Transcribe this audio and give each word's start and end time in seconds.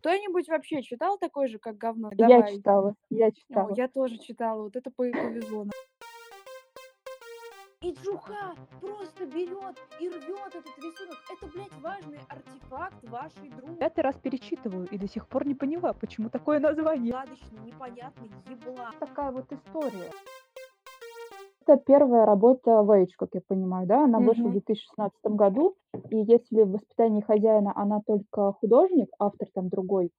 Кто-нибудь 0.00 0.48
вообще 0.48 0.82
читал 0.82 1.18
такой 1.18 1.48
же, 1.48 1.58
как 1.58 1.76
говно? 1.76 2.10
Я 2.16 2.28
Давай. 2.28 2.56
читала, 2.56 2.94
я 3.10 3.26
О, 3.26 3.30
читала. 3.32 3.74
я 3.76 3.86
тоже 3.88 4.16
читала. 4.18 4.62
Вот 4.62 4.74
это 4.76 4.90
по- 4.90 5.04
повезло. 5.04 5.64
нам. 5.64 5.72
И 7.82 7.92
Джуха 7.92 8.54
просто 8.80 9.26
берет 9.26 9.78
и 10.00 10.08
рвет 10.08 10.54
этот 10.54 10.78
рисунок. 10.78 11.16
Это, 11.32 11.46
блядь, 11.46 11.72
важный 11.80 12.18
артефакт 12.28 13.04
вашей 13.08 13.48
дружбы. 13.50 13.76
Пятый 13.76 14.00
раз 14.00 14.16
перечитываю 14.16 14.86
и 14.90 14.98
до 14.98 15.08
сих 15.08 15.26
пор 15.28 15.46
не 15.46 15.54
поняла, 15.54 15.92
почему 15.94 16.28
такое 16.30 16.60
название. 16.60 17.12
Загадочный, 17.12 17.60
непонятный 17.60 18.30
еблан. 18.50 18.94
Такая 18.98 19.32
вот 19.32 19.50
история. 19.52 20.10
Это 21.66 21.76
первая 21.76 22.24
работа 22.24 22.82
Вейдж, 22.82 23.12
как 23.18 23.30
я 23.34 23.40
понимаю, 23.46 23.86
да? 23.86 24.04
Она 24.04 24.18
вышла 24.20 24.48
в 24.48 24.52
Мгм. 24.52 24.52
2016 24.52 25.34
году. 25.36 25.76
И 26.10 26.16
если 26.16 26.62
в 26.62 26.72
«Воспитании 26.72 27.20
хозяина» 27.20 27.72
она 27.76 28.00
только 28.06 28.52
художник, 28.52 29.08
автор 29.18 29.48
там 29.54 29.68
другой, 29.68 30.10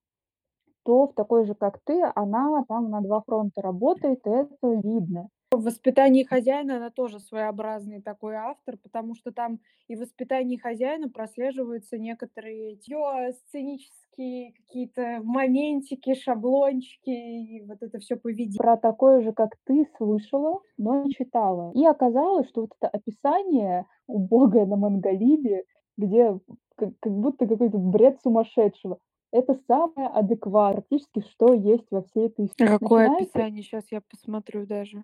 то 0.84 1.08
в 1.08 1.13
такой 1.13 1.46
же, 1.46 1.55
как 1.55 1.80
ты, 1.85 2.02
она 2.16 2.63
там 2.68 2.90
на 2.90 3.02
два 3.02 3.22
фронта 3.22 3.62
работает, 3.62 4.26
и 4.26 4.30
это 4.30 4.73
видно. 4.84 5.30
В 5.54 5.64
«Воспитании 5.66 6.23
хозяина» 6.23 6.78
она 6.78 6.91
тоже 6.91 7.20
своеобразный 7.20 8.02
такой 8.02 8.36
автор, 8.36 8.78
потому 8.78 9.16
что 9.16 9.34
там 9.34 9.60
и 9.90 9.98
в 9.98 10.00
«Воспитании 10.00 10.55
хозяина» 10.55 11.10
прослеживаются 11.10 11.98
некоторые 11.98 12.76
ее 12.76 13.34
сценические 13.34 14.54
какие-то 14.54 15.20
моментики, 15.24 16.14
шаблончики, 16.14 17.10
и 17.10 17.66
вот 17.66 17.80
это 17.82 18.00
все 18.00 18.16
поведение. 18.16 18.60
Про 18.60 18.77
такое 18.77 19.22
же, 19.24 19.34
как 19.34 19.50
ты, 19.66 19.86
слышала, 19.98 20.62
но 20.77 21.04
не 21.04 21.12
читала. 21.12 21.74
И 21.76 21.86
оказалось, 21.86 22.48
что 22.48 22.62
вот 22.62 22.72
это 22.80 22.88
описание 22.88 23.86
убогое 24.08 24.66
на 24.66 24.77
Монголибе, 24.77 25.66
где 25.98 26.40
как, 26.76 26.91
как 27.02 27.12
будто 27.12 27.46
какой-то 27.46 27.77
бред 27.77 28.22
сумасшедшего, 28.24 28.99
это 29.34 29.60
самое 29.68 30.07
адекватное, 30.07 30.82
практически, 30.82 31.29
что 31.29 31.54
есть 31.54 31.88
во 31.91 32.04
всей 32.04 32.27
этой 32.27 32.46
истории. 32.46 32.70
Какое 32.70 33.10
Начинается- 33.10 33.38
описание? 33.38 33.63
Сейчас 33.63 33.84
я 33.91 33.99
посмотрю 33.99 34.66
даже. 34.66 35.04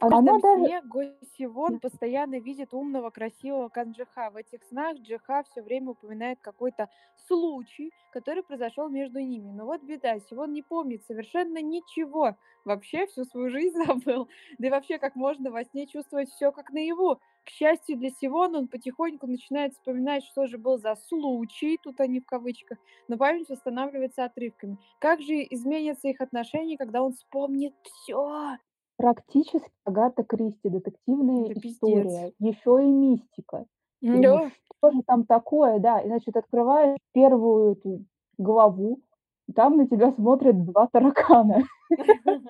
В 0.00 0.04
А 0.04 0.08
каждом 0.08 0.36
Оно 0.36 0.40
даже... 0.40 0.64
сне 0.64 0.80
Госивон 0.82 1.78
постоянно 1.78 2.40
видит 2.40 2.72
умного, 2.72 3.10
красивого 3.10 3.68
Канджиха. 3.68 4.30
В 4.30 4.36
этих 4.36 4.64
снах 4.64 4.96
Джиха 4.96 5.42
все 5.42 5.60
время 5.60 5.90
упоминает 5.90 6.38
какой-то 6.40 6.88
случай, 7.28 7.92
который 8.10 8.42
произошел 8.42 8.88
между 8.88 9.20
ними. 9.20 9.50
Но 9.50 9.66
вот 9.66 9.82
беда, 9.82 10.18
Сивон 10.20 10.54
не 10.54 10.62
помнит 10.62 11.04
совершенно 11.04 11.60
ничего. 11.60 12.34
Вообще 12.64 13.06
всю 13.08 13.24
свою 13.24 13.50
жизнь 13.50 13.76
забыл. 13.86 14.28
Да 14.58 14.68
и 14.68 14.70
вообще, 14.70 14.98
как 14.98 15.16
можно 15.16 15.50
во 15.50 15.64
сне 15.64 15.86
чувствовать 15.86 16.30
все 16.30 16.50
как 16.50 16.70
наяву. 16.70 17.20
К 17.44 17.50
счастью 17.50 17.98
для 17.98 18.08
Сивона, 18.08 18.58
он 18.58 18.68
потихоньку 18.68 19.26
начинает 19.26 19.74
вспоминать, 19.74 20.24
что 20.24 20.46
же 20.46 20.56
был 20.56 20.78
за 20.78 20.94
случай, 20.96 21.78
тут 21.82 22.00
они 22.00 22.20
в 22.20 22.26
кавычках, 22.26 22.78
но 23.08 23.18
память 23.18 23.48
восстанавливается 23.50 24.24
отрывками. 24.24 24.78
Как 24.98 25.20
же 25.20 25.46
изменятся 25.50 26.08
их 26.08 26.20
отношения, 26.22 26.78
когда 26.78 27.02
он 27.02 27.12
вспомнит 27.12 27.74
все? 27.82 28.56
Практически 29.00 29.70
Агата 29.84 30.22
Кристи, 30.24 30.68
детективная 30.68 31.48
Да 31.48 31.54
пиздец. 31.54 31.72
история, 31.72 32.32
еще 32.38 32.84
и 32.84 32.90
мистика. 32.90 33.64
Да. 34.02 34.12
думаешь, 34.12 34.52
что 34.76 34.90
же 34.90 35.02
там 35.06 35.24
такое, 35.24 35.78
да, 35.78 36.00
и 36.00 36.06
значит, 36.06 36.36
открываешь 36.36 36.98
первую 37.12 37.72
эту 37.72 38.04
главу, 38.36 39.00
и 39.48 39.54
там 39.54 39.78
на 39.78 39.88
тебя 39.88 40.12
смотрят 40.12 40.64
два 40.66 40.86
таракана. 40.92 41.62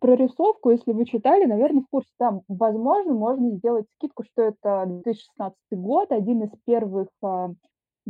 Прорисовку, 0.00 0.70
если 0.70 0.92
вы 0.92 1.04
читали, 1.04 1.44
наверное, 1.44 1.82
в 1.82 1.88
курсе. 1.90 2.08
Там, 2.18 2.40
возможно, 2.48 3.12
можно 3.12 3.50
сделать 3.50 3.86
скидку, 3.96 4.24
что 4.24 4.40
это 4.40 4.86
2016 4.86 5.54
год, 5.72 6.12
один 6.12 6.44
из 6.44 6.50
первых 6.64 7.08
а, 7.22 7.50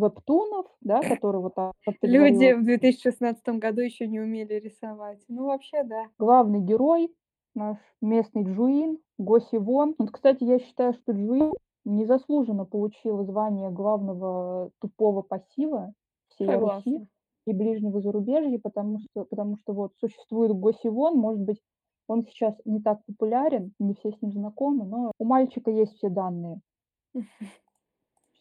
вебтунов, 0.00 0.66
да, 0.80 1.00
который 1.02 1.40
вот 1.40 1.54
так, 1.54 1.72
ты 1.84 2.06
Люди 2.06 2.32
говорила, 2.32 2.60
в 2.60 2.64
2016 2.64 3.48
году 3.58 3.80
еще 3.80 4.06
не 4.06 4.20
умели 4.20 4.54
рисовать. 4.54 5.22
Ну, 5.28 5.46
вообще, 5.46 5.82
да. 5.84 6.06
главный 6.18 6.60
герой, 6.60 7.14
наш 7.54 7.78
местный 8.00 8.44
Джуин, 8.44 8.98
Госи 9.18 9.56
Вон. 9.56 9.94
Вот, 9.98 10.10
кстати, 10.10 10.44
я 10.44 10.58
считаю, 10.58 10.94
что 10.94 11.12
Джуин 11.12 11.52
незаслуженно 11.84 12.64
получил 12.64 13.22
звание 13.24 13.70
главного 13.70 14.70
тупого 14.80 15.22
пассива 15.22 15.92
всей 16.28 16.46
Руси 16.46 16.58
Согласна. 16.58 17.06
и 17.46 17.52
ближнего 17.52 18.00
зарубежья, 18.00 18.58
потому 18.62 18.98
что, 19.00 19.24
потому 19.24 19.56
что 19.58 19.72
вот 19.72 19.92
существует 19.98 20.52
Госи 20.52 20.88
Вон, 20.88 21.16
может 21.16 21.42
быть, 21.42 21.60
он 22.06 22.22
сейчас 22.22 22.54
не 22.64 22.80
так 22.80 23.04
популярен, 23.06 23.72
не 23.78 23.94
все 23.94 24.10
с 24.10 24.20
ним 24.20 24.32
знакомы, 24.32 24.84
но 24.84 25.12
у 25.18 25.24
мальчика 25.24 25.70
есть 25.70 25.96
все 25.96 26.08
данные. 26.08 26.60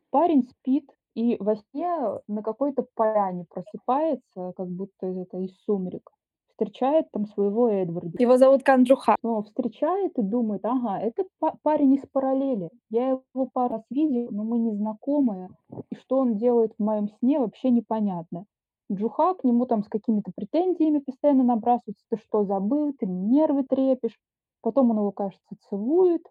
Парень 0.10 0.44
спит 0.44 0.90
и 1.20 1.36
во 1.42 1.58
сне 1.58 1.92
на 2.28 2.42
какой-то 2.42 2.86
поляне 2.96 3.46
просыпается, 3.50 4.54
как 4.56 4.68
будто 4.70 5.06
это 5.06 5.38
из 5.40 5.54
сумерек. 5.66 6.10
Встречает 6.52 7.12
там 7.12 7.26
своего 7.26 7.68
Эдварда. 7.70 8.12
Его 8.18 8.38
зовут 8.38 8.64
Канджуха. 8.64 9.18
Но 9.22 9.42
встречает 9.44 10.18
и 10.18 10.22
думает, 10.22 10.64
ага, 10.64 11.00
это 11.00 11.26
па- 11.40 11.56
парень 11.62 11.96
из 11.96 12.04
параллели. 12.12 12.70
Я 12.90 13.10
его 13.10 13.50
пару 13.52 13.76
раз 13.76 13.84
видел, 13.90 14.30
но 14.32 14.44
мы 14.44 14.60
не 14.60 14.72
знакомые. 14.72 15.50
И 15.90 15.96
что 15.96 16.20
он 16.20 16.38
делает 16.38 16.74
в 16.78 16.84
моем 16.84 17.10
сне, 17.20 17.40
вообще 17.40 17.70
непонятно. 17.70 18.46
Джуха 18.92 19.34
к 19.34 19.44
нему 19.44 19.66
там 19.66 19.84
с 19.84 19.90
какими-то 19.90 20.32
претензиями 20.34 21.00
постоянно 21.00 21.44
набрасывается. 21.44 22.06
Ты 22.10 22.18
что, 22.18 22.46
забыл? 22.46 22.94
Ты 22.98 23.08
нервы 23.08 23.64
трепишь. 23.64 24.18
Потом 24.62 24.92
он 24.92 24.98
его, 24.98 25.12
кажется, 25.12 25.56
целует. 25.70 26.24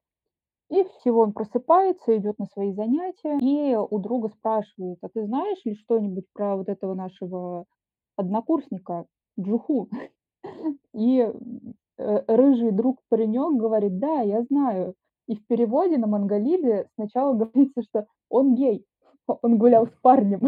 И 0.70 0.84
всего 1.00 1.20
он 1.22 1.32
просыпается, 1.32 2.16
идет 2.16 2.38
на 2.38 2.46
свои 2.46 2.72
занятия. 2.72 3.38
И 3.40 3.74
у 3.76 3.98
друга 3.98 4.28
спрашивает, 4.28 4.98
а 5.02 5.08
ты 5.08 5.24
знаешь 5.24 5.64
ли 5.64 5.74
что-нибудь 5.76 6.26
про 6.34 6.56
вот 6.56 6.68
этого 6.68 6.94
нашего 6.94 7.64
однокурсника 8.16 9.06
Джуху? 9.40 9.88
И 10.94 11.20
э, 11.98 12.24
рыжий 12.26 12.70
друг 12.72 13.00
паренек 13.08 13.60
говорит, 13.60 13.98
да, 13.98 14.20
я 14.22 14.42
знаю. 14.42 14.94
И 15.26 15.36
в 15.36 15.46
переводе 15.46 15.98
на 15.98 16.06
монголибе 16.06 16.88
сначала 16.96 17.34
говорится, 17.34 17.82
что 17.82 18.06
он 18.28 18.54
гей. 18.54 18.84
Он 19.42 19.58
гулял 19.58 19.86
с 19.86 19.92
парнем. 20.02 20.40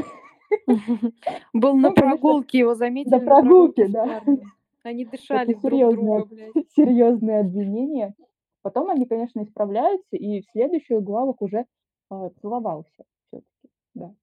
Был 1.52 1.76
на 1.76 1.90
Ну, 1.90 1.94
прогулке, 1.94 2.58
его 2.58 2.74
заметили 2.74 3.10
на 3.10 3.20
прогулке, 3.20 3.88
да. 3.88 4.22
Они 4.82 5.04
дышали 5.04 5.54
друг 5.54 5.88
друга, 5.88 6.24
блядь. 6.24 6.52
серьезное 6.74 7.40
обвинение. 7.40 8.14
Потом 8.62 8.90
они, 8.90 9.06
конечно, 9.06 9.42
исправляются, 9.42 10.16
и 10.16 10.42
в 10.42 10.50
следующих 10.52 11.02
главах 11.02 11.40
уже 11.40 11.64
э, 12.10 12.30
целовался 12.40 13.04
все-таки, 13.26 13.74
да. 13.94 14.14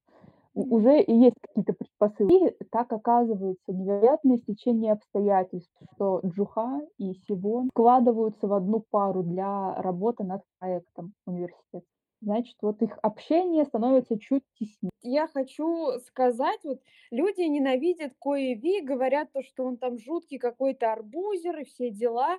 У-. 0.54 0.76
Уже 0.76 1.00
и 1.00 1.12
есть 1.12 1.36
какие-то 1.40 1.72
предпосылки. 1.72 2.54
И 2.60 2.64
так 2.70 2.92
оказывается 2.92 3.72
невероятное 3.72 4.38
стечение 4.38 4.92
обстоятельств, 4.92 5.72
что 5.94 6.20
Джуха 6.24 6.80
и 6.98 7.14
Сивон 7.26 7.68
вкладываются 7.70 8.46
в 8.46 8.52
одну 8.52 8.84
пару 8.90 9.22
для 9.22 9.74
работы 9.80 10.24
над 10.24 10.42
проектом 10.58 11.14
университета. 11.26 11.86
Значит, 12.20 12.56
вот 12.62 12.82
их 12.82 12.98
общение 13.02 13.64
становится 13.64 14.18
чуть 14.18 14.42
теснее. 14.58 14.90
Я 15.02 15.28
хочу 15.28 15.98
сказать, 16.00 16.58
вот 16.64 16.80
люди 17.12 17.42
ненавидят 17.42 18.14
Коеви, 18.20 18.80
говорят 18.80 19.32
то, 19.32 19.42
что 19.42 19.64
он 19.64 19.76
там 19.76 19.98
жуткий 19.98 20.38
какой-то 20.38 20.92
арбузер 20.92 21.60
и 21.60 21.64
все 21.64 21.90
дела. 21.90 22.38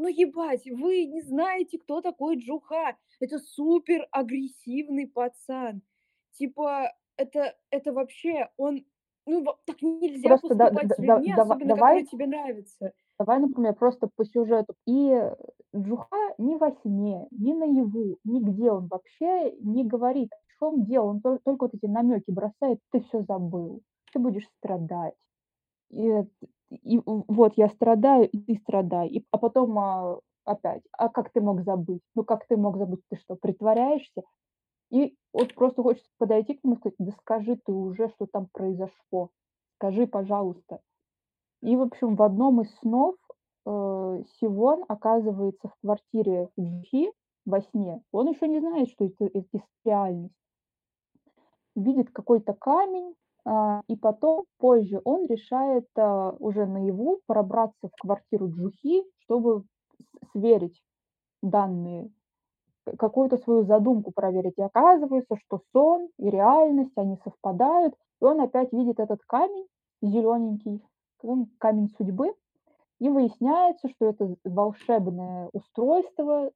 Но 0.00 0.08
ебать, 0.08 0.64
вы 0.64 1.04
не 1.04 1.20
знаете, 1.20 1.78
кто 1.78 2.00
такой 2.00 2.36
Джуха. 2.38 2.96
Это 3.20 3.38
супер 3.38 4.08
агрессивный 4.10 5.06
пацан. 5.06 5.82
Типа, 6.32 6.94
это, 7.18 7.54
это 7.70 7.92
вообще, 7.92 8.48
он... 8.56 8.82
Ну, 9.26 9.44
так 9.66 9.82
нельзя 9.82 10.30
Просто 10.30 10.54
да- 10.54 10.68
поступать 10.70 10.88
да- 10.88 10.94
с 10.94 10.98
да- 10.98 11.16
людьми, 11.18 11.34
дава- 11.36 11.42
особенно 11.54 11.68
давай 11.68 12.02
которые 12.02 12.06
тебе 12.06 12.26
нравятся. 12.26 12.92
Давай, 13.18 13.38
например, 13.40 13.74
просто 13.74 14.08
по 14.16 14.24
сюжету. 14.24 14.74
И 14.86 15.20
Джуха 15.76 16.34
ни 16.38 16.54
во 16.54 16.72
сне, 16.80 17.28
ни 17.30 17.52
наяву, 17.52 18.16
нигде 18.24 18.70
он 18.70 18.86
вообще 18.88 19.52
не 19.60 19.84
говорит, 19.84 20.30
в 20.46 20.58
чем 20.58 20.86
дело. 20.86 21.10
Он 21.10 21.18
тол- 21.18 21.40
только 21.44 21.64
вот 21.64 21.74
эти 21.74 21.84
намеки 21.84 22.30
бросает, 22.30 22.80
ты 22.90 23.02
все 23.02 23.20
забыл, 23.28 23.82
ты 24.14 24.18
будешь 24.18 24.48
страдать. 24.56 25.14
И, 25.90 26.08
э, 26.08 26.24
и 26.70 27.00
вот 27.04 27.54
я 27.56 27.68
страдаю, 27.68 28.28
и 28.28 28.38
ты 28.38 28.60
страдай. 28.62 29.08
И, 29.08 29.26
а 29.30 29.38
потом 29.38 29.78
а, 29.78 30.20
опять, 30.44 30.82
а 30.92 31.08
как 31.08 31.30
ты 31.32 31.40
мог 31.40 31.62
забыть? 31.62 32.02
Ну 32.14 32.24
как 32.24 32.46
ты 32.46 32.56
мог 32.56 32.76
забыть? 32.76 33.00
Ты 33.08 33.16
что, 33.16 33.36
притворяешься? 33.36 34.22
И 34.90 35.16
вот 35.32 35.54
просто 35.54 35.82
хочется 35.82 36.10
подойти 36.18 36.54
к 36.54 36.64
нему 36.64 36.74
и 36.74 36.78
сказать, 36.78 36.96
да 36.98 37.12
скажи 37.12 37.56
ты 37.64 37.72
уже, 37.72 38.08
что 38.08 38.26
там 38.26 38.48
произошло. 38.52 39.30
Скажи, 39.76 40.06
пожалуйста. 40.06 40.80
И, 41.62 41.76
в 41.76 41.82
общем, 41.82 42.16
в 42.16 42.22
одном 42.22 42.62
из 42.62 42.74
снов 42.78 43.14
э, 43.66 44.22
Сивон 44.40 44.84
оказывается 44.88 45.68
в 45.68 45.74
квартире 45.82 46.48
Джихи 46.58 47.12
во 47.46 47.60
сне. 47.60 48.02
Он 48.12 48.28
еще 48.28 48.48
не 48.48 48.60
знает, 48.60 48.88
что 48.90 49.06
это, 49.06 49.26
это 49.26 49.62
реальность. 49.84 50.34
Видит 51.76 52.10
какой-то 52.10 52.52
камень, 52.54 53.14
а, 53.44 53.82
и 53.88 53.96
потом, 53.96 54.44
позже, 54.58 55.00
он 55.04 55.26
решает 55.26 55.86
а, 55.96 56.30
уже 56.38 56.66
наяву 56.66 57.20
пробраться 57.26 57.88
в 57.88 58.00
квартиру 58.00 58.50
Джухи, 58.50 59.04
чтобы 59.24 59.64
сверить 60.32 60.80
данные 61.42 62.10
какую-то 62.98 63.36
свою 63.38 63.64
задумку 63.64 64.10
проверить. 64.12 64.58
И 64.58 64.62
оказывается, 64.62 65.36
что 65.36 65.60
сон 65.72 66.08
и 66.18 66.30
реальность, 66.30 66.92
они 66.96 67.16
совпадают. 67.22 67.94
И 68.20 68.24
он 68.24 68.40
опять 68.40 68.72
видит 68.72 69.00
этот 69.00 69.20
камень 69.26 69.66
зелененький, 70.02 70.82
камень 71.58 71.90
судьбы, 71.96 72.34
и 73.00 73.08
выясняется, 73.08 73.88
что 73.88 74.10
это 74.10 74.36
волшебное 74.44 75.48
устройство, 75.52 76.52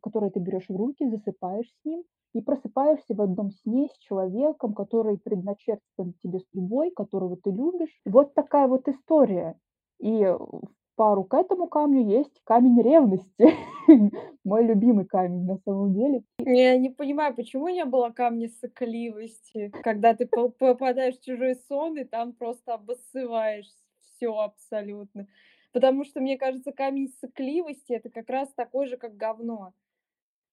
которое 0.00 0.30
ты 0.30 0.38
берешь 0.38 0.68
в 0.68 0.76
руки, 0.76 1.08
засыпаешь 1.08 1.68
с 1.68 1.84
ним, 1.84 2.04
и 2.34 2.40
просыпаешься 2.40 3.14
в 3.14 3.20
одном 3.20 3.50
сне 3.50 3.88
с 3.88 3.98
человеком, 3.98 4.74
который 4.74 5.18
предначертан 5.18 6.14
тебе 6.22 6.40
судьбой, 6.52 6.92
которого 6.92 7.36
ты 7.36 7.50
любишь. 7.50 8.00
Вот 8.04 8.34
такая 8.34 8.68
вот 8.68 8.86
история. 8.86 9.58
И 9.98 10.24
в 10.24 10.68
пару 10.94 11.24
к 11.24 11.34
этому 11.34 11.66
камню 11.66 12.06
есть 12.06 12.40
камень 12.44 12.80
ревности. 12.80 13.54
Мой 14.44 14.66
любимый 14.66 15.04
камень 15.04 15.46
на 15.46 15.58
самом 15.64 15.94
деле. 15.94 16.22
Я 16.38 16.76
не 16.78 16.90
понимаю, 16.90 17.34
почему 17.34 17.68
не 17.68 17.84
было 17.84 18.10
камня 18.10 18.48
сыкливости, 18.48 19.72
когда 19.82 20.14
ты 20.14 20.26
попадаешь 20.26 21.18
в 21.18 21.24
чужой 21.24 21.56
сон 21.68 21.98
и 21.98 22.04
там 22.04 22.34
просто 22.34 22.74
обоссываешь 22.74 23.68
все 23.96 24.32
абсолютно. 24.36 25.26
Потому 25.72 26.04
что, 26.04 26.20
мне 26.20 26.38
кажется, 26.38 26.72
камень 26.72 27.08
сыкливости 27.20 27.92
это 27.92 28.10
как 28.10 28.28
раз 28.30 28.52
такой 28.54 28.86
же, 28.86 28.96
как 28.96 29.16
говно. 29.16 29.74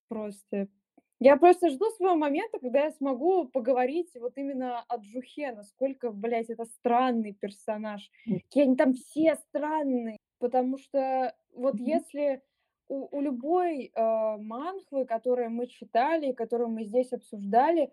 Просто 0.08 0.68
я 1.20 1.38
просто 1.38 1.70
жду 1.70 1.90
своего 1.92 2.16
момента, 2.16 2.60
когда 2.60 2.84
я 2.86 2.92
смогу 2.92 3.46
поговорить 3.48 4.12
вот 4.20 4.38
именно 4.38 4.82
о 4.82 4.98
Джухе, 4.98 5.54
насколько, 5.54 6.12
блядь, 6.12 6.50
это 6.50 6.66
странный 6.66 7.34
персонаж. 7.34 8.12
Какие 8.44 8.64
они 8.66 8.76
там 8.76 8.94
все 8.94 9.36
странные. 9.36 10.18
Потому 10.40 10.78
что 10.78 11.34
вот 11.54 11.80
Мгм. 11.80 11.80
если 11.80 12.42
у, 12.90 13.08
у 13.18 13.22
любой 13.22 13.86
э, 13.96 14.38
манхвы, 14.38 15.06
которую 15.06 15.50
мы 15.52 15.68
читали, 15.68 16.34
которую 16.34 16.70
мы 16.70 16.84
здесь 16.84 17.14
обсуждали, 17.14 17.84
э, 17.86 17.90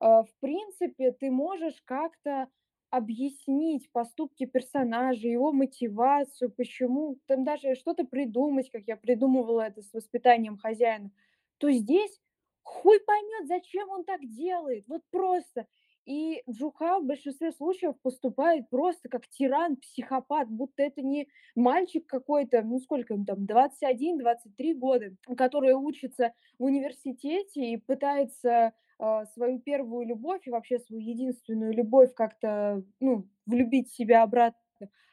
в 0.00 0.28
принципе, 0.40 1.12
ты 1.12 1.30
можешь 1.30 1.80
как-то 1.84 2.48
объяснить 2.90 3.90
поступки 3.92 4.46
персонажа, 4.46 5.28
его 5.28 5.52
мотивацию, 5.52 6.50
почему, 6.50 7.18
там 7.26 7.44
даже 7.44 7.74
что-то 7.74 8.04
придумать, 8.04 8.70
как 8.70 8.82
я 8.86 8.96
придумывала 8.96 9.62
это 9.62 9.82
с 9.82 9.92
воспитанием 9.92 10.56
хозяина, 10.58 11.10
то 11.58 11.70
здесь 11.70 12.20
хуй 12.62 13.00
поймет, 13.00 13.46
зачем 13.48 13.90
он 13.90 14.04
так 14.04 14.20
делает, 14.28 14.84
вот 14.88 15.02
просто. 15.10 15.66
И 16.08 16.42
Джуха 16.50 17.00
в 17.00 17.04
большинстве 17.04 17.52
случаев 17.52 17.94
поступает 18.00 18.70
просто 18.70 19.10
как 19.10 19.28
тиран, 19.28 19.76
психопат, 19.76 20.48
будто 20.48 20.82
это 20.82 21.02
не 21.02 21.28
мальчик 21.54 22.06
какой-то, 22.06 22.62
ну 22.62 22.78
сколько 22.78 23.12
ему 23.12 23.26
там, 23.26 23.44
21-23 23.44 24.72
года, 24.74 25.10
который 25.36 25.74
учится 25.74 26.32
в 26.58 26.64
университете 26.64 27.72
и 27.72 27.76
пытается 27.76 28.72
а, 28.98 29.26
свою 29.26 29.58
первую 29.58 30.06
любовь 30.06 30.46
и 30.46 30.50
вообще 30.50 30.78
свою 30.78 31.02
единственную 31.02 31.74
любовь 31.74 32.14
как-то, 32.14 32.82
ну, 33.00 33.28
влюбить 33.44 33.90
в 33.90 33.94
себя 33.94 34.22
обратно, 34.22 34.58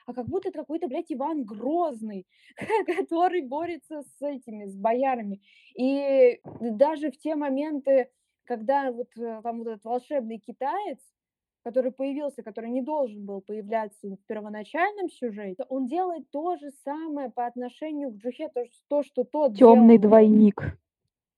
а 0.06 0.14
как 0.14 0.30
будто 0.30 0.48
это 0.48 0.60
какой-то, 0.60 0.88
блядь, 0.88 1.12
Иван 1.12 1.44
Грозный, 1.44 2.26
который 2.98 3.42
борется 3.42 4.02
с 4.02 4.22
этими, 4.22 4.66
с 4.66 4.78
боярами. 4.78 5.42
И 5.78 6.40
даже 6.62 7.12
в 7.12 7.18
те 7.18 7.36
моменты, 7.36 8.10
когда 8.46 8.92
вот 8.92 9.10
э, 9.18 9.42
там 9.44 9.60
вот 9.60 9.68
этот 9.68 9.84
волшебный 9.84 10.38
китаец, 10.40 11.00
который 11.64 11.92
появился, 11.92 12.44
который 12.44 12.70
не 12.70 12.82
должен 12.82 13.26
был 13.26 13.42
появляться 13.42 14.08
в 14.08 14.26
первоначальном 14.28 15.10
сюжете, 15.10 15.66
он 15.70 15.88
делает 15.88 16.30
то 16.32 16.56
же 16.58 16.70
самое 16.84 17.30
по 17.30 17.46
отношению 17.46 18.12
к 18.12 18.18
Джухе, 18.18 18.50
то, 18.50 18.64
то 18.88 19.04
что 19.04 19.24
тот 19.24 19.58
Темный 19.58 19.98
делал, 19.98 20.10
двойник. 20.10 20.62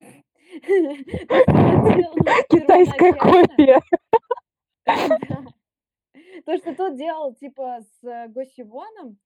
Китайская 2.50 3.12
копия. 3.14 3.80
То, 6.44 6.56
что 6.56 6.74
тот 6.74 6.96
делал, 6.96 7.34
типа, 7.34 7.80
с 7.80 8.06
э, 8.06 8.28
Госивоном, 8.28 9.18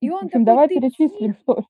и 0.00 0.10
он 0.10 0.28
такой, 0.28 0.44
давай 0.44 0.68
перечислим, 0.68 1.34
что 1.44 1.64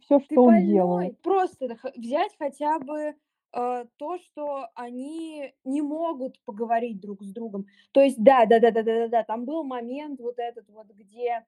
все, 0.00 0.20
что 0.20 0.44
он 0.44 0.66
делал. 0.66 1.00
Просто 1.22 1.76
взять 1.96 2.34
хотя 2.38 2.78
бы 2.78 3.14
э, 3.52 3.84
то, 3.96 4.18
что 4.18 4.68
они 4.74 5.54
не 5.64 5.82
могут 5.82 6.40
поговорить 6.44 7.00
друг 7.00 7.22
с 7.22 7.32
другом. 7.32 7.66
То 7.92 8.00
есть, 8.00 8.22
да, 8.22 8.46
да, 8.46 8.60
да, 8.60 8.70
да, 8.70 8.82
да, 8.82 8.94
да, 8.94 9.08
да, 9.08 9.24
там 9.24 9.44
был 9.44 9.64
момент 9.64 10.20
вот 10.20 10.38
этот 10.38 10.68
вот, 10.68 10.86
где 10.88 11.44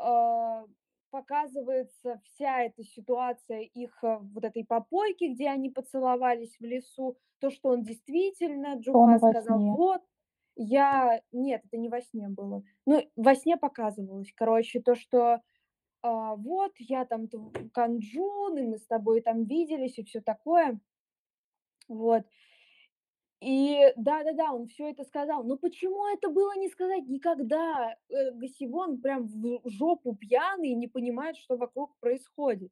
э, 0.00 0.64
показывается 1.10 2.20
вся 2.24 2.62
эта 2.62 2.82
ситуация 2.84 3.60
их 3.60 3.98
э, 4.02 4.18
вот 4.34 4.44
этой 4.44 4.64
попойки, 4.64 5.32
где 5.32 5.48
они 5.48 5.70
поцеловались 5.70 6.56
в 6.58 6.64
лесу, 6.64 7.16
то, 7.38 7.50
что 7.50 7.70
он 7.70 7.84
действительно, 7.84 8.76
Джуха 8.76 9.18
сказал, 9.18 9.58
вот, 9.58 10.02
я... 10.56 11.20
Нет, 11.32 11.62
это 11.66 11.76
не 11.76 11.88
во 11.88 12.00
сне 12.00 12.28
было. 12.28 12.62
Ну, 12.86 13.02
во 13.14 13.34
сне 13.34 13.56
показывалось, 13.56 14.32
короче, 14.34 14.80
то, 14.80 14.94
что 14.94 15.42
а, 16.02 16.36
вот, 16.36 16.72
я 16.78 17.04
там 17.04 17.28
Канджун, 17.72 18.58
и 18.58 18.62
мы 18.62 18.78
с 18.78 18.86
тобой 18.86 19.20
там 19.22 19.44
виделись, 19.44 19.98
и 19.98 20.04
все 20.04 20.20
такое. 20.20 20.78
Вот. 21.88 22.24
И 23.40 23.92
да-да-да, 23.96 24.52
он 24.52 24.66
все 24.66 24.90
это 24.90 25.04
сказал. 25.04 25.44
Но 25.44 25.56
почему 25.56 26.06
это 26.08 26.28
было 26.30 26.56
не 26.56 26.68
сказать 26.68 27.06
никогда? 27.06 27.94
Э, 28.08 28.30
Гасивон 28.32 29.00
прям 29.00 29.26
в 29.26 29.68
жопу 29.68 30.14
пьяный 30.16 30.70
и 30.70 30.74
не 30.74 30.86
понимает, 30.88 31.36
что 31.36 31.56
вокруг 31.56 31.96
происходит. 32.00 32.70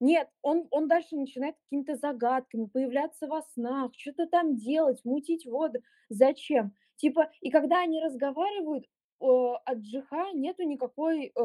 Нет, 0.00 0.28
он 0.42 0.68
он 0.70 0.88
дальше 0.88 1.16
начинает 1.16 1.56
какими-то 1.56 1.96
загадками 1.96 2.66
появляться 2.66 3.26
во 3.26 3.42
снах, 3.42 3.92
что 3.96 4.12
то 4.12 4.26
там 4.26 4.56
делать, 4.56 5.04
мутить 5.04 5.46
воду. 5.46 5.80
Зачем? 6.08 6.72
Типа, 6.96 7.30
и 7.40 7.50
когда 7.50 7.80
они 7.82 8.00
разговаривают, 8.02 8.84
э, 9.20 9.26
от 9.26 9.78
Джиха 9.78 10.32
нету 10.34 10.62
никакой, 10.62 11.26
э, 11.26 11.40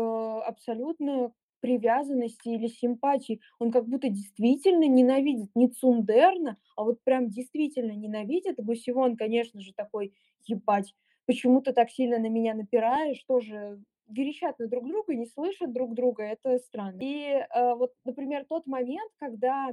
абсолютно 0.46 1.34
привязанности 1.64 2.50
или 2.50 2.68
симпатии. 2.68 3.40
Он 3.60 3.72
как 3.72 3.88
будто 3.88 4.10
действительно 4.10 4.84
ненавидит 4.86 5.50
не 5.56 5.70
Цундерна, 5.70 6.58
а 6.76 6.84
вот 6.84 7.02
прям 7.06 7.30
действительно 7.30 7.94
ненавидит. 7.94 8.58
Гусевон, 8.58 9.16
конечно 9.16 9.62
же, 9.62 9.74
такой: 9.74 10.14
"Ебать, 10.46 10.94
почему 11.26 11.62
ты 11.62 11.72
так 11.72 11.90
сильно 11.90 12.20
на 12.20 12.28
меня 12.28 12.54
напираешь?" 12.54 13.24
Тоже 13.24 13.82
верещат 14.10 14.60
на 14.60 14.68
друг 14.68 14.86
друга, 14.90 15.16
не 15.16 15.26
слышат 15.26 15.72
друг 15.72 15.94
друга, 15.96 16.24
это 16.24 16.58
странно. 16.60 17.00
И, 17.02 17.22
э, 17.24 17.76
вот, 17.76 17.94
например, 18.04 18.46
тот 18.50 18.68
момент, 18.68 19.10
когда 19.18 19.70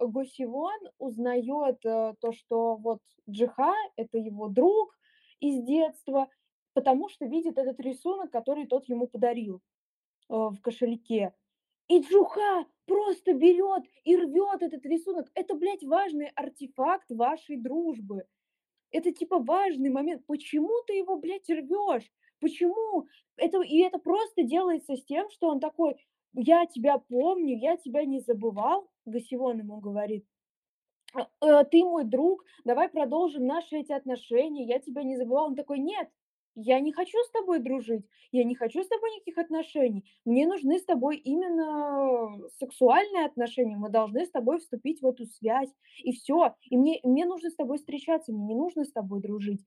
Го 0.00 0.24
Сивон 0.24 0.80
узнает, 0.98 1.84
э, 1.84 2.14
то, 2.20 2.32
что 2.32 2.76
вот 2.76 3.00
Джиха- 3.28 3.74
это 3.96 4.16
его 4.18 4.48
друг 4.48 4.98
из 5.40 5.62
детства, 5.62 6.28
потому 6.74 7.08
что 7.10 7.26
видит 7.26 7.58
этот 7.58 7.78
рисунок, 7.80 8.30
который 8.30 8.66
тот 8.66 8.88
ему 8.88 9.06
подарил, 9.06 9.60
в 10.28 10.56
кошельке. 10.60 11.34
И 11.88 12.00
Джуха 12.00 12.66
просто 12.86 13.32
берет 13.32 13.84
и 14.04 14.16
рвет 14.16 14.62
этот 14.62 14.84
рисунок. 14.86 15.30
Это, 15.34 15.54
блядь, 15.54 15.84
важный 15.84 16.28
артефакт 16.34 17.10
вашей 17.10 17.56
дружбы. 17.56 18.24
Это 18.90 19.12
типа 19.12 19.38
важный 19.38 19.90
момент. 19.90 20.24
Почему 20.26 20.82
ты 20.86 20.94
его, 20.94 21.16
блядь, 21.16 21.48
рвешь? 21.48 22.10
Почему? 22.40 23.06
Это, 23.36 23.60
и 23.62 23.78
это 23.78 23.98
просто 23.98 24.42
делается 24.42 24.96
с 24.96 25.04
тем, 25.04 25.28
что 25.30 25.48
он 25.48 25.60
такой, 25.60 25.96
я 26.34 26.66
тебя 26.66 26.98
помню, 26.98 27.56
я 27.58 27.76
тебя 27.76 28.04
не 28.04 28.20
забывал, 28.20 28.90
Гасивон 29.06 29.58
ему 29.58 29.80
говорит, 29.80 30.26
«А, 31.14 31.28
э, 31.40 31.64
ты 31.64 31.82
мой 31.82 32.04
друг, 32.04 32.44
давай 32.64 32.88
продолжим 32.88 33.46
наши 33.46 33.76
эти 33.76 33.92
отношения, 33.92 34.66
я 34.66 34.78
тебя 34.80 35.02
не 35.02 35.16
забывал. 35.16 35.46
Он 35.46 35.56
такой, 35.56 35.78
нет, 35.78 36.10
я 36.56 36.80
не 36.80 36.92
хочу 36.92 37.18
с 37.22 37.30
тобой 37.30 37.60
дружить, 37.60 38.06
я 38.32 38.42
не 38.42 38.54
хочу 38.54 38.82
с 38.82 38.88
тобой 38.88 39.10
никаких 39.14 39.38
отношений, 39.38 40.04
мне 40.24 40.46
нужны 40.46 40.78
с 40.78 40.84
тобой 40.84 41.16
именно 41.18 42.48
сексуальные 42.58 43.26
отношения, 43.26 43.76
мы 43.76 43.90
должны 43.90 44.24
с 44.24 44.30
тобой 44.30 44.58
вступить 44.58 45.02
в 45.02 45.06
эту 45.06 45.26
связь, 45.26 45.70
и 46.02 46.12
все, 46.12 46.54
и 46.70 46.76
мне, 46.76 47.00
мне 47.04 47.26
нужно 47.26 47.50
с 47.50 47.54
тобой 47.54 47.78
встречаться, 47.78 48.32
мне 48.32 48.46
не 48.46 48.54
нужно 48.54 48.84
с 48.84 48.92
тобой 48.92 49.20
дружить. 49.20 49.64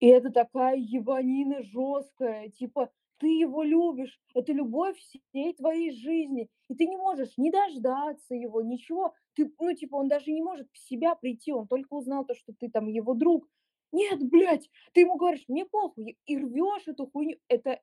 И 0.00 0.06
это 0.06 0.30
такая 0.30 0.76
ебанина 0.76 1.62
жесткая, 1.62 2.50
типа 2.50 2.90
ты 3.18 3.28
его 3.28 3.62
любишь, 3.62 4.20
это 4.34 4.52
любовь 4.52 4.98
всей 4.98 5.54
твоей 5.54 5.92
жизни, 5.92 6.48
и 6.68 6.74
ты 6.74 6.86
не 6.86 6.96
можешь 6.96 7.32
ни 7.38 7.50
дождаться 7.50 8.34
его, 8.34 8.60
ничего. 8.60 9.14
Ты, 9.34 9.50
ну, 9.58 9.72
типа, 9.74 9.96
он 9.96 10.08
даже 10.08 10.30
не 10.30 10.42
может 10.42 10.68
в 10.72 10.78
себя 10.78 11.14
прийти, 11.14 11.52
он 11.52 11.66
только 11.66 11.94
узнал 11.94 12.24
то, 12.24 12.34
что 12.34 12.52
ты 12.52 12.68
там 12.68 12.88
его 12.88 13.14
друг. 13.14 13.48
Нет, 13.94 14.28
блядь, 14.28 14.68
ты 14.92 15.02
ему 15.02 15.16
говоришь, 15.16 15.44
мне 15.46 15.64
похуй, 15.64 16.18
и 16.26 16.36
рвешь 16.36 16.88
эту 16.88 17.06
хуйню. 17.06 17.36
Это, 17.48 17.80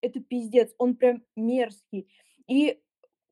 это 0.00 0.18
пиздец, 0.18 0.74
он 0.78 0.96
прям 0.96 1.22
мерзкий. 1.36 2.08
И 2.48 2.80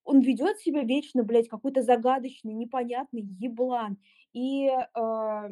он 0.04 0.20
ведет 0.20 0.60
себя 0.60 0.82
вечно, 0.82 1.24
блядь, 1.24 1.48
какой-то 1.48 1.82
загадочный, 1.82 2.52
непонятный 2.52 3.22
еблан. 3.22 3.98
И 4.32 4.68
а, 4.94 5.48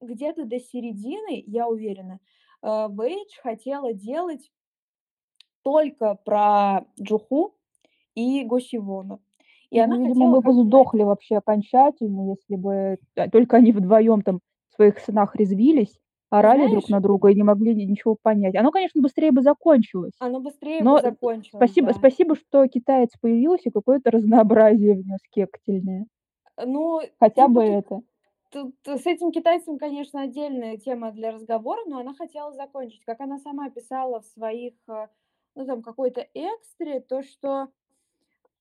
где-то 0.00 0.46
до 0.46 0.58
середины, 0.58 1.44
я 1.46 1.68
уверена, 1.68 2.18
Вейдж 2.62 3.38
хотела 3.42 3.92
делать 3.92 4.50
только 5.62 6.14
про 6.24 6.86
Джуху 6.98 7.54
и 8.14 8.42
Госивона. 8.44 9.20
И 9.68 9.78
Ну, 9.78 9.84
она 9.84 9.96
видимо, 9.96 10.14
хотела 10.14 10.30
мы 10.30 10.40
бы 10.40 10.52
сдохли 10.64 11.02
вообще 11.02 11.36
окончательно, 11.36 12.30
если 12.30 12.56
бы, 12.56 12.98
э, 13.16 13.30
только 13.30 13.58
они 13.58 13.72
вдвоем 13.72 14.22
там 14.22 14.40
в 14.70 14.74
своих 14.76 14.98
снах 14.98 15.36
резвились, 15.36 15.98
орали 16.30 16.66
друг 16.68 16.88
Знаешь 16.88 16.90
на 16.90 17.00
друга 17.00 17.30
и 17.30 17.34
не 17.34 17.42
могли 17.44 17.74
ни 17.74 17.82
ничего 17.84 18.16
понять. 18.20 18.56
Оно, 18.56 18.70
конечно, 18.72 19.02
быстрее 19.02 19.32
бы 19.32 19.42
закончилось. 19.42 20.20
Оно 20.20 20.40
быстрее 20.40 20.84
бы 20.84 20.84
Но, 20.84 20.98
э, 20.98 21.12
закончилось, 21.12 21.74
спасибо 21.74 21.92
да. 21.92 21.94
спасибо, 21.94 22.36
что 22.36 22.66
китаец 22.68 23.10
появился, 23.20 23.70
и 23.70 23.72
какое-то 23.72 24.10
разнообразие 24.12 24.94
внес 24.94 25.20
кектильное. 25.30 26.06
Ну, 26.64 27.00
Хотя 27.20 27.48
бы 27.48 27.62
типа 27.62 27.78
тут 27.78 27.78
это. 27.78 28.02
тут 28.50 28.76
с 28.86 29.06
этим 29.06 29.32
китайцем, 29.32 29.78
конечно, 29.78 30.22
отдельная 30.22 30.76
тема 30.78 31.12
для 31.12 31.32
разговора, 31.32 31.82
но 31.86 31.98
она 31.98 32.14
хотела 32.14 32.52
закончить. 32.52 33.04
Как 33.04 33.20
она 33.20 33.38
сама 33.38 33.70
писала 33.70 34.20
в 34.20 34.26
своих, 34.26 34.74
э, 34.88 35.08
ну, 35.54 35.66
там 35.66 35.82
какой-то 35.82 36.26
экстре, 36.34 37.00
то, 37.00 37.22
что, 37.22 37.68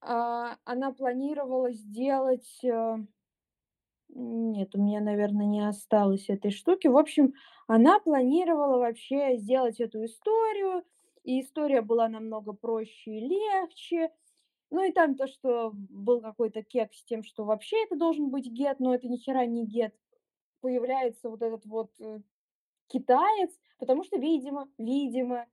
а, 0.01 0.57
она 0.65 0.93
планировала 0.93 1.71
сделать, 1.71 2.59
э 2.63 2.97
Нет, 4.09 4.75
у 4.75 4.81
меня, 4.81 5.01
наверно, 5.01 5.43
не 5.43 5.67
осталось 5.67 6.29
этой 6.29 6.51
штуки. 6.51 6.87
В 6.87 6.97
общем, 6.97 7.33
она 7.67 7.99
планировала 7.99 8.77
вообще 8.77 9.37
сделать 9.37 9.79
эту 9.79 10.05
историю, 10.05 10.83
и 11.23 11.41
история 11.41 11.81
была 11.81 12.07
намного 12.07 12.53
проще 12.53 13.11
и 13.17 13.19
легче. 13.27 14.11
Ну 14.71 14.83
и 14.83 14.91
там 14.91 15.15
то, 15.15 15.27
что 15.27 15.71
был 15.73 16.21
какой-то 16.21 16.63
кек 16.63 16.93
с 16.93 17.03
тем, 17.05 17.23
что 17.23 17.45
вообще 17.45 17.83
это 17.85 17.97
должен 17.97 18.29
быть 18.29 18.47
гет, 18.47 18.79
но 18.79 18.95
это 18.95 19.07
ни 19.07 19.17
хера 19.17 19.45
не 19.45 19.65
гет. 19.65 19.95
Появляется 20.61 21.29
вот 21.29 21.41
этот 21.41 21.65
вот, 21.65 21.91
э, 22.01 22.21
китаец, 22.87 23.51
потому 23.79 24.03
что, 24.03 24.17
видимо 24.17 24.69
видимо, 24.77 25.47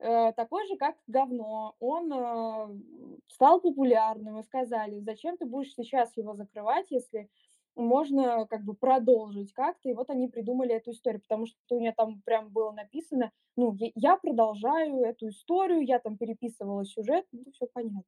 э, 0.00 0.32
такой 0.34 0.66
же, 0.68 0.76
как 0.76 0.96
говно. 1.08 1.76
Он, 1.80 2.12
э, 2.12 3.20
стал 3.28 3.60
популярным, 3.60 4.38
и 4.40 4.44
сказали: 4.44 5.00
"Зачем 5.00 5.36
ты 5.38 5.46
будешь 5.46 5.74
сейчас 5.74 6.16
его 6.16 6.34
закрывать, 6.34 6.90
если 6.90 7.30
можно 7.76 8.46
как 8.48 8.64
бы 8.64 8.74
продолжить 8.74 9.52
как-то?" 9.52 9.88
И 9.90 9.94
вот 9.94 10.10
они 10.10 10.28
придумали 10.28 10.74
эту 10.74 10.92
историю, 10.92 11.22
потому 11.22 11.46
что 11.46 11.56
у 11.76 11.80
неё 11.80 11.92
там 11.96 12.22
прям 12.24 12.50
было 12.50 12.72
написано, 12.72 13.32
ну: 13.56 13.74
"Я 13.96 14.16
продолжаю 14.16 15.00
эту 15.02 15.28
историю, 15.28 15.82
я 15.86 15.98
там 16.00 16.16
переписывала 16.18 16.84
сюжет". 16.84 17.26
Ну, 17.32 17.44
всё 17.52 17.66
понятно. 17.72 18.04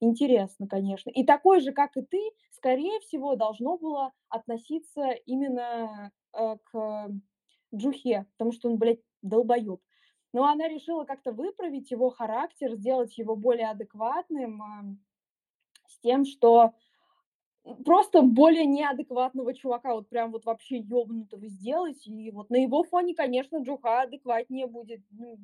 Интересно, 0.00 0.68
конечно. 0.68 1.10
И 1.10 1.24
такой 1.24 1.60
же, 1.60 1.72
как 1.72 1.96
и 1.96 2.02
ты, 2.02 2.20
скорее 2.50 3.00
всего, 3.00 3.36
должно 3.36 3.78
было 3.78 4.12
относиться 4.28 5.10
именно, 5.26 6.10
э, 6.34 6.56
к 6.64 7.10
Джухе, 7.74 8.26
потому 8.32 8.52
что 8.52 8.70
он, 8.70 8.78
блядь, 8.78 9.00
долбоёб. 9.22 9.80
Но 10.34 10.44
она 10.46 10.68
решила 10.68 11.04
как-то 11.04 11.32
выправить 11.32 11.90
его 11.92 12.10
характер, 12.10 12.74
сделать 12.76 13.16
его 13.18 13.36
более 13.36 13.70
адекватным, 13.70 14.62
ам, 14.62 14.98
с 15.88 15.98
тем, 16.00 16.24
что, 16.26 16.72
просто 17.84 18.22
более 18.22 18.66
неадекватного 18.66 19.54
чувака, 19.54 19.94
вот 19.94 20.08
прям 20.08 20.32
вот 20.32 20.44
вообще 20.44 20.78
ёбнутого 20.78 21.46
сделать. 21.48 22.06
И 22.06 22.30
вот 22.30 22.50
на 22.50 22.56
его 22.56 22.84
фоне, 22.84 23.14
конечно, 23.14 23.58
Джуха 23.62 24.02
адекватнее 24.02 24.66
будет. 24.66 25.00
Ну, 25.10 25.38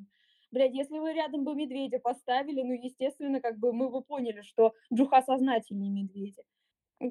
блядь, 0.50 0.74
если 0.74 0.98
вы 0.98 1.12
рядом 1.12 1.44
бы 1.44 1.54
медведя 1.54 1.98
поставили, 1.98 2.62
ну, 2.62 2.72
естественно, 2.72 3.40
как 3.40 3.58
бы 3.58 3.72
мы 3.72 3.88
бы 3.90 4.02
поняли, 4.02 4.42
что 4.42 4.74
Джуха 4.92 5.22
сознательнее 5.22 5.90
медведя. 5.90 6.42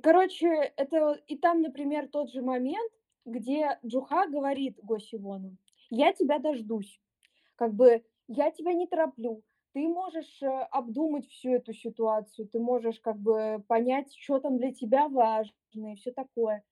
Короче, 0.03 0.47
это 0.77 1.19
и 1.27 1.37
там, 1.37 1.61
например, 1.61 2.07
тот 2.07 2.31
же 2.31 2.41
момент, 2.43 2.91
где 3.25 3.79
Джуха 3.85 4.27
говорит 4.27 4.77
Го 4.83 4.99
Сивону: 4.99 5.57
"Я 5.89 6.13
тебя 6.13 6.37
дождусь. 6.37 6.99
Как 7.55 7.73
бы 7.73 8.03
я 8.27 8.51
тебя 8.51 8.73
не 8.73 8.85
тороплю. 8.85 9.41
Ты 9.79 9.87
можешь, 9.87 10.41
э, 10.43 10.47
обдумать 10.71 11.25
всю 11.29 11.51
эту 11.53 11.71
ситуацию, 11.73 12.49
ты 12.49 12.59
можешь 12.59 12.99
как 12.99 13.17
бы 13.17 13.63
понять, 13.69 14.13
чё 14.13 14.37
там 14.39 14.57
для 14.57 14.73
тебя 14.73 15.07
важно 15.07 15.93
и 15.93 15.95
всё 15.95 16.11
такое". 16.11 16.63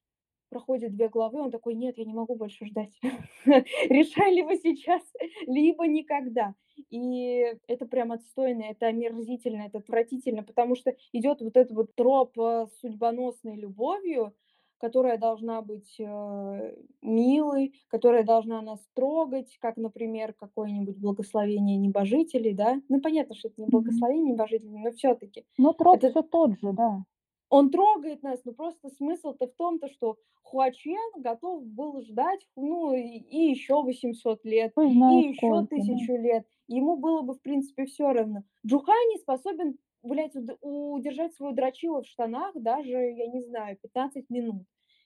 Проходит 0.50 0.96
2 0.96 1.10
главы, 1.10 1.42
он 1.42 1.52
такой: 1.52 1.76
"Нет, 1.76 1.98
я 1.98 2.06
не 2.06 2.14
могу 2.14 2.36
больше 2.36 2.66
ждать. 2.66 2.94
Решай 3.90 4.34
либо 4.34 4.56
сейчас, 4.58 5.02
либо 5.48 5.88
никогда". 5.88 6.56
И 6.92 7.56
это 7.68 7.86
прям 7.88 8.12
отстойно, 8.14 8.64
это 8.64 8.88
омерзительно, 8.88 9.64
это 9.64 9.80
отвратительно, 9.80 10.44
потому 10.44 10.76
что 10.76 10.96
идёт 11.14 11.42
вот 11.42 11.58
этот 11.58 11.74
вот 11.78 11.96
троп, 11.96 12.40
э, 12.40 12.68
с 12.68 12.80
судьбоносной 12.82 13.58
любовью, 13.58 14.34
которая 14.80 15.18
должна 15.18 15.62
быть, 15.62 15.96
э, 16.00 16.76
милой, 17.02 17.74
которая 17.90 18.24
должна 18.24 18.62
нас 18.62 18.80
трогать, 18.94 19.58
как, 19.60 19.78
например, 19.78 20.34
какое-нибудь 20.34 20.98
"Благословение 20.98 21.78
небожителей", 21.78 22.54
да. 22.54 22.82
Ну, 22.90 23.02
понятно, 23.02 23.36
что 23.36 23.50
это 23.50 23.62
не. 23.62 23.68
"Благословение 23.68 24.34
небожителей", 24.34 24.80
но 24.84 24.92
всё-таки. 24.92 25.46
Но 25.58 25.74
троп 25.74 25.98
Это 25.98 26.10
всё 26.10 26.22
тот 26.22 26.60
же, 26.60 26.74
да. 26.74 27.04
Он 27.52 27.70
трогает 27.72 28.24
нас, 28.24 28.42
но 28.46 28.54
просто 28.54 28.90
смысл-то 28.90 29.48
в 29.48 29.54
том, 29.56 29.80
то 29.80 29.88
что 29.88 30.18
Хуачен 30.44 31.22
готов 31.22 31.66
был 31.66 32.02
ждать, 32.02 32.48
ну, 32.56 32.94
и 32.94 33.02
и 33.20 33.50
ещё 33.52 33.82
800 33.84 34.46
лет, 34.46 34.74
Хуй 34.76 34.90
и 35.06 35.14
ещё 35.30 35.64
сколько, 35.64 35.84
да. 35.84 35.98
1000 36.02 36.16
лет. 36.18 36.46
Ему 36.68 36.98
было 36.98 37.22
бы, 37.22 37.34
в 37.36 37.42
принципе, 37.42 37.86
всё 37.86 38.12
равно. 38.14 38.44
Джуха 38.66 38.92
не 39.10 39.18
способен, 39.18 39.78
блядь, 40.08 40.36
уд 40.36 40.50
удержать 40.62 41.34
свое 41.36 41.54
дрочило 41.54 42.02
в 42.02 42.08
штанах 42.08 42.52
даже, 42.56 42.90
я 42.90 43.28
не 43.28 43.42
знаю, 43.42 43.78
15 43.82 44.30
минут. 44.30 44.64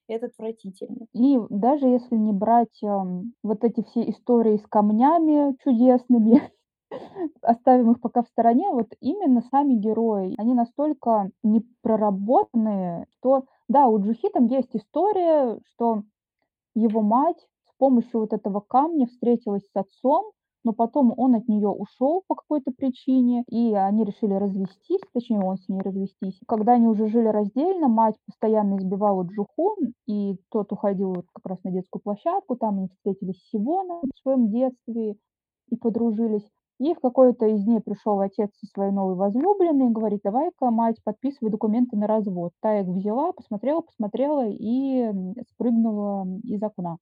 Это 0.08 0.25
отвратительно. 0.25 1.08
И 1.13 1.39
даже 1.50 1.88
если 1.88 2.15
не 2.15 2.34
брать, 2.34 2.84
ам, 2.84 3.34
вот 3.43 3.63
эти 3.63 3.81
все 3.84 4.10
истории 4.10 4.58
с 4.58 4.67
камнями 4.67 5.55
чудесными, 5.63 6.51
оставим 7.41 7.91
их 7.91 8.01
пока 8.01 8.24
в 8.24 8.27
стороне, 8.27 8.70
вот 8.72 8.88
именно 9.00 9.41
сами 9.50 9.75
герои, 9.75 10.36
они 10.38 10.53
настолько 10.53 11.29
непроработанные, 11.43 13.05
что 13.17 13.46
да, 13.70 13.88
у 13.88 14.01
Джухи 14.01 14.29
там 14.29 14.48
есть 14.48 14.75
история, 14.75 15.60
что 15.65 16.03
его 16.75 17.01
мать 17.01 17.48
с 17.70 17.74
помощью 17.77 18.20
вот 18.22 18.34
этого 18.34 18.60
камня 18.60 19.08
встретилась 19.08 19.63
с 19.63 19.75
отцом, 19.75 20.31
но 20.63 20.74
потом 20.74 21.13
он 21.18 21.36
от 21.36 21.48
неё 21.48 21.72
ушёл 21.72 22.24
по 22.27 22.36
какой-то 22.36 22.72
причине, 22.72 23.44
и 23.50 23.74
они 23.74 24.03
решили 24.06 24.34
развестись, 24.34 25.01
точнее, 25.13 25.41
он 25.41 25.58
с 25.58 25.68
ней 25.70 25.82
развестись. 25.82 26.39
Когда 26.48 26.74
они 26.74 26.88
уже 26.88 27.08
жили 27.08 27.27
раздельно, 27.27 27.88
мать 27.88 28.15
постоянно 28.27 28.77
избивала 28.77 29.24
Джуху, 29.24 29.75
и 30.08 30.38
тот 30.51 30.72
уходил 30.72 31.13
вот 31.13 31.25
как 31.34 31.46
раз 31.48 31.63
на 31.63 31.72
детскую 31.72 32.01
площадку, 32.03 32.56
там 32.56 32.77
они 32.80 32.88
встретились 32.89 33.38
с 33.41 33.50
Сивоном 33.51 34.01
в 34.15 34.20
своём 34.22 34.50
детстве 34.51 35.15
и 35.70 35.75
подружились. 35.77 36.48
И 36.80 36.94
в 36.96 37.00
какой-то 37.00 37.46
из 37.48 37.63
дней 37.63 37.80
пришёл 37.82 38.20
отец 38.22 38.50
со 38.60 38.65
своей 38.68 38.91
новой 38.91 39.15
возлюбленной 39.15 39.88
и 39.88 39.91
говорит: 39.94 40.22
"Давай-ка, 40.24 40.72
мать, 40.72 40.98
подписывай 41.03 41.51
документы 41.51 41.96
на 41.98 42.08
развод". 42.08 42.51
Та 42.62 42.80
их 42.82 42.88
взяла, 42.88 43.32
посмотрела 43.34 43.82
посмотрела 43.82 44.48
и, 44.50 45.12
спрыгнула 45.53 46.25
из 46.44 46.62
окна 46.63 46.98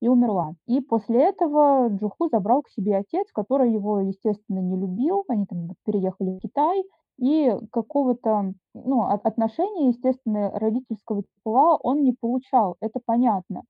и 0.00 0.08
умерла. 0.08 0.54
И 0.66 0.80
после 0.80 1.22
этого 1.24 1.88
Джуху 1.88 2.28
забрал 2.28 2.62
к 2.62 2.68
себе 2.70 2.96
отец, 2.98 3.28
который 3.32 3.72
его, 3.72 4.00
естественно, 4.00 4.60
не 4.60 4.76
любил. 4.76 5.24
Они 5.28 5.46
там 5.46 5.70
переехали 5.84 6.30
в 6.32 6.40
Китай, 6.40 6.84
и 7.18 7.54
какого-то, 7.72 8.54
ну, 8.74 9.02
от 9.04 9.26
отношения, 9.26 9.88
естественно, 9.88 10.50
родительского 10.58 11.22
тепла 11.22 11.76
он 11.76 12.02
не 12.02 12.12
получал, 12.18 12.76
это 12.80 13.00
понятно. 13.04 13.62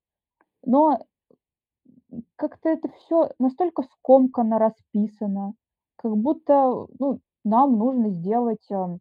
Но 0.65 0.99
как-то 2.35 2.69
это 2.69 2.89
всё 2.89 3.29
настолько 3.39 3.83
скомканно 3.83 4.59
расписано, 4.59 5.53
как 5.97 6.15
будто, 6.17 6.87
ну, 6.99 7.19
нам 7.43 7.77
нужно 7.77 8.09
сделать, 8.09 8.65
ам, 8.71 8.99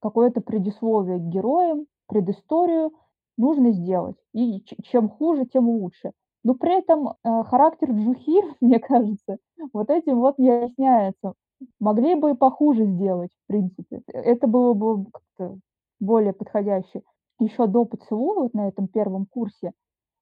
какое-то 0.00 0.40
предисловие 0.40 1.18
к 1.18 1.22
героям, 1.22 1.86
предысторию 2.08 2.92
нужно 3.38 3.72
сделать. 3.72 4.16
И 4.34 4.64
чем 4.84 5.08
хуже, 5.08 5.46
тем 5.46 5.68
лучше. 5.68 6.12
Но 6.44 6.54
при 6.54 6.76
этом, 6.78 7.08
э, 7.24 7.44
характер 7.44 7.90
Джухи, 7.92 8.42
мне 8.60 8.78
кажется, 8.80 9.38
вот 9.72 9.90
этим 9.90 10.20
вот 10.20 10.38
не 10.38 10.50
объясняется. 10.50 11.34
Могли 11.78 12.14
бы 12.16 12.30
и 12.32 12.34
похуже 12.34 12.84
сделать, 12.86 13.30
в 13.44 13.46
принципе. 13.46 14.02
Это 14.08 14.46
было 14.48 14.74
бы 14.74 15.04
как-то 15.12 15.58
более 16.00 16.32
подходяще. 16.32 17.02
Ещё 17.38 17.66
до 17.66 17.84
поцелуя, 17.84 18.40
вот 18.42 18.54
на 18.54 18.68
этом 18.68 18.88
1 18.88 19.26
курсе, 19.26 19.72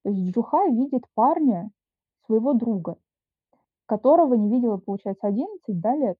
то 0.05 0.11
есть 0.11 0.35
Джуха 0.35 0.67
видит 0.69 1.05
парня, 1.15 1.71
своего 2.27 2.55
друга, 2.55 2.97
которого 3.87 4.35
не 4.35 4.51
видела, 4.51 4.79
получается, 4.79 5.29
11, 5.29 5.81
да, 5.81 5.95
лет. 5.97 6.19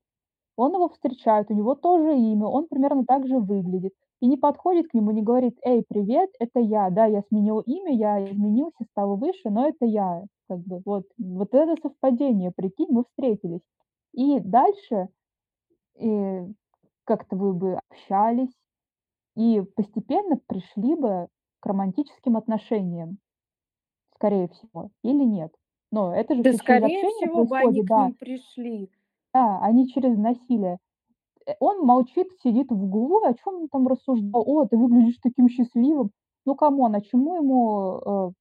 Он 0.57 0.75
его 0.75 0.89
встречает, 0.91 1.51
у 1.51 1.55
него 1.55 1.75
тоже 1.77 2.17
имя, 2.19 2.47
он 2.47 2.69
примерно 2.69 3.05
так 3.07 3.27
же 3.29 3.39
выглядит. 3.39 3.95
И 4.21 4.27
не 4.29 4.37
подходит 4.37 4.89
к 4.89 4.95
нему, 4.95 5.11
не 5.13 5.23
говорит: 5.23 5.59
"Эй, 5.65 5.83
привет, 5.89 6.31
это 6.39 6.61
я. 6.61 6.91
Да, 6.91 7.07
я 7.07 7.23
сменил 7.29 7.61
имя, 7.61 7.93
я 7.95 8.25
изменился, 8.25 8.85
стал 8.91 9.17
выше, 9.17 9.49
но 9.51 9.69
это 9.69 9.87
я". 9.87 10.25
Как 10.49 10.61
бы 10.61 10.83
вот. 10.85 11.05
Вот 11.19 11.55
это 11.55 11.77
совпадение, 11.81 12.53
прикинь, 12.55 12.89
мы 12.91 13.05
встретились. 13.05 13.63
И 14.13 14.41
дальше, 14.41 15.09
э, 16.01 16.47
как-то 17.05 17.37
вы 17.37 17.55
бы 17.55 17.79
общались 17.91 18.53
и 19.37 19.63
постепенно 19.77 20.39
пришли 20.49 20.95
бы 20.97 21.29
к 21.61 21.67
романтическим 21.67 22.37
отношениям, 22.37 23.19
скорее 24.17 24.49
всего, 24.49 24.91
или 25.03 25.25
нет? 25.25 25.53
Но 25.93 26.15
это 26.15 26.35
же 26.37 26.45
Да, 26.45 26.59
скорее 26.59 27.07
всего 27.07 27.45
бы 27.45 27.57
они 27.59 27.81
происходит, 27.81 27.87
к 27.87 27.95
да. 27.95 27.97
ним 27.97 28.15
пришли. 28.15 28.91
Да, 29.35 29.61
не 29.73 29.89
через 29.89 30.17
насилие. 30.19 30.79
Э, 31.51 31.57
он 31.61 31.81
молчит, 31.87 32.29
сидит 32.43 32.69
в 32.71 32.85
углу, 32.85 33.23
о 33.25 33.35
чём 33.35 33.63
он 33.63 33.69
там 33.69 33.89
рассуждал: 33.89 34.45
"О, 34.47 34.67
ты 34.67 34.77
выглядишь 34.79 35.19
таким 35.23 35.49
счастливым". 35.49 36.11
Ну, 36.47 36.55
come 36.57 36.78
on, 36.78 36.95
а 36.95 37.01
чему 37.03 37.37
ему, 37.37 38.33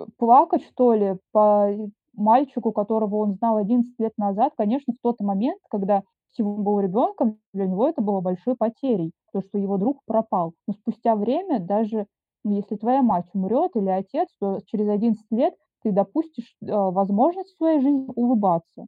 э, 0.00 0.02
плакать, 0.18 0.64
что 0.64 0.94
ли, 0.94 1.18
по 1.32 1.70
мальчику, 2.16 2.72
которого 2.72 3.16
он 3.16 3.34
знал 3.34 3.56
11 3.58 3.94
лет 4.00 4.12
назад? 4.18 4.52
Конечно, 4.56 4.94
в 4.94 4.98
тот 5.02 5.20
момент, 5.20 5.60
когда 5.70 6.02
Симон 6.32 6.64
был 6.64 6.80
ребенком, 6.80 7.38
для 7.54 7.66
него 7.66 7.88
это 7.88 8.02
было 8.02 8.20
большой 8.20 8.56
потерей, 8.56 9.12
то, 9.32 9.42
что 9.42 9.58
его 9.58 9.78
друг 9.78 9.98
пропал. 10.06 10.54
Но 10.68 10.74
спустя 10.74 11.16
время, 11.16 11.60
даже, 11.60 12.06
ну, 12.44 12.56
если 12.56 12.76
твоя 12.76 13.02
мать 13.02 13.26
умрет 13.34 13.72
или 13.76 13.90
отец, 13.90 14.28
то 14.40 14.60
через 14.66 14.88
11 14.90 15.26
лет 15.32 15.54
ты 15.82 15.92
допустишь, 15.92 16.56
э, 16.62 16.66
возможность 16.72 17.50
в 17.54 17.56
своей 17.58 17.80
жизни 17.80 18.06
улыбаться. 18.16 18.86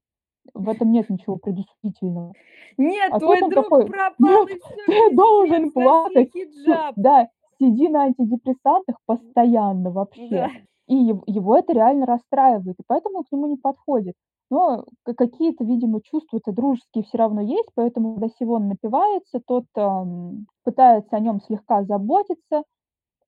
В 0.53 0.69
этом 0.69 0.93
нет 0.93 1.09
ничего 1.09 1.37
предосудительного. 1.37 2.35
Нет, 2.79 3.13
А 3.13 3.21
твой 3.21 3.43
друг 3.49 3.71
такой: 3.71 3.87
пропал, 3.87 4.47
"Нет, 4.47 4.51
и 4.51 4.57
ты 4.87 5.15
должен 5.17 5.73
плакать". 5.73 6.31
Хиджаб. 6.33 6.97
да, 6.97 7.29
сиди 7.61 7.89
на 7.89 8.05
антидепрессантах 8.05 8.97
постоянно 9.07 9.91
вообще. 9.91 10.49
Да. 10.49 10.51
И 10.89 10.95
его 10.97 11.57
это 11.57 11.73
реально 11.73 12.07
расстраивает, 12.07 12.77
и 12.81 12.83
поэтому 12.87 13.23
к 13.25 13.33
нему 13.33 13.47
не 13.49 13.57
подходит. 13.57 14.15
Но 14.51 14.85
ка 15.05 15.15
какие-то, 15.15 15.65
видимо, 15.65 16.01
чувства-то 16.03 16.53
дружеские 16.53 17.05
всё 17.05 17.19
равно 17.19 17.41
есть, 17.43 17.71
поэтому, 17.75 18.15
когда 18.15 18.29
Сивон 18.39 18.69
напивается, 18.69 19.41
тот, 19.47 19.65
ам, 19.77 20.47
пытается 20.65 21.17
о 21.17 21.21
нём 21.21 21.41
слегка 21.41 21.85
заботиться, 21.85 22.65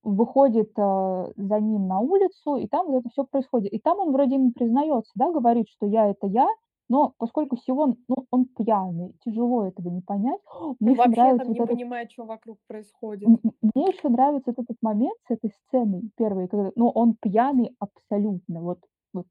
выходит, 0.04 0.72
э, 0.78 1.32
за 1.36 1.60
ним 1.60 1.88
на 1.88 2.00
улицу, 2.00 2.56
и 2.56 2.68
там 2.68 2.88
вот 2.88 3.00
это 3.00 3.10
всё 3.10 3.24
происходит. 3.24 3.72
И 3.74 3.80
там 3.80 3.98
он 4.00 4.12
вроде 4.12 4.36
ему 4.36 4.52
признается, 4.52 5.12
да, 5.16 5.32
говорит, 5.32 5.68
что 5.68 5.86
"я- 5.86 6.08
это 6.10 6.26
я", 6.28 6.48
но 6.88 7.14
поскольку 7.18 7.56
Сивон, 7.56 7.96
ну, 8.08 8.26
он 8.30 8.46
пьяный, 8.46 9.14
тяжело 9.24 9.66
этого 9.66 9.88
не 9.90 10.02
понять. 10.02 10.40
Мне 10.80 10.94
вообще 10.94 11.06
нравится 11.06 11.34
там 11.34 11.50
вот 11.50 11.54
не 11.54 11.60
этот 11.60 11.78
понимает, 11.78 12.10
чё 12.10 12.24
вокруг 12.24 12.58
происходит. 12.66 13.32
м 13.44 13.52
мне 13.62 13.84
ещё 13.88 14.08
нравится 14.08 14.52
вот 14.56 14.62
этот 14.64 14.76
момент 14.82 15.16
с 15.26 15.30
этой 15.30 15.50
сценой 15.50 16.10
первой, 16.16 16.48
когда, 16.48 16.70
ну, 16.76 16.88
он 16.90 17.16
пьяный 17.20 17.74
абсолютно, 17.78 18.60
вот 18.62 18.78
вот 19.14 19.26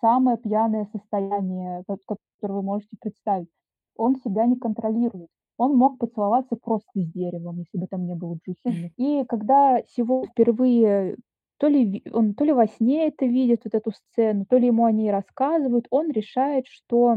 самое 0.00 0.36
пьяное 0.38 0.84
состояние, 0.92 1.82
которое 2.06 2.54
вы 2.58 2.62
можете 2.62 2.96
представить. 3.00 3.48
Он 3.96 4.14
себя 4.16 4.46
не 4.46 4.56
контролирует. 4.56 5.28
Он 5.56 5.76
мог 5.76 5.98
поцеловаться 5.98 6.54
просто 6.56 6.88
с 7.02 7.12
деревом, 7.12 7.58
если 7.58 7.78
бы 7.78 7.88
там 7.88 8.06
не 8.06 8.14
было 8.14 8.36
Джухи. 8.46 8.92
И 8.96 9.24
когда 9.28 9.82
Сивон 9.88 10.26
впервые 10.28 11.16
то 11.58 11.68
ли 11.68 12.02
он 12.12 12.34
то 12.34 12.44
ли 12.44 12.52
во 12.52 12.66
сне 12.68 13.08
это 13.08 13.26
видит, 13.26 13.62
вот 13.64 13.74
эту 13.74 13.92
сцену, 13.92 14.46
то 14.48 14.58
ли 14.58 14.68
ему 14.68 14.84
о 14.86 14.92
ней 14.92 15.10
рассказывают, 15.12 15.86
он 15.90 16.10
решает, 16.10 16.66
что 16.68 17.16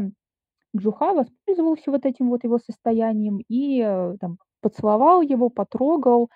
Джуха 0.76 1.14
воспользовался 1.14 1.90
вот 1.92 2.06
этим 2.06 2.30
вот 2.30 2.44
его 2.44 2.58
состоянием 2.58 3.40
и, 3.48 3.82
э, 3.82 4.16
там 4.20 4.38
поцеловал 4.62 5.22
его, 5.22 5.50
потрогал, 5.50 6.30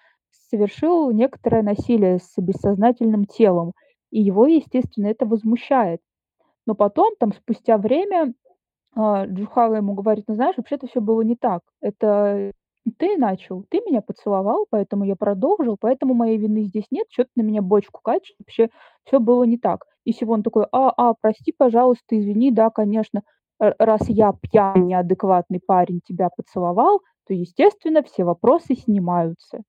совершил 0.51 1.11
некоторое 1.13 1.63
насилие 1.63 2.19
с 2.21 2.35
бессознательным 2.39 3.27
телом. 3.27 3.73
И 4.13 4.23
его, 4.23 4.47
естественно, 4.47 5.09
это 5.09 5.27
возмущает. 5.27 6.01
Но 6.67 6.75
потом, 6.77 7.15
там 7.21 7.33
спустя 7.35 7.79
время, 7.79 8.35
а, 8.97 9.27
Джухара 9.27 9.77
ему 9.79 9.95
говорит: 9.95 10.27
"Ну, 10.29 10.35
знаешь, 10.37 10.57
вообще-то 10.59 10.87
всё 10.89 11.01
было 11.03 11.23
не 11.23 11.37
так. 11.37 11.63
Это 11.83 12.53
ты 12.93 13.17
начал, 13.19 13.65
ты 13.71 13.81
меня 13.81 14.01
поцеловал, 14.03 14.67
поэтому 14.71 15.05
я 15.05 15.17
продолжил, 15.17 15.77
поэтому 15.81 16.15
моей 16.15 16.39
вины 16.39 16.65
здесь 16.65 16.87
нет. 16.91 17.09
Чё 17.11 17.25
ты 17.25 17.31
на 17.37 17.43
меня 17.43 17.63
бочку 17.63 18.01
катишь? 18.03 18.35
Вообще 18.39 18.71
всё 19.05 19.21
было 19.21 19.45
не 19.45 19.59
так". 19.59 19.85
И 20.05 20.13
Сивон 20.13 20.43
такой: 20.43 20.67
"А, 20.73 20.93
а, 20.97 21.15
прости, 21.21 21.53
пожалуйста, 21.57 22.19
извини, 22.19 22.51
да, 22.53 22.71
конечно. 22.71 23.23
Раз 23.61 24.09
я 24.09 24.33
пьяный, 24.41 24.83
неадекватный 24.87 25.61
парень 25.67 26.01
тебя 26.07 26.29
поцеловал, 26.37 27.01
то, 27.27 27.35
естественно, 27.35 28.03
все 28.03 28.25
вопросы 28.25 28.75
снимаются". 28.77 29.61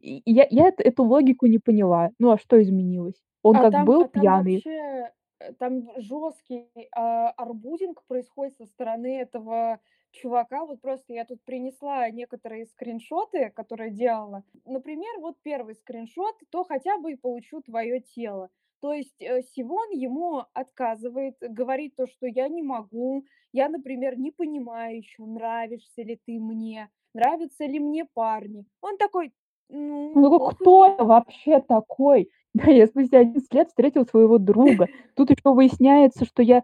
И 0.00 0.22
я 0.26 0.46
я 0.50 0.68
эт 0.68 0.80
эту 0.80 1.04
логику 1.04 1.46
не 1.46 1.58
поняла. 1.58 2.10
Ну, 2.20 2.30
а 2.32 2.38
что 2.38 2.62
изменилось? 2.62 3.16
Он 3.42 3.58
А 3.58 3.60
как 3.60 3.74
там 3.74 3.86
был 3.86 4.04
а 4.04 4.08
там 4.08 4.30
пьяный 4.30 4.64
вообще, 4.70 5.10
э, 5.40 5.52
там 5.58 5.88
жёсткий, 5.96 6.68
а, 6.92 7.30
арбузинг 7.30 8.04
происходит 8.06 8.56
со 8.56 8.66
стороны 8.66 9.18
этого 9.20 9.80
чувака. 10.12 10.64
Вот 10.66 10.80
просто 10.80 11.12
я 11.12 11.24
тут 11.24 11.42
принесла 11.44 12.08
некоторые 12.10 12.66
скриншоты, 12.66 13.50
которые 13.50 13.90
делала. 13.90 14.44
Например, 14.64 15.20
вот 15.20 15.36
1 15.42 15.74
скриншот: 15.74 16.36
"То 16.50 16.64
хотя 16.64 16.98
бы 16.98 17.12
и 17.12 17.16
получу 17.16 17.60
твоё 17.62 18.00
тело". 18.00 18.50
То 18.80 18.92
есть, 18.94 19.20
э, 19.20 19.42
Сивон 19.42 19.90
ему 19.90 20.44
отказывает, 20.54 21.36
говорит 21.40 21.96
то, 21.96 22.06
что 22.06 22.26
"я 22.26 22.48
не 22.48 22.62
могу, 22.62 23.24
я, 23.52 23.68
например, 23.68 24.18
не 24.18 24.30
понимаю 24.30 24.98
ещё, 24.98 25.26
нравишься 25.26 26.02
ли 26.02 26.16
ты 26.26 26.38
мне, 26.40 26.88
нравятся 27.14 27.64
ли 27.66 27.80
мне 27.80 28.04
парни". 28.04 28.66
Он 28.80 28.96
такой: 28.98 29.32
"Ну, 29.68 30.14
Ну, 30.14 30.38
кто 30.40 30.86
мне". 30.86 30.86
это 30.86 31.04
вообще 31.04 31.60
такой? 31.60 32.30
Да, 32.54 32.70
я 32.70 32.86
спустя 32.86 33.18
11 33.20 33.52
лет 33.54 33.68
встретил 33.68 34.06
своего 34.06 34.38
друга. 34.38 34.86
Тут 35.14 35.30
ещё 35.30 35.52
выясняется, 35.52 36.24
что 36.24 36.42
я, 36.42 36.62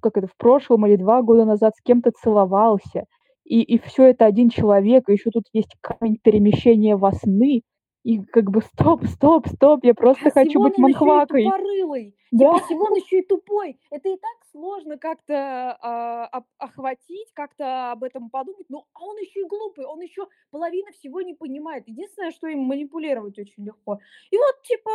как 0.00 0.16
это, 0.16 0.26
в 0.26 0.36
прошлом 0.36 0.86
или 0.86 0.96
2 0.96 1.22
года 1.22 1.44
назад 1.44 1.74
с 1.76 1.80
кем-то 1.82 2.10
целовался. 2.12 3.04
И 3.44 3.60
и 3.62 3.78
всё 3.78 4.04
это 4.04 4.26
один 4.26 4.50
человек, 4.50 5.08
и 5.08 5.12
ещё 5.12 5.30
тут 5.30 5.44
есть 5.52 5.74
камень 5.80 6.18
перемещения 6.22 6.96
во 6.96 7.12
сны. 7.12 7.62
И 8.04 8.18
как 8.24 8.50
бы 8.50 8.62
стоп, 8.62 9.04
стоп, 9.06 9.46
стоп, 9.46 9.84
я 9.84 9.92
А 9.92 9.94
просто 9.94 10.30
хочу 10.30 10.50
Сивон, 10.52 10.70
быть 10.70 10.78
манхвакой. 10.78 11.44
тупорылый. 11.44 12.16
Да. 12.32 12.54
Типа 12.54 12.66
Сивон 12.68 12.94
ещё 12.94 13.18
и 13.18 13.22
тупой. 13.22 13.78
Это 13.90 14.08
и 14.08 14.16
так 14.16 14.44
сложно 14.50 14.96
как-то, 14.98 15.76
а, 15.80 16.26
об 16.26 16.44
охватить, 16.58 17.30
как-то 17.34 17.92
об 17.92 18.02
этом 18.02 18.30
подумать. 18.30 18.66
Ну, 18.70 18.86
а 18.94 19.04
он 19.04 19.16
ещё 19.18 19.40
и 19.42 19.48
глупый, 19.48 19.84
он 19.86 20.00
ещё 20.00 20.26
половины 20.50 20.90
всего 20.92 21.20
не 21.20 21.34
понимает. 21.34 21.86
Единственное, 21.86 22.30
что 22.32 22.48
им 22.48 22.60
манипулировать 22.60 23.38
очень 23.38 23.64
легко. 23.64 23.98
И 24.30 24.36
вот, 24.36 24.62
типа, 24.62 24.90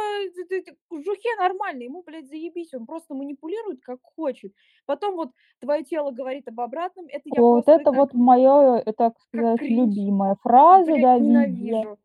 Джухе 1.02 1.30
нормально, 1.38 1.84
ему, 1.84 2.04
блядь, 2.04 2.28
заебись, 2.28 2.74
он 2.74 2.86
просто 2.88 3.14
манипулирует 3.14 3.82
как 3.82 4.00
хочет. 4.02 4.54
Потом 4.86 5.16
вот 5.16 5.32
твоё 5.62 5.84
тело 5.84 6.12
говорит 6.12 6.48
об 6.50 6.60
обратном. 6.60 7.06
Это 7.08 7.24
я 7.30 7.42
Вот 7.42 7.68
это 7.68 7.92
как 7.92 7.96
вот 8.00 8.14
моё, 8.14 8.76
э, 8.86 8.94
так 8.94 9.20
сказать, 9.20 9.62
любимая 9.62 10.36
фраза, 10.42 10.92
Блядь, 10.94 11.02
да, 11.02 11.18
ненавижу. 11.20 11.98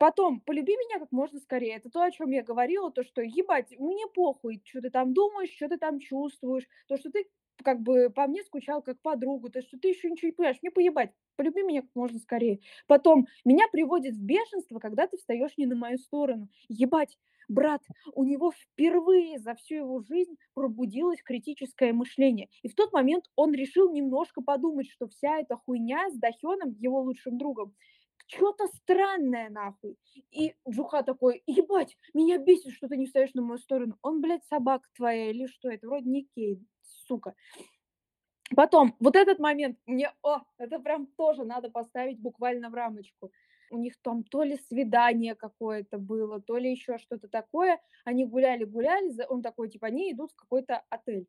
Потом 0.00 0.40
"полюби 0.40 0.72
меня 0.78 0.98
как 0.98 1.12
можно 1.12 1.38
скорее". 1.40 1.74
Это 1.76 1.90
то, 1.90 2.00
о 2.02 2.10
чём 2.10 2.30
я 2.30 2.42
говорила, 2.42 2.90
то, 2.90 3.02
что 3.04 3.20
ебать, 3.20 3.78
мне 3.78 4.06
похуй, 4.14 4.62
чё 4.64 4.80
ты 4.80 4.88
там 4.88 5.12
думаешь, 5.12 5.50
чё 5.50 5.68
ты 5.68 5.76
там 5.76 5.98
чувствуешь. 6.00 6.66
То, 6.88 6.96
что 6.96 7.10
ты 7.10 7.26
как 7.62 7.80
бы 7.82 8.08
по 8.08 8.26
мне 8.26 8.42
скучал 8.42 8.80
как 8.80 8.98
по 9.02 9.14
другу, 9.16 9.50
то, 9.50 9.60
что 9.60 9.78
ты 9.78 9.88
ещё 9.88 10.08
ничего 10.08 10.28
не 10.28 10.32
понимаешь, 10.32 10.56
мне 10.62 10.70
поебать. 10.70 11.10
Полюби 11.36 11.62
меня 11.62 11.82
как 11.82 11.90
можно 11.94 12.18
скорее. 12.18 12.60
Потом 12.86 13.26
меня 13.44 13.66
приводит 13.70 14.14
в 14.14 14.24
бешенство, 14.24 14.78
когда 14.78 15.06
ты 15.06 15.18
встаёшь 15.18 15.58
не 15.58 15.66
на 15.66 15.76
мою 15.76 15.98
сторону. 15.98 16.48
Ебать, 16.70 17.18
брат, 17.50 17.82
у 18.14 18.24
него 18.24 18.52
впервые 18.52 19.38
за 19.38 19.54
всю 19.54 19.74
его 19.74 20.00
жизнь 20.00 20.36
пробудилось 20.54 21.22
критическое 21.22 21.92
мышление. 21.92 22.48
И 22.62 22.68
в 22.68 22.74
тот 22.74 22.90
момент 22.94 23.24
он 23.36 23.52
решил 23.52 23.92
немножко 23.92 24.40
подумать, 24.40 24.88
что 24.90 25.08
вся 25.08 25.40
эта 25.40 25.56
хуйня 25.56 26.08
с 26.08 26.14
Дохёном, 26.16 26.74
его 26.78 27.02
лучшим 27.02 27.36
другом, 27.36 27.74
чё-то 28.30 28.66
странное 28.68 29.50
нахуй. 29.50 29.96
И 30.30 30.54
Джуха 30.68 31.02
такой: 31.02 31.42
"Ебать, 31.46 31.96
меня 32.14 32.38
бесит, 32.38 32.72
что 32.72 32.88
ты 32.88 32.96
не 32.96 33.06
встаёшь 33.06 33.34
на 33.34 33.42
мою 33.42 33.58
сторону". 33.58 33.96
Он, 34.02 34.20
блядь, 34.20 34.44
собака 34.46 34.88
твоя 34.96 35.30
или 35.30 35.46
что? 35.46 35.68
Это 35.70 35.86
вроде 35.88 36.08
не 36.08 36.24
Кейн, 36.34 36.66
сука. 37.08 37.34
Потом 38.56 38.94
вот 39.00 39.16
этот 39.16 39.38
момент 39.38 39.78
мне, 39.86 40.12
о, 40.22 40.40
это 40.58 40.78
прям 40.80 41.06
тоже 41.16 41.44
надо 41.44 41.70
поставить 41.70 42.18
буквально 42.20 42.70
в 42.70 42.74
рамочку. 42.74 43.30
У 43.72 43.78
них 43.78 43.94
там 44.02 44.24
то 44.24 44.42
ли 44.42 44.56
свидание 44.68 45.36
какое-то 45.36 45.98
было, 45.98 46.40
то 46.42 46.56
ли 46.56 46.70
ещё 46.72 46.98
что-то 46.98 47.28
такое. 47.28 47.80
Они 48.04 48.26
гуляли-гуляли, 48.26 49.12
он 49.28 49.42
такой, 49.42 49.68
типа, 49.70 49.86
они 49.88 50.12
идут 50.12 50.32
в 50.32 50.36
какой-то 50.36 50.82
отель. 50.90 51.26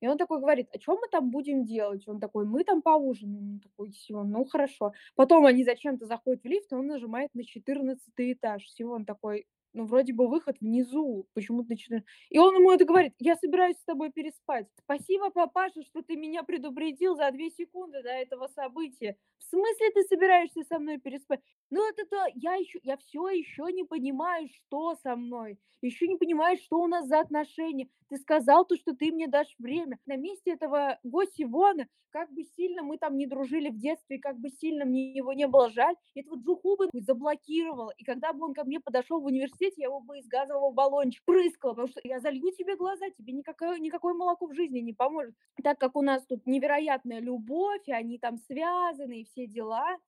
И 0.00 0.08
он 0.08 0.18
такой 0.18 0.40
говорит: 0.40 0.68
"А 0.74 0.78
чё 0.78 0.94
мы 0.96 1.08
там 1.10 1.30
будем 1.30 1.64
делать?" 1.64 2.06
Он 2.08 2.20
такой: 2.20 2.46
"Мы 2.46 2.64
там 2.64 2.82
поужинаем". 2.82 3.52
Он 3.54 3.60
такой: 3.60 3.92
"Сивон, 3.92 4.30
ну 4.30 4.44
хорошо". 4.44 4.92
Потом 5.14 5.46
они 5.46 5.64
зачем-то 5.64 6.06
заходят 6.06 6.42
в 6.42 6.46
лифт, 6.46 6.72
и 6.72 6.74
он 6.74 6.86
нажимает 6.86 7.34
на 7.34 7.44
14 7.44 8.32
этаж. 8.32 8.68
Сивон 8.70 9.04
такой: 9.04 9.46
"Ну, 9.76 9.84
вроде 9.86 10.12
бы 10.14 10.26
выход 10.28 10.56
внизу, 10.60 11.26
почему 11.34 11.62
ты 11.62 11.70
на 11.70 11.76
четыр" 11.76 12.02
И 12.30 12.38
он 12.38 12.54
ему 12.56 12.72
это 12.72 12.84
говорит: 12.86 13.12
"Я 13.18 13.36
собираюсь 13.36 13.76
с 13.78 13.84
тобой 13.84 14.10
переспать". 14.10 14.66
Спасибо, 14.84 15.30
папаша, 15.30 15.82
что 15.82 16.02
ты 16.02 16.16
меня 16.16 16.42
предупредил 16.44 17.14
за 17.16 17.30
2 17.30 17.50
секунды 17.50 18.02
до 18.02 18.08
этого 18.10 18.48
события. 18.48 19.16
В 19.38 19.44
смысле 19.44 19.90
ты 19.94 20.02
собираешься 20.04 20.62
со 20.64 20.78
мной 20.78 20.98
переспать? 20.98 21.40
Ну, 21.70 21.84
вот 21.84 21.98
это 21.98 22.16
я 22.34 22.54
ещё 22.54 22.78
я 22.84 22.96
всё 22.96 23.28
ещё 23.28 23.68
не 23.68 23.84
понимаю, 23.84 24.48
что 24.48 24.96
со 24.96 25.14
мной. 25.16 25.58
Ещё 25.82 26.06
не 26.06 26.16
понимаю, 26.16 26.56
что 26.58 26.78
у 26.80 26.86
нас 26.86 27.06
за 27.06 27.20
отношения. 27.20 27.88
Ты 28.08 28.16
сказал 28.16 28.64
то, 28.64 28.76
что 28.76 28.94
ты 28.94 29.12
мне 29.12 29.28
дашь 29.28 29.54
время. 29.58 29.98
На 30.06 30.16
месте 30.16 30.52
этого 30.52 30.98
Го 31.04 31.24
Сивона, 31.24 31.86
как 32.10 32.32
бы 32.32 32.44
сильно 32.56 32.82
мы 32.82 32.96
там 32.98 33.16
не 33.18 33.26
дружили 33.26 33.68
в 33.68 33.78
детстве, 33.78 34.18
как 34.18 34.38
бы 34.38 34.48
сильно 34.48 34.84
мне 34.86 35.12
его 35.12 35.32
не 35.34 35.46
было 35.46 35.70
жаль, 35.70 35.94
этого 36.14 36.36
Джуху 36.36 36.76
бы 36.76 36.88
заблокировала. 36.94 37.92
И 37.98 38.04
когда 38.04 38.32
бы 38.32 38.46
он 38.46 38.54
ко 38.54 38.64
мне 38.64 38.80
подошёл 38.80 39.20
в 39.20 39.26
университет, 39.26 39.65
хотеть, 39.66 39.78
я 39.78 39.86
его 39.86 40.00
бы 40.00 40.18
из 40.18 40.26
газового 40.26 40.70
баллончика 40.72 41.24
прыскала, 41.26 41.72
потому 41.72 41.88
что 41.88 42.00
я 42.04 42.20
залью 42.20 42.52
тебе 42.52 42.76
глаза, 42.76 43.06
тебе 43.10 43.32
никакое, 43.32 43.78
никакое 43.78 44.14
молоко 44.14 44.46
в 44.46 44.54
жизни 44.54 44.80
не 44.80 44.92
поможет. 44.92 45.34
Так 45.62 45.78
как 45.78 45.96
у 45.96 46.02
нас 46.02 46.24
тут 46.26 46.46
невероятная 46.46 47.20
любовь, 47.20 47.82
и 47.86 47.92
они 47.92 48.18
там 48.18 48.38
связаны, 48.38 49.20
и 49.20 49.24
все 49.24 49.46
дела, 49.46 49.98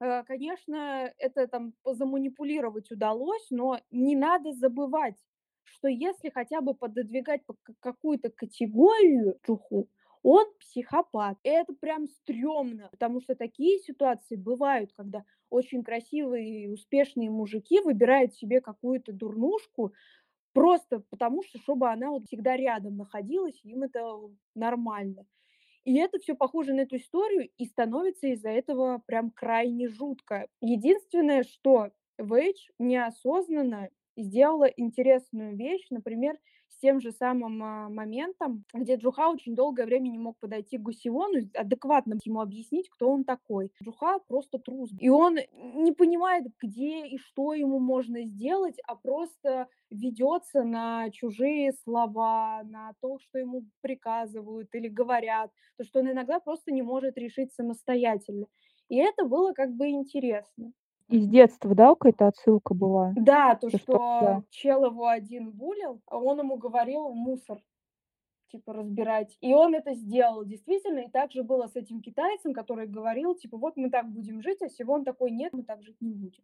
э, 0.00 0.24
конечно, 0.24 1.12
это 1.18 1.46
там 1.46 1.74
заманипулировать 1.84 2.90
удалось, 2.90 3.46
но 3.50 3.80
не 3.90 4.16
надо 4.16 4.52
забывать, 4.52 5.16
что 5.64 5.88
если 5.88 6.30
хотя 6.30 6.60
бы 6.60 6.74
пододвигать 6.74 7.44
по 7.46 7.54
какую-то 7.80 8.30
категорию 8.30 9.38
Джуху, 9.46 9.88
он 10.22 10.46
психопат. 10.60 11.38
Это 11.42 11.72
прям 11.74 12.06
стрёмно, 12.08 12.88
потому 12.90 13.20
что 13.20 13.34
такие 13.34 13.78
ситуации 13.80 14.36
бывают, 14.36 14.92
когда 14.96 15.24
очень 15.50 15.82
красивые 15.84 16.64
и 16.64 16.68
успешные 16.68 17.30
мужики 17.30 17.80
выбирают 17.80 18.34
себе 18.34 18.60
какую-то 18.60 19.12
дурнушку 19.12 19.92
просто 20.52 21.00
потому, 21.10 21.42
что 21.42 21.58
чтобы 21.58 21.90
она 21.90 22.10
вот 22.10 22.24
всегда 22.26 22.56
рядом 22.56 22.96
находилась, 22.96 23.60
им 23.64 23.82
это 23.84 24.02
нормально. 24.54 25.26
И 25.84 25.96
это 25.98 26.18
все 26.18 26.34
похоже 26.34 26.74
на 26.74 26.82
эту 26.82 26.96
историю, 26.96 27.50
и 27.58 27.64
становится 27.66 28.28
из-за 28.28 28.50
этого 28.50 29.02
прям 29.06 29.30
крайне 29.30 29.88
жутко. 29.88 30.48
Единственное, 30.60 31.42
что 31.42 31.90
Вейдж 32.18 32.68
неосознанно 32.78 33.90
сделала 34.16 34.66
интересную 34.66 35.56
вещь, 35.56 35.86
например, 35.90 36.38
с 36.72 36.78
тем 36.80 37.00
же 37.00 37.12
самым 37.12 37.62
а, 37.62 37.88
моментом, 37.88 38.64
где 38.72 38.96
Джуха 38.96 39.28
очень 39.28 39.54
долгое 39.54 39.84
время 39.86 40.08
не 40.08 40.18
мог 40.18 40.38
подойти 40.38 40.78
к 40.78 40.82
Гусиону, 40.82 41.50
адекватно 41.54 42.16
ему 42.24 42.40
объяснить, 42.40 42.88
кто 42.88 43.10
он 43.10 43.24
такой. 43.24 43.70
Джуха 43.82 44.18
просто 44.26 44.58
трус. 44.58 44.90
И 44.98 45.08
он 45.08 45.36
не 45.52 45.92
понимает, 45.92 46.46
где 46.60 47.06
и 47.06 47.18
что 47.18 47.54
ему 47.54 47.78
можно 47.78 48.24
сделать, 48.24 48.76
а 48.86 48.96
просто 48.96 49.68
ведется 49.90 50.62
на 50.62 51.10
чужие 51.10 51.72
слова, 51.84 52.62
на 52.64 52.92
то, 53.00 53.18
что 53.18 53.38
ему 53.38 53.64
приказывают 53.80 54.74
или 54.74 54.88
говорят, 54.88 55.50
то, 55.76 55.84
что 55.84 56.00
он 56.00 56.10
иногда 56.10 56.40
просто 56.40 56.72
не 56.72 56.82
может 56.82 57.16
решить 57.18 57.52
самостоятельно. 57.52 58.46
И 58.88 58.96
это 58.96 59.24
было 59.24 59.52
как 59.52 59.72
бы 59.74 59.88
интересно. 59.88 60.72
Из 61.12 61.28
детства, 61.28 61.74
да, 61.74 61.90
какая-то 61.90 62.28
отсылка 62.28 62.74
была? 62.74 63.12
Да, 63.16 63.54
то, 63.54 63.70
То, 63.70 63.78
что 63.78 63.92
да. 63.92 64.42
чел 64.50 64.86
его 64.86 65.06
один 65.06 65.50
булил, 65.50 66.00
а 66.06 66.18
он 66.18 66.38
ему 66.38 66.56
говорил 66.56 67.10
мусор, 67.10 67.62
типа, 68.50 68.72
разбирать. 68.72 69.36
И 69.40 69.52
он 69.52 69.74
это 69.74 69.94
сделал 69.94 70.44
действительно. 70.44 71.00
И 71.00 71.10
так 71.10 71.32
же 71.32 71.42
было 71.42 71.66
с 71.66 71.76
этим 71.76 72.00
китайцем, 72.00 72.54
который 72.54 72.86
говорил, 72.86 73.34
типа, 73.34 73.56
вот 73.56 73.76
мы 73.76 73.90
так 73.90 74.08
будем 74.10 74.42
жить, 74.42 74.62
а 74.62 74.68
Сивон 74.68 75.04
такой, 75.04 75.30
нет, 75.30 75.52
мы 75.52 75.62
так 75.62 75.82
жить 75.82 76.00
не 76.00 76.14
будем. 76.14 76.42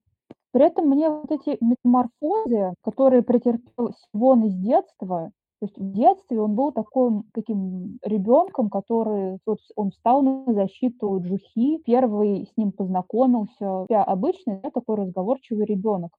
При 0.50 0.66
этом 0.66 0.88
мне 0.88 1.08
вот 1.08 1.30
эти 1.30 1.58
метаморфозы, 1.60 2.74
которые 2.82 3.22
претерпел 3.22 3.92
Сивон 4.12 4.44
из 4.44 4.54
детства, 4.54 5.30
то 5.60 5.66
есть 5.66 5.78
в 5.78 5.92
детстве 5.92 6.40
он 6.40 6.54
был 6.54 6.72
таким 6.72 7.24
таким 7.34 7.98
ребенком, 8.04 8.70
который 8.70 9.38
вот 9.46 9.58
он 9.76 9.90
встал 9.90 10.22
на 10.22 10.44
защиту 10.54 11.20
Джухи, 11.20 11.78
первый 11.84 12.46
с 12.46 12.56
ним 12.56 12.72
познакомился. 12.72 13.86
Я 13.88 14.04
обычный, 14.04 14.60
да, 14.62 14.70
такой 14.70 14.96
разговорчивый 14.96 15.66
ребенок. 15.66 16.12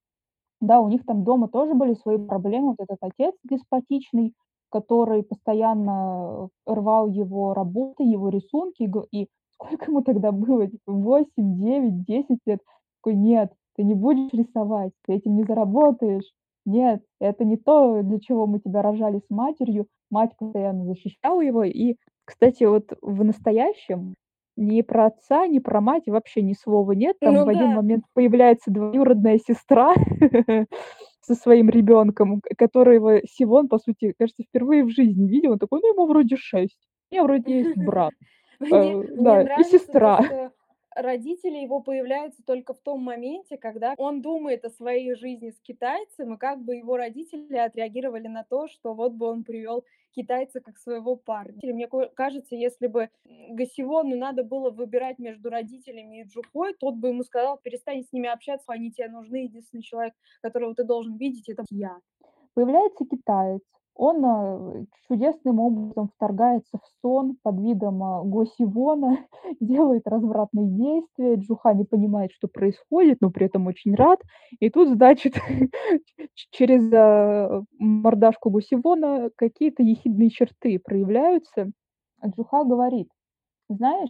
Да, 0.62 0.82
у 0.82 0.90
них 0.90 1.06
там 1.06 1.24
дома 1.24 1.48
тоже 1.48 1.74
были 1.74 1.94
свои 1.96 2.18
проблемы. 2.18 2.70
Вот 2.70 2.78
этот 2.80 2.98
отец 3.02 3.34
деспотичный, 3.44 4.34
который 4.70 5.24
постоянно 5.24 6.50
рвал 6.66 7.08
его 7.08 7.54
работы, 7.54 8.04
его 8.04 8.30
рисунки, 8.30 8.92
и, 9.12 9.28
сколько 9.54 9.86
ему 9.92 10.02
тогда 10.02 10.32
было, 10.32 10.68
типа 10.68 10.92
8, 10.92 11.28
9, 11.38 12.04
10 12.06 12.40
лет. 12.46 12.60
Такой, 13.02 13.16
нет, 13.18 13.54
ты 13.76 13.84
не 13.84 13.94
будешь 13.94 14.34
рисовать, 14.34 14.92
ты 15.06 15.14
этим 15.14 15.38
не 15.38 15.44
заработаешь. 15.44 16.30
Нет, 16.70 17.02
это 17.20 17.46
не 17.46 17.58
то, 17.58 18.04
для 18.04 18.20
чего 18.20 18.46
мы 18.46 18.60
тебя 18.60 18.84
рожали 18.84 19.18
с 19.18 19.30
матерью. 19.32 19.88
Мать 20.12 20.32
постоянно 20.38 20.86
защищала 20.86 21.42
его. 21.42 21.64
И, 21.64 21.96
кстати, 22.26 22.64
вот 22.64 22.94
в 23.02 23.24
настоящем 23.24 24.14
ни 24.56 24.84
про 24.84 25.08
отца, 25.08 25.48
ни 25.48 25.58
про 25.58 25.82
мать 25.82 26.04
вообще 26.06 26.44
ни 26.44 26.54
слова 26.54 26.92
нет. 26.92 27.16
Там 27.20 27.34
Ну 27.34 27.46
в 27.46 27.50
один 27.50 27.70
да. 27.70 27.76
момент 27.78 28.04
появляется 28.14 28.70
двоюродная 28.70 29.40
сестра 29.40 29.96
со 31.22 31.34
своим 31.34 31.70
ребенком, 31.70 32.40
которого 32.56 33.22
Сивон, 33.26 33.68
по 33.68 33.80
сути, 33.80 34.14
кажется, 34.20 34.44
впервые 34.44 34.84
в 34.84 34.90
жизни 34.90 35.28
видел. 35.28 35.54
Он 35.54 35.58
такой, 35.60 35.80
ну, 35.82 35.92
ему 35.94 36.06
вроде 36.06 36.36
шесть. 36.38 36.78
У 37.10 37.16
меня 37.16 37.24
вроде 37.24 37.60
есть 37.60 37.76
брат. 37.84 38.14
Мне, 38.60 38.72
Э, 38.72 38.96
мне 38.98 39.22
Да, 39.24 39.42
и 39.56 39.64
сестра. 39.64 40.52
Родители 40.96 41.58
его 41.58 41.82
появляются 41.82 42.44
только 42.44 42.74
в 42.74 42.80
том 42.80 43.02
моменте, 43.02 43.58
когда 43.58 43.94
он 43.98 44.22
думает 44.22 44.66
о 44.66 44.70
своей 44.70 45.16
жизни 45.16 45.52
с 45.52 45.60
китайцем, 45.62 46.34
и 46.34 46.38
как 46.38 46.62
бы 46.62 46.76
его 46.76 46.98
родители 46.98 47.56
отреагировали 47.56 48.28
на 48.28 48.44
то, 48.44 48.68
что 48.68 48.94
вот 48.94 49.14
бы 49.14 49.28
он 49.28 49.44
привел 49.44 49.86
китайца 50.12 50.60
как 50.60 50.78
своего 50.78 51.16
парня. 51.16 51.60
Мне 51.64 51.88
кажется, 51.88 52.56
если 52.56 52.88
бы 52.88 53.10
Гасивону 53.26 54.18
надо 54.18 54.44
было 54.44 54.72
выбирать 54.72 55.20
между 55.20 55.50
родителями 55.50 56.22
и 56.22 56.24
Джухой, 56.24 56.74
тот 56.74 56.96
бы 56.96 57.10
ему 57.10 57.24
сказал, 57.24 57.58
перестань 57.58 58.04
с 58.04 58.12
ними 58.12 58.28
общаться, 58.28 58.66
они 58.68 58.92
тебе 58.92 59.08
нужны, 59.10 59.44
единственный 59.44 59.82
человек, 59.82 60.14
которого 60.42 60.74
ты 60.76 60.84
должен 60.84 61.18
видеть, 61.18 61.50
это 61.50 61.64
я. 61.70 61.98
Появляется 62.54 63.06
китаец. 63.06 63.62
Он 63.96 64.24
э, 64.24 64.86
чудесным 65.08 65.60
образом 65.60 66.10
вторгается 66.16 66.78
в 66.78 66.88
сон 67.02 67.38
под 67.44 67.60
видом 67.60 68.02
а, 68.02 68.24
Госивона, 68.24 69.26
делает 69.60 70.08
развратные 70.08 70.68
действия. 70.70 71.36
Джуха 71.36 71.74
не 71.74 71.84
понимает, 71.84 72.32
что 72.32 72.48
происходит, 72.48 73.18
но 73.20 73.30
при 73.30 73.48
этом 73.48 73.68
очень 73.68 73.96
рад. 73.96 74.22
И 74.60 74.70
тут, 74.70 74.90
значит, 74.90 75.36
через 76.52 76.92
а, 76.94 77.62
мордашку 77.78 78.50
Гусивона 78.50 79.32
какие-то 79.36 79.84
ехидные 79.84 80.30
черты 80.30 80.80
проявляются. 80.80 81.72
Джуха 82.26 82.64
говорит, 82.64 83.10
знаешь, 83.70 84.10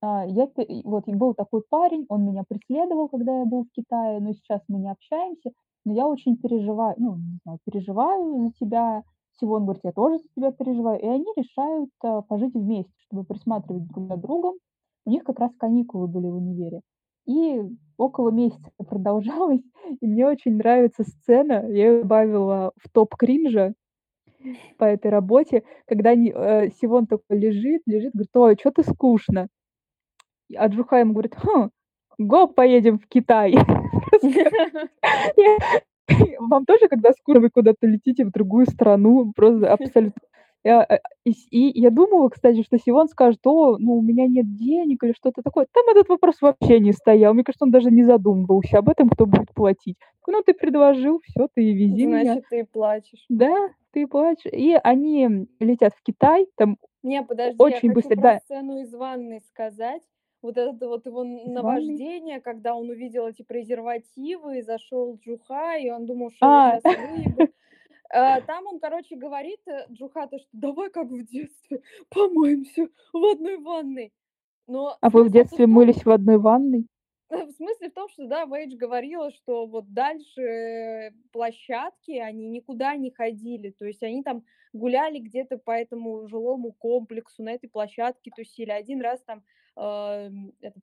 а, 0.00 0.24
я 0.26 0.48
вот 0.84 1.04
был 1.06 1.34
такой 1.34 1.62
парень, 1.68 2.06
он 2.08 2.24
меня 2.24 2.44
преследовал, 2.48 3.08
когда 3.08 3.40
я 3.40 3.44
был 3.44 3.64
в 3.64 3.72
Китае, 3.72 4.20
но 4.20 4.32
сейчас 4.32 4.62
мы 4.68 4.78
не 4.78 4.90
общаемся, 4.90 5.50
но 5.84 5.92
я 5.92 6.06
очень 6.06 6.36
переживаю, 6.36 6.94
ну, 6.98 7.16
не 7.16 7.38
знаю, 7.42 7.58
переживаю 7.64 8.44
за 8.46 8.52
тебя. 8.52 9.02
Сивон 9.40 9.64
говорит, 9.64 9.82
я 9.84 9.92
тоже 9.92 10.18
за 10.18 10.28
тебя 10.34 10.52
переживаю. 10.52 11.00
И 11.00 11.06
они 11.06 11.26
решают 11.36 11.90
а, 12.02 12.22
пожить 12.22 12.54
вместе, 12.54 12.92
чтобы 13.06 13.24
присматривать 13.24 13.86
друг 13.86 14.08
за 14.08 14.16
другом. 14.16 14.54
У 15.04 15.10
них 15.10 15.24
как 15.24 15.38
раз 15.38 15.52
каникулы 15.58 16.06
были 16.06 16.26
в 16.26 16.36
универе. 16.36 16.80
И 17.26 17.62
около 17.96 18.30
месяца 18.30 18.70
продолжалось, 18.78 19.62
и 20.00 20.06
мне 20.06 20.26
очень 20.26 20.56
нравится 20.56 21.04
сцена, 21.04 21.64
я 21.68 21.92
ее 21.92 22.02
добавила 22.02 22.72
в 22.76 22.88
топ 22.90 23.14
кринжа 23.16 23.74
по 24.78 24.84
этой 24.84 25.10
работе, 25.10 25.64
когда 25.86 26.12
э, 26.12 26.70
Сивон 26.80 27.06
такой 27.06 27.38
лежит, 27.38 27.82
лежит, 27.86 28.12
говорит, 28.12 28.30
ой, 28.34 28.56
что 28.58 28.70
ты 28.70 28.82
скучно. 28.82 29.48
А 30.56 30.68
Джуха 30.68 30.96
ему 30.96 31.12
говорит, 31.12 31.34
хм, 31.36 31.70
го, 32.18 32.46
поедем 32.46 32.98
в 32.98 33.06
Китай. 33.08 33.54
Вам 36.40 36.64
тоже, 36.64 36.88
когда 36.88 37.12
скоро 37.12 37.40
вы 37.40 37.50
куда-то 37.50 37.86
летите 37.86 38.24
в 38.24 38.30
другую 38.30 38.66
страну, 38.66 39.32
просто 39.34 39.72
абсолютно. 39.72 40.22
Я, 40.64 40.84
э, 40.88 40.98
И, 41.24 41.30
и 41.50 41.80
я 41.80 41.90
думала, 41.90 42.28
кстати, 42.28 42.62
что 42.62 42.78
Сивон 42.78 43.08
скажет, 43.08 43.40
о, 43.46 43.78
ну 43.78 43.98
у 43.98 44.02
меня 44.02 44.26
нет 44.26 44.56
денег 44.56 45.02
или 45.04 45.12
что-то 45.12 45.42
такое. 45.42 45.66
Там 45.72 45.84
этот 45.90 46.08
вопрос 46.08 46.40
вообще 46.40 46.80
не 46.80 46.92
стоял. 46.92 47.32
Мне 47.32 47.44
кажется, 47.44 47.64
он 47.64 47.70
даже 47.70 47.90
не 47.90 48.04
задумывался 48.04 48.78
об 48.78 48.88
этом, 48.88 49.08
кто 49.08 49.26
будет 49.26 49.54
платить. 49.54 49.96
Ну, 50.26 50.42
ты 50.42 50.52
предложил, 50.52 51.20
все, 51.24 51.48
ты 51.54 51.64
и 51.64 51.72
вези 51.72 52.04
меня. 52.04 52.34
Значит, 52.34 52.44
ты 52.50 52.64
плачешь. 52.64 53.24
Да, 53.30 53.70
ты 53.92 54.06
плачешь. 54.06 54.52
И 54.52 54.78
они 54.82 55.46
летят 55.58 55.94
в 55.94 56.02
Китай, 56.02 56.46
там 56.56 56.76
Не, 57.02 57.22
подожди, 57.22 57.56
я 57.58 57.64
очень 57.64 57.88
хочу 57.88 57.92
быстро, 57.94 58.16
да, 58.16 58.38
сцену 58.40 58.78
из 58.78 58.92
ванной 58.92 59.40
сказать. 59.40 60.02
Вот 60.40 60.56
это 60.56 60.88
вот 60.88 61.04
его 61.06 61.24
наваждение, 61.24 62.40
когда 62.40 62.74
он 62.74 62.88
увидел 62.90 63.26
эти 63.26 63.42
презервативы, 63.42 64.58
и 64.58 64.62
зашел 64.62 65.16
Джуха, 65.16 65.76
и 65.78 65.90
он 65.90 66.06
думал, 66.06 66.30
что 66.30 66.46
А, 66.46 66.80
сейчас 66.80 67.10
выебут. 67.10 67.50
А, 68.10 68.40
Там 68.42 68.66
он, 68.66 68.78
короче, 68.78 69.16
говорит 69.16 69.60
э, 69.66 69.86
Джуха, 69.90 70.26
то, 70.28 70.38
что 70.38 70.48
давай 70.52 70.90
как 70.90 71.08
в 71.08 71.26
детстве, 71.26 71.82
помоемся 72.08 72.88
в 73.12 73.32
одной 73.32 73.58
ванной. 73.58 74.12
Но 74.66 74.96
а 75.00 75.10
вы 75.10 75.24
в 75.24 75.30
детстве 75.30 75.66
мылись 75.66 76.04
в 76.04 76.10
одной 76.10 76.38
ванной? 76.38 76.86
в 77.46 77.50
смысле 77.52 77.90
в 77.90 77.94
том, 77.94 78.08
что, 78.08 78.26
да, 78.26 78.44
Вейдж 78.44 78.74
говорила, 78.76 79.30
что 79.30 79.66
вот 79.66 79.92
дальше 79.92 80.40
э, 80.40 81.10
площадки, 81.32 82.12
они 82.12 82.48
никуда 82.48 82.96
не 82.96 83.10
ходили, 83.10 83.70
то 83.70 83.84
есть 83.84 84.02
они 84.02 84.22
там 84.22 84.44
гуляли 84.72 85.18
где-то 85.18 85.58
по 85.58 85.72
этому 85.72 86.26
жилому 86.26 86.72
комплексу, 86.72 87.42
на 87.42 87.50
этой 87.50 87.68
площадке 87.68 88.30
тусили. 88.34 88.70
Один 88.70 89.00
раз 89.00 89.22
там 89.22 89.42
эм, 89.76 90.52
этот 90.60 90.82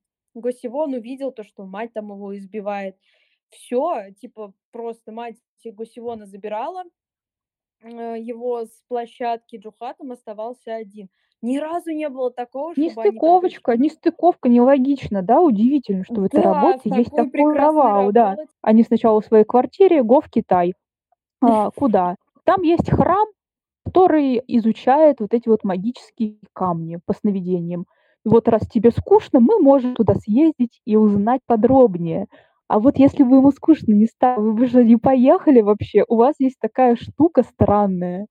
увидел 0.95 1.31
то, 1.31 1.43
что 1.43 1.65
мать 1.65 1.93
там 1.93 2.11
его 2.11 2.35
избивает. 2.37 2.97
Все, 3.49 4.11
типа, 4.19 4.53
просто 4.71 5.11
мать 5.11 5.37
Госивона 5.63 6.25
забирала 6.25 6.83
э, 7.81 8.15
его 8.19 8.65
с 8.65 8.83
площадки, 8.87 9.57
Джуха 9.57 9.93
там 9.93 10.11
оставался 10.11 10.75
один. 10.75 11.09
Ни 11.45 11.57
разу 11.57 11.91
не 11.91 12.09
было 12.09 12.31
такого, 12.31 12.73
чтобы 12.73 13.01
они. 13.01 13.11
Нестыковочка, 13.11 13.77
нестыковка, 13.77 14.49
нелогично, 14.49 15.21
да? 15.21 15.41
Удивительно, 15.41 16.03
что 16.03 16.21
в 16.21 16.23
этой 16.23 16.41
работе 16.41 16.89
есть 16.89 17.11
такой 17.11 17.53
провал, 17.53 18.11
да. 18.11 18.35
Они 18.61 18.83
сначала 18.83 19.21
в 19.21 19.25
своей 19.25 19.43
квартире, 19.43 20.03
го 20.03 20.21
в 20.21 20.29
Китай. 20.29 20.73
А, 21.41 21.69
куда? 21.69 22.15
Там 22.45 22.63
есть 22.63 22.89
храм, 22.89 23.27
который 23.85 24.41
изучает 24.47 25.19
вот 25.19 25.33
эти 25.33 25.47
вот 25.47 25.63
магические 25.63 26.37
камни 26.53 26.97
по 27.05 27.13
сновидениям. 27.13 27.85
И 28.25 28.29
вот 28.29 28.47
раз 28.47 28.67
тебе 28.67 28.89
скучно, 28.91 29.39
мы 29.39 29.59
можем 29.59 29.93
туда 29.95 30.15
съездить 30.15 30.81
и 30.85 30.95
узнать 30.95 31.41
подробнее. 31.45 32.25
А 32.67 32.79
вот 32.79 32.97
если 32.97 33.21
бы 33.23 33.35
ему 33.35 33.51
скучно 33.51 33.93
не 33.93 34.07
стало, 34.07 34.41
вы 34.41 34.53
бы 34.53 34.65
же 34.65 34.83
не 34.83 34.97
поехали 34.97 35.61
вообще. 35.61 36.03
У 36.07 36.15
вас 36.15 36.35
есть 36.39 36.57
такая 36.59 36.95
штука 36.95 37.43
странная, 37.43 38.25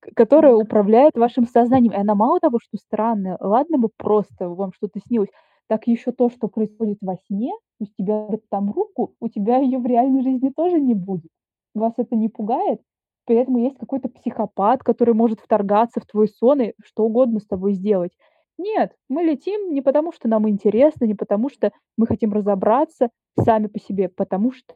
к 0.00 0.14
которая 0.14 0.54
управляет 0.54 1.16
вашим 1.16 1.46
сознанием. 1.46 1.92
И 1.92 1.96
она 1.96 2.14
мало 2.14 2.40
того, 2.40 2.58
что 2.60 2.76
странная, 2.78 3.36
ладно 3.40 3.78
бы 3.78 3.88
просто 3.96 4.48
вам 4.48 4.72
что-то 4.72 5.00
снилось, 5.06 5.30
так 5.68 5.86
еще 5.86 6.12
то, 6.12 6.30
что 6.30 6.48
происходит 6.48 6.98
во 7.00 7.16
сне, 7.26 7.52
то 7.78 7.84
есть 7.84 7.94
тебя 7.96 8.28
там 8.50 8.70
руку, 8.72 9.14
у 9.20 9.28
тебя 9.28 9.58
ее 9.58 9.78
в 9.78 9.86
реальной 9.86 10.22
жизни 10.22 10.50
тоже 10.54 10.80
не 10.80 10.94
будет. 10.94 11.30
Вас 11.74 11.94
это 11.96 12.16
не 12.16 12.28
пугает? 12.28 12.80
Поэтому 13.26 13.58
есть 13.58 13.78
какой-то 13.78 14.08
психопат, 14.08 14.82
который 14.82 15.14
может 15.14 15.40
вторгаться 15.40 16.00
в 16.00 16.06
твой 16.06 16.28
сон 16.28 16.60
и 16.62 16.72
что 16.82 17.04
угодно 17.04 17.38
с 17.38 17.46
тобой 17.46 17.74
сделать. 17.74 18.12
Нет, 18.58 18.92
мы 19.08 19.22
летим 19.22 19.72
не 19.72 19.80
потому, 19.80 20.12
что 20.12 20.28
нам 20.28 20.48
интересно, 20.48 21.04
не 21.04 21.14
потому, 21.14 21.48
что 21.48 21.72
мы 21.96 22.06
хотим 22.06 22.32
разобраться 22.32 23.10
сами 23.38 23.68
по 23.68 23.78
себе, 23.78 24.08
потому 24.08 24.52
что 24.52 24.74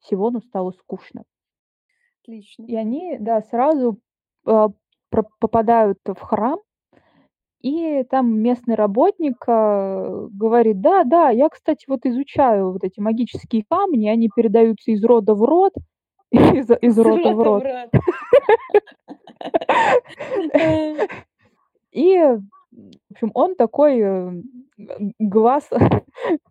Сивону 0.00 0.40
стало 0.40 0.70
скучно. 0.70 1.24
Отлично. 2.22 2.64
И 2.64 2.74
они, 2.74 3.16
да, 3.18 3.42
сразу, 3.42 3.98
а, 4.46 4.68
попадают 5.40 5.98
в 6.06 6.20
храм, 6.20 6.58
и 7.62 8.04
там 8.10 8.38
местный 8.40 8.74
работник, 8.76 9.36
а, 9.48 10.26
говорит: 10.32 10.80
"Да-да, 10.80 11.30
я, 11.30 11.48
кстати, 11.50 11.84
вот 11.88 12.06
изучаю 12.06 12.72
вот 12.72 12.84
эти 12.84 13.00
магические 13.00 13.64
камни, 13.68 14.08
они 14.08 14.28
передаются 14.34 14.90
из 14.92 15.04
рода 15.04 15.34
в 15.34 15.42
род, 15.44 15.72
из 16.32 16.70
из 16.82 16.98
рота 16.98 17.32
в 17.34 17.42
рота 17.42 17.42
в 17.42 17.42
род". 17.42 17.64
рот. 17.64 17.90
И, 21.92 22.16
в 22.18 22.42
общем, 23.12 23.30
он 23.34 23.54
такой, 23.56 23.98
э, 24.00 24.32
глаз 25.18 25.68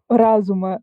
разума, 0.10 0.80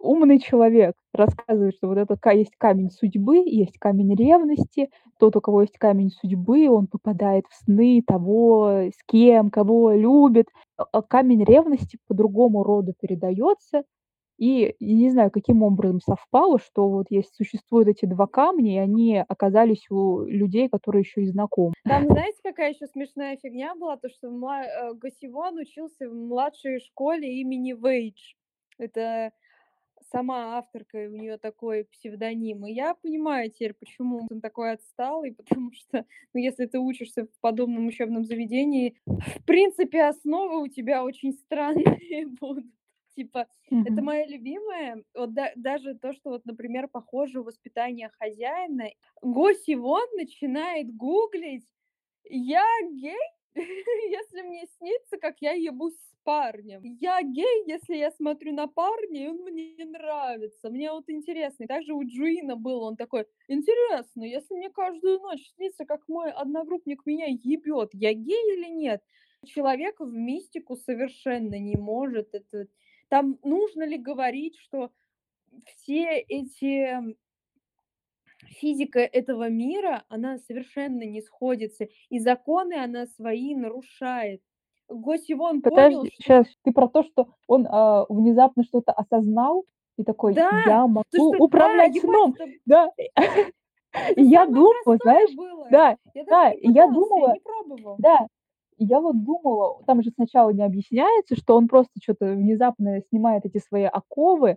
умный 0.00 0.38
человек. 0.38 0.94
Рассказывает, 1.12 1.74
что 1.74 1.88
вот 1.88 1.98
это 1.98 2.16
есть 2.30 2.56
камень 2.56 2.90
судьбы, 2.90 3.38
есть 3.38 3.78
камень 3.78 4.14
ревности. 4.14 4.90
Тот, 5.18 5.36
у 5.36 5.40
кого 5.40 5.62
есть 5.62 5.78
камень 5.78 6.10
судьбы, 6.10 6.68
он 6.68 6.86
попадает 6.86 7.44
в 7.48 7.54
сны 7.64 8.02
того, 8.06 8.88
с 8.90 9.02
кем, 9.06 9.50
кого 9.50 9.92
любит. 9.92 10.46
А 10.76 11.02
камень 11.02 11.44
ревности 11.44 11.98
по 12.08 12.14
другому 12.14 12.64
роду 12.64 12.94
передается. 12.98 13.84
И 14.38 14.74
я 14.80 14.94
не 14.96 15.10
знаю, 15.10 15.30
каким 15.30 15.62
образом 15.62 16.00
совпало, 16.00 16.58
что 16.58 16.88
вот 16.88 17.06
есть 17.10 17.32
существуют 17.34 17.86
эти 17.88 18.06
2 18.06 18.26
камня, 18.26 18.74
и 18.74 18.78
они 18.78 19.18
оказались 19.28 19.88
у 19.88 20.22
людей, 20.22 20.68
которые 20.68 21.02
еще 21.02 21.22
и 21.22 21.26
знакомы. 21.26 21.74
Там 21.84 22.06
знаете, 22.06 22.38
какая 22.42 22.72
еще 22.72 22.86
смешная 22.86 23.36
фигня 23.36 23.74
была? 23.76 23.96
То, 23.98 24.08
что 24.08 24.28
э, 24.28 24.94
Госивон 24.94 25.58
учился 25.58 26.08
в 26.08 26.14
младшей 26.14 26.80
школе 26.80 27.40
имени 27.40 27.72
Вейдж. 27.72 28.34
Это 28.78 29.30
сама 30.12 30.58
авторка, 30.58 31.04
и 31.04 31.08
у 31.08 31.16
нее 31.16 31.38
такой 31.38 31.84
псевдоним. 31.84 32.66
И 32.66 32.72
я 32.72 32.94
понимаю 32.94 33.50
теперь, 33.50 33.74
почему 33.74 34.26
он 34.30 34.40
такой 34.40 34.72
отсталый, 34.72 35.32
потому 35.34 35.72
что, 35.72 36.06
ну, 36.34 36.40
если 36.40 36.66
ты 36.66 36.78
учишься 36.78 37.24
в 37.26 37.40
подобном 37.40 37.86
учебном 37.86 38.24
заведении, 38.24 38.96
в 39.06 39.44
принципе, 39.46 40.04
основы 40.04 40.62
у 40.62 40.68
тебя 40.68 41.04
очень 41.04 41.32
странные 41.32 42.26
будут. 42.40 42.66
Типа, 43.14 43.46
это 43.84 44.00
Мгм. 44.00 44.02
моя 44.02 44.26
любимая. 44.26 45.04
Вот 45.14 45.34
да 45.34 45.52
даже 45.56 45.94
то, 45.94 46.12
что 46.14 46.30
вот, 46.30 46.46
например, 46.46 46.88
похоже 46.88 47.42
"Воспитание 47.42 48.08
хозяина". 48.18 48.88
Го-Сивон 49.22 50.06
начинает 50.16 50.94
гуглить: 50.94 51.66
"Я 52.24 52.64
гей, 52.90 53.16
если 53.54 54.42
мне 54.42 54.66
снится, 54.78 55.18
как 55.18 55.36
я 55.40 55.52
ебусь 55.52 55.98
парнем. 56.24 56.80
Я 57.00 57.22
гей, 57.22 57.64
если 57.66 57.96
я 57.96 58.10
смотрю 58.10 58.52
на 58.52 58.66
парня, 58.66 59.24
и 59.24 59.28
он 59.28 59.38
мне 59.44 59.74
не 59.74 59.84
нравится. 59.84 60.70
Мне 60.70 60.90
вот 60.92 61.08
интересно". 61.10 61.64
И 61.64 61.66
также 61.66 61.92
у 61.94 62.02
Джуина 62.04 62.56
было. 62.56 62.86
Он 62.86 62.96
такой: 62.96 63.26
"Интересно, 63.48 64.24
если 64.24 64.54
мне 64.54 64.70
каждую 64.70 65.20
ночь 65.20 65.50
снится, 65.56 65.84
как 65.84 66.08
мой 66.08 66.30
одногруппник 66.32 67.06
меня 67.06 67.26
ебет, 67.28 67.90
я 67.92 68.12
гей 68.14 68.54
или 68.56 68.68
нет?" 68.70 69.02
Человек 69.44 70.00
в 70.00 70.12
мистику 70.12 70.76
совершенно 70.76 71.58
не 71.58 71.76
может. 71.76 72.34
Это 72.34 72.68
там 73.08 73.38
нужно 73.42 73.84
ли 73.84 73.98
говорить, 73.98 74.56
что 74.58 74.90
все 75.66 76.18
эти 76.28 77.16
физика 78.60 79.00
этого 79.00 79.48
мира, 79.48 80.04
она 80.08 80.38
совершенно 80.38 81.02
не 81.02 81.20
сходится, 81.22 81.88
и 82.08 82.18
законы 82.20 82.74
она 82.74 83.06
свои 83.06 83.54
нарушает. 83.54 84.42
Го-Сивон 84.92 85.62
понял, 85.62 85.70
Подожди, 85.70 86.10
что 86.14 86.22
щас, 86.24 86.46
ты 86.64 86.72
про 86.72 86.88
то, 86.88 87.02
что 87.02 87.28
он, 87.46 87.66
а, 87.70 88.04
внезапно 88.08 88.64
что-то 88.64 88.92
осознал 88.92 89.64
и 89.96 90.04
такой: 90.04 90.34
Да! 90.34 90.62
"Я 90.66 90.86
могу 90.86 91.04
То, 91.10 91.18
что 91.18 91.30
да, 91.30 91.44
управлять 91.44 91.94
ебать, 91.94 92.04
сном!" 92.04 92.34
это 92.38 92.50
Да. 92.66 92.88
И 94.16 94.22
я 94.22 94.46
думала, 94.46 94.96
знаешь, 95.02 95.34
было. 95.36 95.66
да, 95.70 95.96
Я 96.14 96.24
да, 96.24 96.52
я 96.62 96.86
думала, 96.88 97.36
да, 97.98 98.26
я 98.78 99.00
вот 99.00 99.22
думала, 99.22 99.82
там 99.86 100.02
же 100.02 100.10
сначала 100.14 100.50
не 100.50 100.62
объясняется, 100.62 101.36
что 101.36 101.56
он 101.56 101.68
просто 101.68 101.92
чё-то 102.00 102.26
внезапно 102.32 103.00
снимает 103.10 103.44
эти 103.44 103.58
свои 103.58 103.84
оковы, 103.84 104.56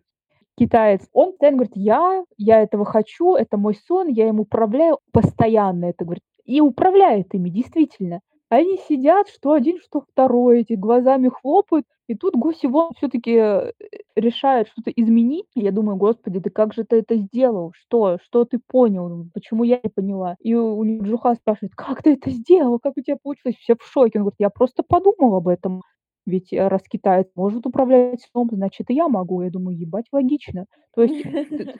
китаец. 0.57 1.01
Он 1.13 1.31
постоянно 1.31 1.57
говорит: 1.57 1.75
"Я 1.77 2.23
я 2.37 2.61
этого 2.61 2.85
хочу, 2.85 3.35
это 3.35 3.57
мой 3.57 3.75
сон, 3.87 4.07
я 4.09 4.27
им 4.29 4.39
управляю". 4.39 4.99
Постоянно 5.11 5.85
это 5.85 6.05
говорит. 6.05 6.23
И 6.45 6.61
управляет 6.61 7.33
ими, 7.35 7.49
действительно. 7.49 8.21
Они 8.51 8.77
сидят, 8.87 9.27
что 9.27 9.53
один, 9.53 9.79
что 9.81 10.01
второй, 10.01 10.61
эти 10.61 10.73
глазами 10.73 11.29
хлопают, 11.29 11.85
и 12.07 12.13
тут 12.13 12.35
Го-Сивон 12.35 12.91
всё-таки, 12.95 13.31
э, 13.31 13.71
решает 14.15 14.67
что-то 14.67 14.91
изменить. 14.91 15.47
Я 15.55 15.71
думаю: 15.71 15.97
"Господи, 15.97 16.37
да 16.39 16.51
как 16.51 16.73
же 16.73 16.83
ты 16.83 16.97
это 16.97 17.15
сделал? 17.17 17.71
Что 17.75 18.19
что 18.23 18.45
ты 18.45 18.59
понял? 18.67 19.25
Почему 19.33 19.63
я 19.63 19.79
не 19.83 19.89
поняла?" 19.89 20.35
И 20.39 20.53
у 20.53 20.83
Джуха 21.03 21.33
спрашивает: 21.35 21.73
"Как 21.75 22.03
ты 22.03 22.13
это 22.13 22.29
сделал? 22.29 22.77
Как 22.79 22.93
у 22.97 23.01
тебя 23.01 23.17
получилось?" 23.21 23.55
Все 23.59 23.75
в 23.75 23.83
шоке. 23.83 24.19
Он 24.19 24.25
говорит: 24.25 24.35
"Я 24.39 24.49
просто 24.51 24.83
подумал 24.87 25.35
об 25.35 25.47
этом. 25.47 25.81
Ведь, 26.25 26.53
э, 26.53 26.67
раз 26.67 26.83
китаец 26.89 27.27
может 27.35 27.65
управлять 27.67 28.21
сном, 28.31 28.49
значит, 28.51 28.89
и 28.89 28.95
я 28.95 29.07
могу". 29.09 29.41
Я 29.43 29.49
думаю: 29.51 29.77
"Ебать, 29.77 30.05
логично". 30.11 30.65
То 30.95 31.03
есть 31.03 31.21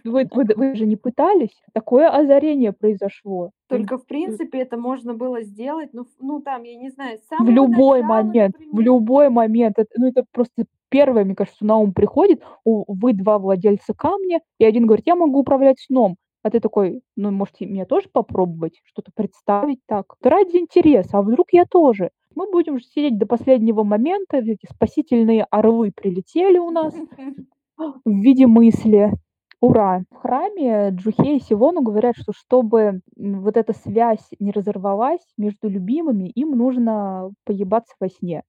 вы 0.05 0.27
вы 0.31 0.45
вы 0.55 0.75
же 0.75 0.85
не 0.85 0.95
пытались? 0.97 1.61
Такое 1.73 2.09
озарение 2.09 2.73
произошло. 2.73 3.51
Только, 3.69 3.97
в 3.97 4.05
э 4.27 4.37
принципе, 4.45 4.59
это 4.59 4.77
можно 4.77 5.13
было 5.15 5.41
сделать, 5.41 5.89
ну, 5.93 6.05
ну, 6.19 6.39
там, 6.41 6.63
я 6.63 6.75
не 6.75 6.89
знаю, 6.89 7.17
с 7.17 7.29
В 7.37 7.49
любой 7.49 8.01
начала, 8.01 8.03
момент, 8.03 8.55
в 8.71 8.79
например. 8.79 8.79
любой 8.79 9.29
момент. 9.29 9.77
Это, 9.77 9.89
ну, 9.97 10.07
это 10.07 10.23
просто 10.31 10.65
первое, 10.89 11.25
мне 11.25 11.35
кажется, 11.35 11.65
на 11.65 11.77
ум 11.77 11.93
приходит. 11.93 12.41
У 12.63 12.85
вы 12.93 13.13
2 13.13 13.39
владельца 13.39 13.93
камня, 13.93 14.39
и 14.57 14.63
один 14.65 14.85
говорит: 14.85 15.05
"Я 15.07 15.15
могу 15.15 15.39
управлять 15.39 15.79
сном". 15.79 16.15
А 16.43 16.49
ты 16.49 16.59
такой: 16.61 17.01
"Ну, 17.17 17.31
может, 17.31 17.55
и 17.59 17.65
мне 17.65 17.85
тоже 17.85 18.07
попробовать, 18.11 18.79
что-то 18.85 19.11
представить 19.13 19.79
так?" 19.85 20.15
Ради 20.21 20.57
интереса, 20.57 21.17
а 21.17 21.21
вдруг 21.21 21.47
я 21.51 21.65
тоже? 21.65 22.11
Мы 22.35 22.51
будем 22.51 22.79
сидеть 22.79 23.17
до 23.17 23.25
последнего 23.25 23.83
момента, 23.83 24.37
эти 24.37 24.67
спасительные 24.69 25.45
орлы 25.49 25.91
прилетели 25.95 26.57
у 26.57 26.69
нас 26.69 26.93
в 27.77 27.91
виде 28.05 28.45
мысли. 28.45 29.13
Ура! 29.61 30.03
В 30.11 30.17
храме 30.17 30.89
Джухе 30.89 31.37
и 31.37 31.39
Сивону 31.39 31.81
говорят, 31.81 32.15
что 32.17 32.33
чтобы, 32.33 32.99
вот 33.15 33.55
эта 33.57 33.73
связь 33.73 34.27
не 34.37 34.51
разорвалась 34.51 35.25
между 35.37 35.69
любимыми, 35.69 36.29
им 36.29 36.51
нужно 36.51 37.31
поебаться 37.45 37.95
во 37.99 38.09
сне. 38.09 38.43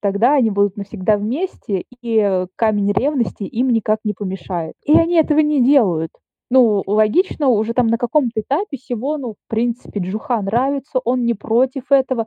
Тогда 0.00 0.34
они 0.34 0.50
будут 0.50 0.76
навсегда 0.76 1.16
вместе, 1.16 1.84
и 2.02 2.46
камень 2.56 2.92
ревности 2.92 3.44
им 3.44 3.70
никак 3.70 4.00
не 4.04 4.14
помешает. 4.14 4.74
И 4.84 4.96
они 4.96 5.14
этого 5.14 5.38
не 5.38 5.64
делают. 5.64 6.10
Ну, 6.50 6.82
логично, 6.86 7.48
уже 7.48 7.72
там 7.74 7.88
на 7.88 7.98
каком-то 7.98 8.40
этапе 8.40 8.76
Сивону, 8.78 9.34
в 9.34 9.48
принципе, 9.48 10.00
Джуха 10.00 10.40
нравится, 10.40 10.98
он 11.04 11.24
не 11.24 11.34
против 11.34 11.92
этого. 11.92 12.26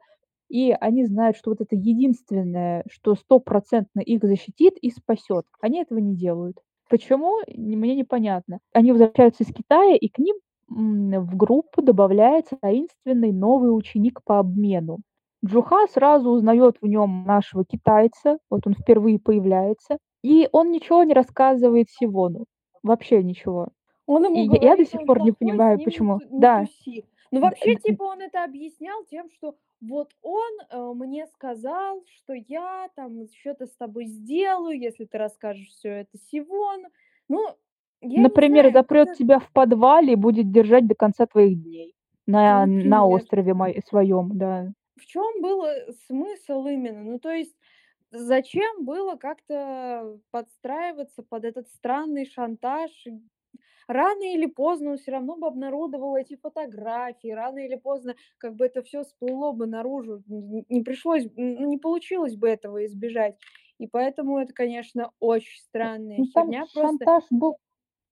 И 0.52 0.72
они 0.80 1.06
знают, 1.06 1.38
что 1.38 1.52
вот 1.52 1.62
это 1.62 1.76
единственное, 1.76 2.84
что 2.92 3.16
стопроцентно 3.16 4.02
их 4.02 4.22
защитит 4.24 4.76
и 4.82 4.92
спасет. 4.92 5.46
Они 5.62 5.82
этого 5.82 6.00
не 6.00 6.16
делают. 6.16 6.58
Почему? 6.90 7.40
Мне 7.48 7.96
непонятно. 7.96 8.60
Они 8.74 8.92
возвращаются 8.92 9.44
из 9.44 9.54
Китая, 9.54 9.96
и 9.96 10.08
к 10.10 10.18
ним, 10.20 10.36
в 10.68 11.36
группу 11.36 11.82
добавляется 11.82 12.58
таинственный 12.62 13.32
новый 13.32 13.76
ученик 13.76 14.22
по 14.24 14.40
обмену. 14.40 15.00
Джуха 15.46 15.88
сразу 15.88 16.30
узнает 16.30 16.78
в 16.82 16.88
нем 16.88 17.24
нашего 17.26 17.66
китайца, 17.66 18.38
вот 18.50 18.68
он 18.68 18.74
впервые 18.74 19.20
появляется, 19.20 19.98
и 20.24 20.48
он 20.52 20.72
ничего 20.72 21.04
не 21.04 21.14
рассказывает 21.14 21.90
Сивону. 21.90 22.46
Вообще 22.84 23.24
ничего. 23.24 23.70
Он 24.08 24.24
И 24.34 24.40
ему 24.40 24.44
я 24.44 24.60
я 24.60 24.76
до 24.78 24.86
говорит: 24.86 24.86
сих 24.86 25.04
"Он 25.04 25.06
пор 25.06 25.22
не 25.22 25.32
понимаю, 25.32 25.80
почему. 25.80 26.22
не 26.30 26.38
Да. 26.38 26.68
туси". 26.68 27.06
Ну, 27.32 27.42
вообще, 27.42 27.76
типа, 27.76 28.04
он 28.04 28.22
это 28.22 28.44
объяснял 28.44 29.04
тем, 29.06 29.30
что 29.30 29.56
вот 29.82 30.13
он, 30.22 30.52
э, 30.70 30.94
мне 30.96 31.28
сказал, 31.28 32.04
что 32.08 32.34
я 32.34 32.89
там 32.96 33.28
чё-то 33.30 33.67
с 33.67 33.76
тобой 33.76 34.06
сделаю, 34.06 34.80
если 34.80 35.06
ты 35.06 35.17
расскажешь 35.17 35.70
всё 35.70 35.89
это 35.91 36.17
Сивону. 36.32 36.89
Ну 37.30 37.58
Я 38.02 38.26
не 38.28 38.39
Например, 38.39 38.70
знаю, 38.70 38.74
запрёт 38.74 39.12
как-то 39.12 39.17
тебя 39.17 39.39
в 39.39 39.50
подвале 39.52 40.13
и 40.13 40.15
будет 40.15 40.52
держать 40.52 40.86
до 40.88 40.96
конца 40.96 41.26
твоих 41.26 41.62
дней 41.63 41.96
на 42.28 42.65
на 42.65 43.06
острове 43.06 43.54
мо 43.54 43.70
своём, 43.88 44.38
да. 44.38 44.74
В 44.98 45.06
чём 45.06 45.41
был, 45.41 45.63
э, 45.65 45.91
смысл 46.08 46.65
именно? 46.67 47.04
Ну, 47.04 47.20
то 47.20 47.32
есть 47.32 47.56
зачем 48.12 48.86
было 48.86 49.15
как-то 49.15 50.20
подстраиваться 50.32 51.24
под 51.24 51.46
этот 51.46 51.70
странный 51.70 52.26
шантаж? 52.26 52.91
Рано 53.92 54.24
или 54.24 54.46
поздно 54.46 54.92
он 54.92 54.98
всё 54.98 55.12
равно 55.12 55.36
бы 55.36 55.48
обнародовал 55.48 56.16
эти 56.16 56.36
фотографии, 56.38 57.28
рано 57.32 57.60
или 57.60 57.76
поздно 57.76 58.16
как 58.38 58.56
бы 58.56 58.66
это 58.66 58.82
всё 58.84 59.04
всплыло 59.04 59.52
бы 59.52 59.68
наружу, 59.68 60.24
не 60.28 60.82
пришлось, 60.84 61.26
ну, 61.36 61.68
не 61.68 61.78
получилось 61.78 62.36
бы 62.38 62.48
этого 62.50 62.86
избежать. 62.86 63.36
И 63.80 63.88
поэтому 63.88 64.38
это, 64.40 64.54
конечно, 64.54 65.12
очень 65.20 65.60
странная 65.62 66.24
Ну, 66.24 66.26
херня. 66.26 66.68
Просто 66.74 67.08
шантаж 67.08 67.24
был 67.30 67.58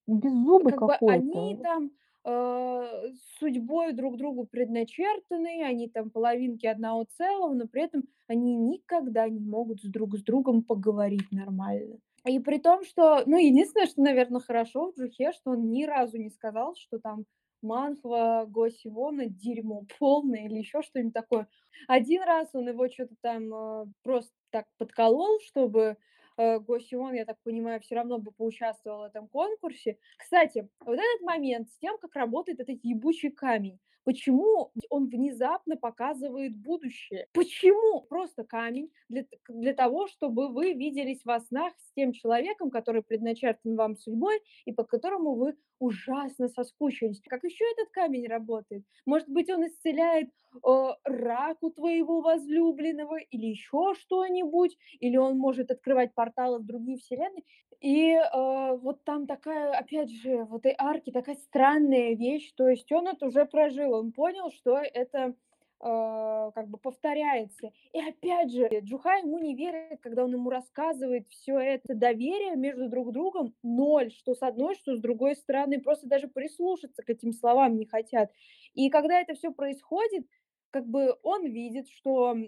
беззубый 0.06 0.72
как 0.72 0.82
бы 0.84 0.94
они 1.06 1.56
какой-то. 1.56 1.62
там, 1.62 1.90
э, 2.24 3.12
судьбой 3.38 3.92
друг 3.92 4.16
другу 4.16 4.46
предначертаны, 4.46 5.62
они 5.64 5.88
там 5.88 6.10
половинки 6.10 6.66
одного 6.66 7.04
целого, 7.04 7.54
но 7.54 7.66
при 7.66 7.82
этом 7.84 8.04
они 8.28 8.54
никогда 8.56 9.28
не 9.28 9.40
могут 9.40 9.80
друг 9.84 10.16
с 10.16 10.22
другом 10.22 10.62
поговорить 10.62 11.32
нормально. 11.32 11.98
И 12.26 12.38
при 12.38 12.58
том, 12.58 12.84
что, 12.84 13.22
ну, 13.26 13.38
единственное, 13.38 13.86
что, 13.86 14.02
наверно, 14.02 14.40
хорошо 14.40 14.92
в 14.92 14.98
Джухе, 14.98 15.32
что 15.32 15.52
он 15.52 15.70
ни 15.70 15.84
разу 15.84 16.18
не 16.18 16.28
сказал, 16.30 16.74
что 16.76 16.98
там 16.98 17.24
Манхва 17.62 18.44
Го 18.48 18.68
Сивона 18.68 19.26
дерьмо 19.26 19.84
полное 19.98 20.44
или 20.46 20.56
ещё 20.58 20.82
что-нибудь 20.82 21.14
такое. 21.14 21.48
Один 21.88 22.22
раз 22.22 22.48
он 22.54 22.68
его 22.68 22.86
чё-то 22.88 23.14
там, 23.22 23.52
э, 23.54 23.86
просто 24.02 24.32
так 24.50 24.66
подколол, 24.78 25.40
чтобы, 25.46 25.96
э, 26.36 26.58
Го 26.58 26.78
Сивон, 26.78 27.14
я 27.14 27.24
так 27.24 27.38
понимаю, 27.42 27.80
всё 27.80 27.94
равно 27.96 28.18
бы 28.18 28.32
поучаствовал 28.32 29.00
в 29.00 29.04
этом 29.04 29.26
конкурсе. 29.28 29.98
Кстати, 30.18 30.68
вот 30.80 30.94
этот 30.98 31.22
момент 31.22 31.68
с 31.70 31.78
тем, 31.78 31.96
как 31.98 32.14
работает 32.16 32.60
этот 32.60 32.78
ебучий 32.82 33.30
камень. 33.30 33.78
Почему 34.10 34.72
он 34.88 35.06
внезапно 35.06 35.76
показывает 35.76 36.56
будущее? 36.56 37.28
Почему? 37.32 38.00
Просто 38.08 38.42
камень 38.42 38.90
для 39.08 39.24
для 39.48 39.72
того, 39.72 40.08
чтобы 40.08 40.48
вы 40.48 40.72
виделись 40.72 41.24
во 41.24 41.38
снах 41.38 41.74
с 41.78 41.92
тем 41.94 42.10
человеком, 42.12 42.70
который 42.72 43.02
предначертан 43.04 43.76
вам 43.76 43.94
судьбой 43.94 44.40
и 44.64 44.72
по 44.72 44.82
которому 44.82 45.36
вы 45.36 45.54
ужасно 45.78 46.48
соскучились. 46.48 47.20
Как 47.28 47.44
ещё 47.44 47.64
этот 47.70 47.90
камень 47.92 48.26
работает? 48.26 48.82
Может 49.06 49.28
быть, 49.28 49.48
он 49.48 49.64
исцеляет, 49.68 50.30
э, 50.66 50.88
рак 51.04 51.58
у 51.62 51.70
твоего 51.70 52.20
возлюбленного 52.20 53.18
или 53.30 53.46
ещё 53.46 53.94
что-нибудь? 53.94 54.76
Или 54.98 55.16
он 55.18 55.38
может 55.38 55.70
открывать 55.70 56.14
порталы 56.14 56.58
в 56.58 56.66
другие 56.66 56.98
вселенные? 56.98 57.44
И, 57.80 58.10
э, 58.12 58.76
вот 58.76 59.04
там 59.04 59.26
такая, 59.26 59.72
опять 59.72 60.10
же, 60.10 60.44
в 60.44 60.56
этой 60.56 60.74
арке 60.76 61.12
такая 61.12 61.36
странная 61.36 62.14
вещь. 62.14 62.52
То 62.56 62.68
есть 62.68 62.92
он 62.92 63.08
это 63.08 63.26
уже 63.28 63.46
прожил, 63.46 63.99
он 64.00 64.12
понял, 64.12 64.50
что 64.50 64.78
это, 64.78 65.34
э, 65.80 66.50
как 66.54 66.68
бы 66.68 66.78
повторяется. 66.78 67.70
И 67.92 68.00
опять 68.00 68.52
же, 68.52 68.68
Джуха 68.82 69.16
ему 69.18 69.38
не 69.38 69.54
верит, 69.56 70.00
когда 70.02 70.24
он 70.24 70.32
ему 70.34 70.50
рассказывает 70.50 71.28
всё 71.28 71.58
это. 71.58 71.94
Доверия 71.94 72.56
между 72.56 72.88
друг 72.88 73.12
другом 73.12 73.54
0, 73.62 74.10
что 74.12 74.34
с 74.34 74.42
одной, 74.42 74.74
что 74.76 74.96
с 74.96 75.00
другой 75.00 75.36
стороны. 75.36 75.80
Просто 75.80 76.08
даже 76.08 76.28
прислушаться 76.28 77.02
к 77.02 77.10
этим 77.10 77.32
словам 77.32 77.76
не 77.78 77.86
хотят. 77.86 78.30
И 78.74 78.90
когда 78.90 79.20
это 79.20 79.34
всё 79.34 79.52
происходит, 79.52 80.26
как 80.70 80.86
бы 80.86 81.16
он 81.22 81.46
видит, 81.46 81.88
что, 81.88 82.34
э, 82.36 82.46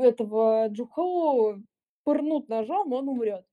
этого 0.00 0.68
Джуху 0.68 1.56
пырнут 2.04 2.48
ножом, 2.48 2.92
он 2.92 3.08
умрёт. 3.08 3.44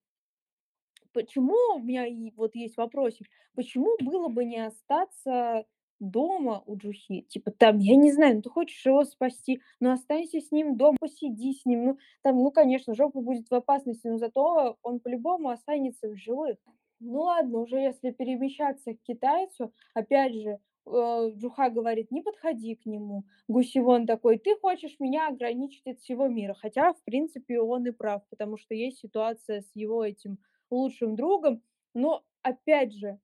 Почему, 1.14 1.56
у 1.76 1.80
меня 1.80 2.06
вот 2.36 2.56
есть 2.56 2.76
вопросик, 2.78 3.28
почему 3.56 3.96
было 4.02 4.28
бы 4.28 4.44
не 4.44 4.60
остаться 4.66 5.66
дома 6.00 6.64
у 6.66 6.78
Джухи? 6.78 7.22
Типа 7.30 7.52
там, 7.52 7.80
я 7.80 7.96
не 7.96 8.12
знаю, 8.12 8.36
ну, 8.38 8.42
ты 8.42 8.50
хочешь 8.50 8.86
его 8.86 9.04
спасти, 9.06 9.62
ну, 9.80 9.92
останься 9.92 10.40
с 10.42 10.52
ним 10.52 10.78
дома, 10.78 10.98
посиди 11.00 11.54
с 11.54 11.66
ним. 11.66 11.86
Ну, 11.86 11.98
там, 12.24 12.38
ну, 12.38 12.52
конечно, 12.52 12.96
жопа 12.96 13.22
будет 13.22 13.50
в 13.50 13.54
опасности, 13.56 14.08
но 14.08 14.18
зато 14.18 14.78
он 14.84 15.00
по-любому 15.00 15.50
останется 15.50 16.08
в 16.10 16.16
живых. 16.16 16.58
Ну, 17.00 17.22
ладно, 17.22 17.60
уже 17.60 17.78
если 17.78 18.12
перемещаться 18.12 18.94
к 18.94 19.02
китайцу, 19.04 19.74
опять 19.94 20.34
же, 20.34 20.60
э, 20.88 21.32
Джуха 21.36 21.70
говорит: 21.70 22.12
"Не 22.12 22.22
подходи 22.22 22.76
к 22.76 22.86
нему". 22.86 23.24
Го 23.48 23.62
Сивон 23.64 24.06
такой: 24.08 24.38
"Ты 24.40 24.56
хочешь 24.58 24.96
меня 25.00 25.28
ограничить 25.28 25.86
от 25.88 26.00
всего 26.00 26.28
мира". 26.28 26.54
Хотя, 26.54 26.94
в 26.94 27.04
принципе, 27.04 27.60
он 27.60 27.86
и 27.88 27.92
прав, 27.92 28.22
потому 28.30 28.58
что 28.58 28.74
есть 28.76 29.00
ситуация 29.00 29.62
с 29.62 29.72
его 29.76 30.04
этим 30.06 30.38
лучшим 30.72 31.16
другом. 31.16 31.62
Но 31.94 32.24
опять 32.44 32.94
же 32.94 33.20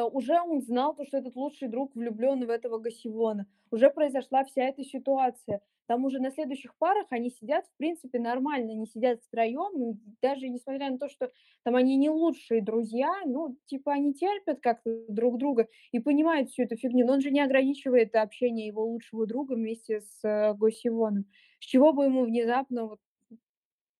уже 0.00 0.40
он 0.40 0.60
знал 0.62 0.94
то, 0.94 1.04
что 1.04 1.18
этот 1.18 1.36
лучший 1.36 1.68
друг 1.68 1.94
влюблён 1.94 2.44
в 2.46 2.50
этого 2.50 2.78
Го 2.78 2.90
Сивона. 2.90 3.46
Уже 3.70 3.90
произошла 3.90 4.44
вся 4.44 4.64
эта 4.64 4.84
ситуация. 4.84 5.60
Там 5.86 6.04
уже 6.04 6.20
на 6.20 6.30
следующих 6.30 6.74
парах 6.78 7.06
они 7.10 7.30
сидят, 7.30 7.66
в 7.66 7.76
принципе, 7.76 8.18
нормально. 8.18 8.72
Они 8.72 8.86
сидят 8.86 9.20
втроём, 9.22 9.82
и 9.92 9.96
даже 10.22 10.48
несмотря 10.48 10.90
на 10.90 10.98
то, 10.98 11.08
что 11.08 11.30
там 11.64 11.74
они 11.76 11.96
не 11.96 12.08
лучшие 12.08 12.62
друзья, 12.62 13.10
ну, 13.26 13.56
типа, 13.66 13.92
они 13.92 14.14
терпят 14.14 14.60
как-то 14.60 15.04
друг 15.08 15.38
друга 15.38 15.68
и 15.90 15.98
понимают 15.98 16.48
всю 16.50 16.62
эту 16.62 16.76
фигню. 16.76 17.06
Но 17.06 17.14
он 17.14 17.20
же 17.20 17.30
не 17.30 17.40
ограничивает 17.40 18.14
общение 18.14 18.66
его 18.68 18.84
лучшего 18.84 19.26
друга 19.26 19.54
вместе 19.54 20.00
с, 20.00 20.20
э, 20.24 20.54
Го 20.54 20.70
Сивоном. 20.70 21.26
С 21.58 21.64
чего 21.66 21.92
бы 21.92 22.04
ему 22.04 22.24
внезапно 22.24 22.86
вот 22.86 23.00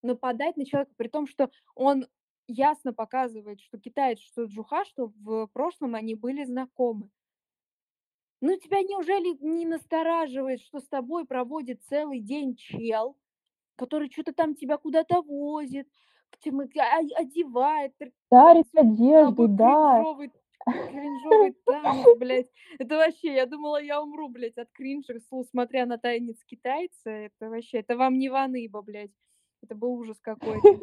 нападать 0.03 0.57
на 0.57 0.65
человека, 0.65 0.91
при 0.97 1.07
том, 1.07 1.27
что 1.27 1.49
он 1.75 2.05
ясно 2.47 2.93
показывает, 2.93 3.61
что 3.61 3.79
китаец, 3.79 4.19
что 4.19 4.43
Джуха, 4.43 4.85
что 4.85 5.11
в 5.23 5.47
прошлом 5.47 5.95
они 5.95 6.15
были 6.15 6.43
знакомы. 6.43 7.09
Ну, 8.41 8.57
тебя 8.57 8.81
неужели 8.81 9.37
не 9.39 9.65
настораживает, 9.65 10.61
что 10.61 10.79
с 10.79 10.87
тобой 10.87 11.25
проводит 11.25 11.81
целый 11.83 12.19
день 12.19 12.55
чел, 12.55 13.17
который 13.77 14.09
чё-то 14.09 14.33
там 14.33 14.55
тебя 14.55 14.77
куда-то 14.77 15.21
возит, 15.21 15.87
а 16.45 16.97
одевает, 17.21 17.93
Дарит 18.29 18.67
одежду, 18.75 19.47
да. 19.47 20.03
кринжовый 20.03 20.31
кринжовый 20.65 21.55
танец, 21.65 22.17
блядь. 22.17 22.49
Это 22.79 22.97
вообще, 22.97 23.33
я 23.33 23.45
думала, 23.45 23.81
я 23.81 24.01
умру, 24.01 24.29
блядь, 24.29 24.57
от 24.57 24.71
кринжа, 24.71 25.19
смотря 25.49 25.85
на 25.85 25.97
танец 25.97 26.43
китайца. 26.45 27.09
Это 27.09 27.49
вообще, 27.49 27.79
это 27.79 27.97
вам 27.97 28.17
не 28.17 28.29
Ваныба, 28.29 28.81
блядь. 28.81 29.11
Это 29.61 29.75
был 29.75 29.93
ужас 29.93 30.19
какой-то. 30.21 30.79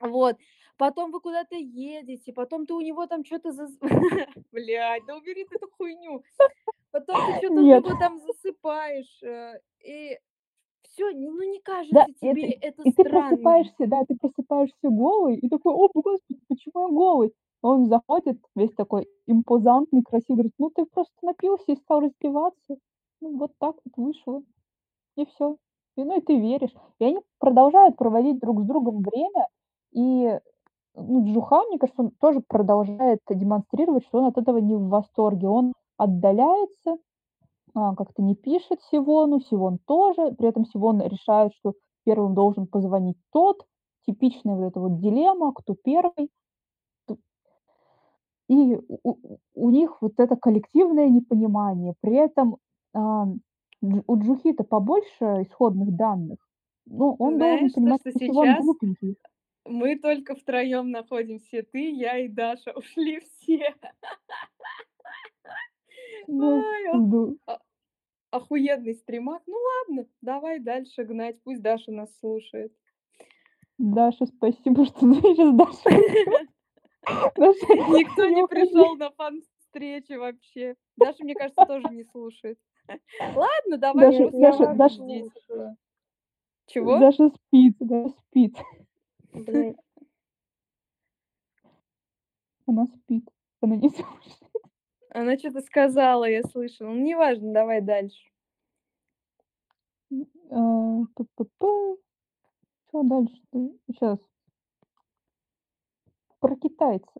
Вот. 0.00 0.36
Потом 0.76 1.10
вы 1.10 1.20
куда-то 1.20 1.56
едете, 1.56 2.32
потом 2.32 2.66
ты 2.66 2.74
у 2.74 2.80
него 2.80 3.06
там 3.06 3.24
чё-то 3.24 3.52
заз 3.52 3.72
Блядь, 4.52 5.04
да 5.06 5.16
убери 5.16 5.44
ты 5.44 5.56
эту 5.56 5.68
хуйню. 5.70 6.22
Потом 6.92 7.24
ты 7.24 7.34
чё-то 7.34 7.62
у 7.62 7.68
него 7.68 7.94
там 7.94 8.18
засыпаешь, 8.18 9.22
э, 9.22 9.60
и 9.84 10.18
всё, 10.84 11.10
ну, 11.12 11.42
не 11.42 11.60
Да, 11.90 12.06
кажется 12.06 12.12
и 12.20 12.28
это 12.28 12.46
тебе 12.46 12.52
это 12.52 12.84
и 12.84 12.92
ты 12.92 13.04
просыпаешься, 13.04 13.86
да, 13.86 14.04
ты 14.06 14.14
просыпаешься 14.16 14.88
голый 14.90 15.36
и 15.36 15.48
такой: 15.48 15.72
"О, 15.74 15.88
господи, 15.94 16.40
почему 16.48 16.88
я 16.88 16.94
голый?" 16.94 17.32
Он 17.62 17.86
заходит 17.86 18.38
весь 18.54 18.72
такой 18.74 19.06
импозантный, 19.26 20.02
красивый, 20.02 20.36
говорит: 20.36 20.52
"Ну, 20.58 20.70
ты 20.70 20.84
просто 20.86 21.14
напился 21.22 21.72
и 21.72 21.76
стал 21.76 22.00
раздеваться. 22.00 22.76
Ну, 23.20 23.38
вот 23.38 23.52
так 23.58 23.76
вот 23.84 23.94
вышло". 23.96 24.42
И 25.16 25.26
всё. 25.26 25.58
И, 25.96 26.04
ну, 26.04 26.18
и 26.18 26.22
ты 26.22 26.38
веришь. 26.40 26.74
И 27.00 27.04
они 27.06 27.20
продолжают 27.40 27.96
проводить 27.96 28.40
друг 28.40 28.62
с 28.62 28.66
другом 28.66 29.02
время. 29.02 29.48
И, 29.92 30.38
ну, 30.94 31.26
Джуха, 31.26 31.62
мне 31.68 31.78
кажется, 31.78 32.02
он 32.02 32.10
тоже 32.20 32.40
продолжает 32.46 33.20
демонстрировать, 33.30 34.04
что 34.06 34.18
он 34.18 34.26
от 34.26 34.38
этого 34.38 34.58
не 34.58 34.76
в 34.76 34.88
восторге. 34.88 35.48
Он 35.48 35.72
отдаляется, 35.96 36.98
а, 37.74 37.94
как-то 37.96 38.22
не 38.22 38.36
пишет 38.36 38.80
Сивону, 38.90 39.40
Сивон 39.40 39.78
тоже. 39.86 40.32
При 40.38 40.48
этом 40.48 40.66
Сивон 40.66 41.02
решает, 41.02 41.52
что 41.54 41.74
первым 42.04 42.34
должен 42.34 42.66
позвонить 42.66 43.18
тот. 43.32 43.64
Типичная 44.06 44.56
вот 44.56 44.64
эта 44.66 44.80
вот 44.80 45.00
дилемма: 45.00 45.52
кто 45.54 45.74
первый. 45.74 46.30
И 48.48 48.76
у 49.04 49.16
у 49.54 49.70
них 49.70 50.00
вот 50.00 50.14
это 50.18 50.36
коллективное 50.36 51.08
непонимание. 51.08 51.94
При 52.00 52.16
этом, 52.16 52.56
Дж 52.94 54.02
у 54.06 54.18
Джухи-то 54.18 54.64
побольше 54.64 55.42
исходных 55.42 55.94
данных. 55.96 56.38
Ну, 56.86 57.14
он 57.18 57.38
должен 57.38 57.70
Знаешь, 57.70 57.72
то, 57.74 57.76
понимать, 57.76 58.00
что 58.00 58.10
что 58.10 58.18
Сивон 58.18 58.54
сейчас 58.54 58.56
глупенький. 58.56 59.16
Мы 59.68 59.96
только 59.96 60.34
втроём 60.34 60.90
находимся: 60.90 61.62
ты, 61.62 61.90
я 61.90 62.18
и 62.18 62.28
Даша. 62.28 62.72
Ушли 62.76 63.20
все. 63.20 63.74
Ну, 66.26 66.58
Ай, 66.62 66.88
а 66.92 66.96
жду. 66.98 67.38
а 67.46 67.58
охуенный 68.30 68.94
стримак. 68.94 69.42
Ну 69.46 69.56
ладно, 69.56 70.06
давай 70.20 70.58
дальше 70.60 71.04
гнать, 71.04 71.42
пусть 71.44 71.62
Даша 71.62 71.90
нас 71.92 72.10
слушает. 72.18 72.72
Даша, 73.78 74.26
спасибо, 74.26 74.84
что 74.86 75.00
ты 75.00 75.14
сейчас 75.34 75.54
Даша 77.36 77.74
Никто 77.98 78.26
не 78.26 78.42
уходи. 78.42 78.66
пришёл 78.66 78.96
на 78.96 79.10
фан-встречи 79.12 80.12
вообще. 80.14 80.74
Даша, 80.96 81.24
мне 81.24 81.34
кажется, 81.34 81.64
тоже 81.66 81.88
не 81.90 82.04
слушает. 82.04 82.58
Ладно, 83.20 83.78
давай 83.78 84.10
Даша 84.30 84.74
Даша 84.74 84.74
Даша. 84.74 85.76
Чего? 86.66 86.98
Даша 86.98 87.28
спит, 87.30 87.76
Даша 87.80 88.14
спит. 88.30 88.56
Блядь. 89.34 89.78
Она 92.66 92.86
спит. 92.86 93.28
Она 93.62 93.76
не 93.76 93.88
слушает. 93.90 94.38
Она 95.10 95.36
чё-то 95.36 95.60
сказала, 95.62 96.24
я 96.28 96.42
слышала. 96.42 96.88
Ну, 96.88 97.00
неважно, 97.00 97.52
давай 97.52 97.80
дальше. 97.80 98.30
А. 100.50 100.60
Чё 102.90 102.98
дальше-то? 103.10 103.58
Щас. 103.98 104.18
Про 106.40 106.56
китайца 106.56 107.10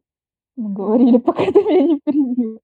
мы 0.56 0.72
говорили, 0.74 1.18
пока 1.28 1.46
ты 1.52 1.62
меня 1.64 1.82
не 1.82 2.00
перебила. 2.00 2.60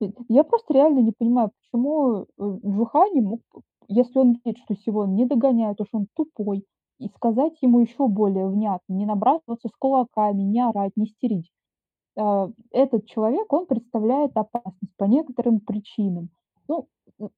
Й 0.00 0.12
я 0.28 0.44
просто 0.44 0.74
реально 0.74 1.00
не 1.00 1.12
понимаю, 1.12 1.50
почему, 1.60 2.26
э, 2.38 2.58
Джуха 2.66 3.08
не 3.10 3.20
мог, 3.20 3.40
если 3.88 4.18
он 4.18 4.40
видит, 4.44 4.58
что 4.64 4.74
Сивон 4.76 5.14
не 5.16 5.26
догоняет, 5.26 5.76
то, 5.78 5.84
что 5.86 5.98
он 5.98 6.06
тупой, 6.14 6.64
и 7.06 7.10
сказать 7.16 7.54
ему 7.62 7.80
ещё 7.80 8.08
более 8.08 8.48
внятно, 8.48 8.94
не 8.94 9.06
набрасываться 9.06 9.68
с 9.68 9.72
кулаками, 9.78 10.42
не 10.42 10.60
орать, 10.66 10.92
не 10.96 11.06
истерить. 11.06 11.50
А, 12.18 12.50
этот 12.72 13.06
человек, 13.06 13.52
он 13.52 13.66
представляет 13.66 14.36
опасность 14.36 14.94
по 14.98 15.04
некоторым 15.04 15.60
причинам. 15.60 16.30
Ну, 16.68 16.88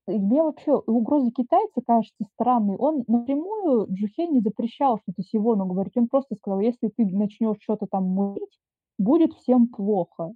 мне 0.09 0.43
вообще 0.43 0.75
угроза 0.77 1.31
китайца 1.33 1.83
кажется 1.87 2.25
странной. 2.35 2.77
Он 2.79 3.05
напрямую 3.09 3.89
Джухе 3.93 4.29
не 4.29 4.41
запрещал 4.41 4.99
что-то 4.99 5.23
Сивону 5.25 5.67
говорить. 5.67 5.97
Он 5.97 6.09
просто 6.09 6.37
сказал: 6.37 6.61
"Если 6.61 6.89
ты 6.97 7.07
начнёшь 7.07 7.59
чё-то 7.61 7.87
там 7.91 8.05
мутить, 8.09 8.59
будет 8.99 9.35
всем 9.35 9.69
плохо. 9.69 10.33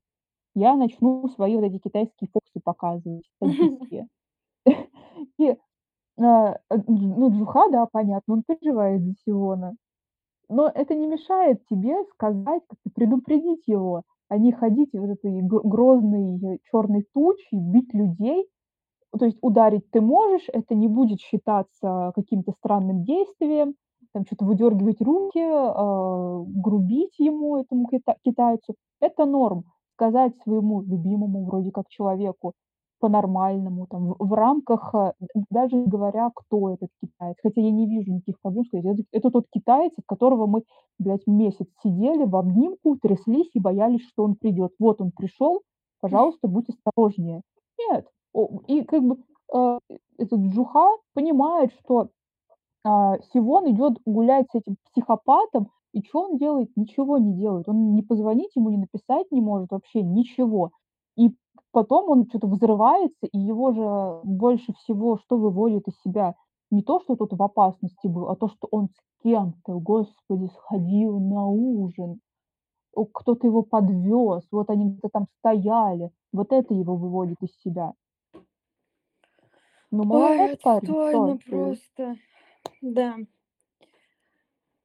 Я 0.57 0.77
начну 0.77 1.29
свои 1.31 1.57
вот 1.57 1.65
эти 1.65 1.79
китайские 1.79 2.29
фокусы 2.33 2.61
показывать, 2.65 3.25
садистские". 3.43 4.09
И, 5.39 5.57
а, 6.21 6.59
дж 6.77 7.03
ну, 7.17 7.31
Джуха, 7.33 7.69
да, 7.71 7.87
понятно, 7.93 8.35
он 8.35 8.43
переживает 8.47 9.03
за 9.05 9.13
Сивона. 9.25 9.75
Но 10.51 10.69
это 10.75 10.95
не 10.95 11.07
мешает 11.09 11.65
тебе 11.71 12.05
сказать, 12.15 12.63
как-то 12.69 12.91
предупредить 12.95 13.65
его, 13.69 14.03
а 14.29 14.39
не 14.39 14.53
ходить 14.53 14.91
вот 14.95 15.11
этой 15.11 15.43
гр 15.43 15.63
грозной 15.65 16.61
чёрной 16.71 17.07
тучей, 17.15 17.59
бить 17.61 17.95
людей. 17.95 18.47
То 19.19 19.27
есть 19.27 19.39
ударить 19.43 19.91
ты 19.93 20.01
можешь, 20.03 20.47
это 20.53 20.75
не 20.77 20.89
будет 20.89 21.21
считаться 21.21 22.13
каким-то 22.17 22.53
странным 22.53 23.05
действием, 23.05 23.75
там 24.15 24.25
чё-то 24.27 24.45
выдёргивать 24.47 25.01
руки, 25.03 25.41
а, 25.43 26.43
грубить 26.47 27.19
ему, 27.19 27.59
этому 27.59 27.87
кита 27.89 28.17
китайцу- 28.25 28.75
это 29.01 29.27
норм. 29.27 29.65
Сказать 29.97 30.37
своему 30.45 30.83
любимому 30.83 31.45
вроде 31.47 31.71
как 31.73 31.89
человеку 31.89 32.55
по-нормальному, 33.01 33.87
там, 33.89 34.15
в 34.19 34.33
рамках, 34.35 34.93
д 35.21 35.45
даже 35.51 35.77
не 35.77 35.87
говоря, 35.87 36.31
кто 36.35 36.71
этот 36.71 36.91
китаец. 37.03 37.37
Хотя 37.43 37.61
я 37.63 37.71
не 37.73 37.87
вижу 37.87 38.13
никаких 38.13 38.41
проблем 38.43 38.65
сказать: 38.67 38.87
"Это 38.87 39.03
это 39.13 39.31
тот 39.31 39.47
китаец, 39.53 39.93
от 39.99 40.05
которого 40.07 40.47
мы, 40.47 40.63
блядь, 40.99 41.27
месяц 41.27 41.67
сидели 41.83 42.25
в 42.25 42.37
обнимку, 42.37 42.97
тряслись 42.99 43.51
и 43.55 43.61
боялись, 43.61 44.03
что 44.09 44.25
он 44.25 44.37
придёт. 44.37 44.73
Вот 44.81 45.01
он 45.01 45.13
пришёл, 45.17 45.63
пожалуйста, 46.01 46.49
будь 46.49 46.69
осторожнее". 46.71 47.43
Нет, 47.91 48.07
и 48.69 48.83
как 48.85 49.03
бы, 49.05 49.17
а, 49.55 49.79
этот 50.19 50.41
Джуха 50.41 50.89
понимает, 51.15 51.73
что, 51.81 52.09
а, 52.85 53.19
Сивон 53.35 53.71
идёт 53.73 53.95
гулять 54.07 54.47
с 54.53 54.57
этим 54.57 54.77
психопатом, 54.93 55.69
и 55.95 56.03
чё 56.03 56.21
он 56.23 56.39
делает? 56.39 56.71
Ничего 56.77 57.19
не 57.19 57.35
делает. 57.35 57.69
Он 57.69 57.95
ни 57.97 58.03
позвонить 58.03 58.57
ему, 58.57 58.71
ни 58.71 58.77
написать 58.79 59.27
не 59.33 59.41
может, 59.43 59.73
вообще 59.73 60.03
ничего. 60.03 60.73
И 61.17 61.31
потом 61.73 62.11
он 62.11 62.27
чё-то 62.27 62.47
взрывается, 62.49 63.27
и 63.33 63.39
его 63.39 63.73
же 63.73 64.21
больше 64.25 64.73
всего 64.75 65.19
что 65.19 65.37
выводит 65.37 65.89
из 65.89 66.01
себя? 66.03 66.35
Не 66.71 66.83
то, 66.83 67.01
что 67.01 67.17
тот 67.17 67.33
в 67.33 67.43
опасности 67.43 68.07
был, 68.09 68.29
а 68.29 68.37
то, 68.37 68.49
что 68.49 68.69
он 68.71 68.89
с 68.89 69.23
кем-то, 69.25 69.79
господи, 69.81 70.47
сходил 70.55 71.19
на 71.21 71.47
ужин. 71.49 72.21
Кто-то 73.15 73.47
его 73.47 73.63
подвёз, 73.63 74.45
вот 74.53 74.71
они 74.71 74.91
где-то 74.91 75.11
там 75.11 75.27
стояли. 75.39 76.11
Вот 76.33 76.53
это 76.53 76.75
его 76.75 76.97
выводит 76.97 77.39
из 77.43 77.51
себя. 77.63 77.95
Ну, 79.91 80.05
Ой, 80.05 80.05
молодец 80.05 80.61
парень, 80.63 80.81
что 80.83 80.93
отстойно 80.95 81.39
просто. 81.39 82.17
Да. 82.83 83.17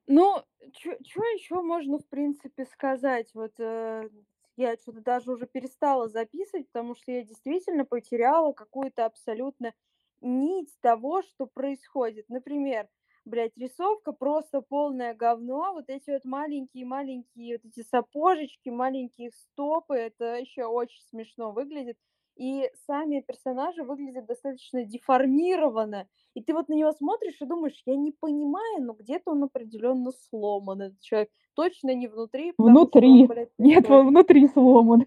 Ну, 0.08 0.42
чё 0.74 0.92
ещё 1.36 1.62
можно, 1.62 1.98
в 2.00 2.08
принципе, 2.08 2.66
сказать? 2.66 3.30
Вот, 3.34 3.54
э, 3.60 4.10
я 4.58 4.76
чё-то 4.78 5.02
даже 5.02 5.32
уже 5.32 5.48
перестала 5.48 6.08
записывать, 6.10 6.68
потому 6.72 6.96
что 6.96 7.12
я 7.12 7.24
действительно 7.24 7.86
потеряла 7.86 8.54
какую-то 8.54 9.06
абсолютно 9.06 9.74
нить 10.22 10.76
того, 10.82 11.22
что 11.24 11.48
происходит. 11.48 12.30
Например, 12.30 12.88
блядь, 13.26 13.58
рисовка 13.58 14.12
просто 14.14 14.62
полное 14.62 15.14
говно. 15.16 15.74
Вот 15.74 15.86
эти 15.90 16.12
вот 16.12 16.26
маленькие-маленькие 16.26 17.58
вот 17.58 17.66
эти 17.66 17.86
сапожечки, 17.88 18.70
маленькие 18.70 19.32
стопы- 19.32 19.96
это 19.98 20.36
ещё 20.38 20.70
очень 20.70 21.02
смешно 21.10 21.52
выглядит. 21.52 21.98
И 22.38 22.70
сами 22.88 23.22
персонажи 23.22 23.84
выглядят 23.84 24.26
достаточно 24.26 24.84
деформированно. 24.86 26.08
И 26.34 26.42
ты 26.42 26.54
вот 26.54 26.68
на 26.68 26.74
него 26.74 26.92
смотришь 26.92 27.40
и 27.42 27.46
думаешь: 27.46 27.80
"Я 27.86 27.96
не 27.96 28.12
понимаю, 28.12 28.82
но 28.84 28.94
где-то 28.94 29.32
он 29.32 29.44
определённо 29.44 30.12
сломан, 30.12 30.82
этот 30.82 31.00
человек. 31.02 31.30
Точно 31.54 31.94
не 31.94 32.08
внутри, 32.08 32.54
что 32.54 32.64
он, 32.64 32.72
Внутри. 32.72 33.28
блядь, 33.28 33.50
Нет, 33.60 33.84
пустой". 33.84 34.00
он 34.00 34.08
внутри 34.08 34.48
сломан. 34.48 35.06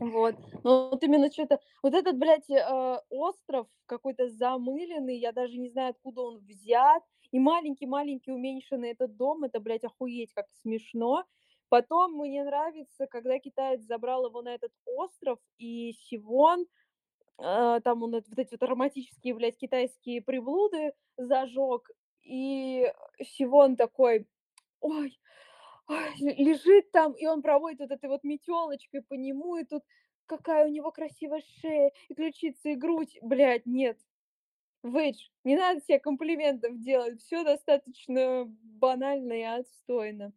Вот. 0.00 0.36
Ну, 0.64 0.90
вот 0.90 1.02
именно 1.04 1.30
чё-то 1.30 1.60
вот 1.82 1.94
этот, 1.94 2.18
блядь, 2.18 2.50
э, 2.50 3.00
остров 3.10 3.66
какой-то 3.86 4.28
замыленный, 4.28 5.18
я 5.18 5.32
даже 5.32 5.58
не 5.58 5.70
знаю, 5.70 5.90
откуда 5.90 6.22
он 6.22 6.38
взят. 6.40 7.02
И 7.32 7.38
маленький-маленький 7.40 8.32
уменьшенный 8.32 8.90
этот 8.92 9.16
дом- 9.16 9.44
это, 9.44 9.60
блядь, 9.60 9.84
охуеть 9.84 10.32
как 10.34 10.46
смешно. 10.62 11.24
Потом 11.72 12.12
мне 12.18 12.44
нравится, 12.44 13.06
когда 13.06 13.38
китаец 13.38 13.80
забрал 13.84 14.26
его 14.26 14.42
на 14.42 14.50
этот 14.54 14.72
остров, 14.84 15.38
и 15.56 15.94
Сивон, 16.04 16.66
э, 17.38 17.80
там 17.84 18.02
он 18.02 18.12
вот 18.12 18.24
эти 18.38 18.52
вот 18.52 18.62
ароматические, 18.62 19.34
блядь, 19.34 19.58
китайские 19.58 20.22
приблуды 20.22 20.92
зажёг. 21.16 21.90
И 22.24 22.86
Сивон 23.22 23.76
такой: 23.76 24.26
"Ой, 24.80 25.18
ой", 25.88 26.14
лежит 26.38 26.92
там, 26.92 27.12
и 27.14 27.26
он 27.26 27.42
проводит 27.42 27.80
вот 27.80 27.92
этой 27.92 28.08
вот 28.10 28.24
метёлочкой 28.24 29.02
по 29.02 29.14
нему, 29.14 29.56
и 29.56 29.64
тут 29.64 29.82
какая 30.26 30.66
у 30.68 30.70
него 30.70 30.92
красивая 30.92 31.42
шея, 31.62 31.92
и 32.08 32.14
ключицы, 32.14 32.72
и 32.72 32.76
грудь. 32.76 33.18
Блядь, 33.22 33.66
нет. 33.66 33.98
Выдж, 34.82 35.28
не 35.44 35.56
надо 35.56 35.80
се 35.82 35.98
комплиментов 36.00 36.80
делать, 36.80 37.20
всё 37.22 37.44
достаточно 37.44 38.44
банально 38.48 39.34
и 39.34 39.42
отстойно. 39.42 40.32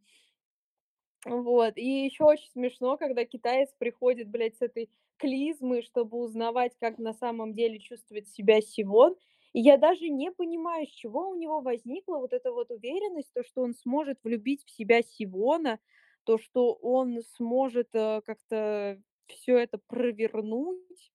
Вот. 1.26 1.73
И 1.78 2.05
ещё 2.05 2.26
очень 2.28 2.49
смешно, 2.51 2.97
когда 2.97 3.26
китаец 3.26 3.73
приходит, 3.80 4.30
блядь, 4.30 4.57
с 4.57 4.61
этой 4.61 4.89
клизмой, 5.17 5.82
чтобы 5.82 6.17
узнавать, 6.19 6.73
как 6.80 6.99
на 6.99 7.13
самом 7.13 7.53
деле 7.53 7.80
чувствует 7.80 8.28
себя 8.28 8.61
Сивон. 8.61 9.15
И 9.53 9.59
я 9.61 9.78
даже 9.78 10.09
не 10.09 10.32
понимаю, 10.32 10.86
с 10.86 10.89
чего 10.91 11.30
у 11.30 11.36
него 11.36 11.61
возникла 11.61 12.17
вот 12.17 12.34
эта 12.34 12.51
вот 12.51 12.69
уверенность, 12.71 13.32
то, 13.34 13.43
что 13.43 13.61
он 13.63 13.73
сможет 13.73 14.19
влюбить 14.23 14.63
в 14.65 14.69
себя 14.71 15.01
Сивона, 15.01 15.80
то, 16.26 16.38
что 16.38 16.73
он 16.73 17.21
сможет, 17.38 17.89
э, 17.93 18.21
как-то 18.26 19.01
всё 19.28 19.57
это 19.57 19.80
провернуть. 19.88 21.11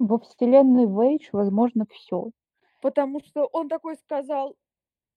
Во 0.00 0.18
вселенной 0.18 0.86
Вэйдж 0.86 1.28
возможно 1.32 1.84
всё. 1.92 2.30
Потому 2.82 3.20
что 3.20 3.46
он 3.46 3.68
такой 3.68 3.96
сказал: 3.96 4.56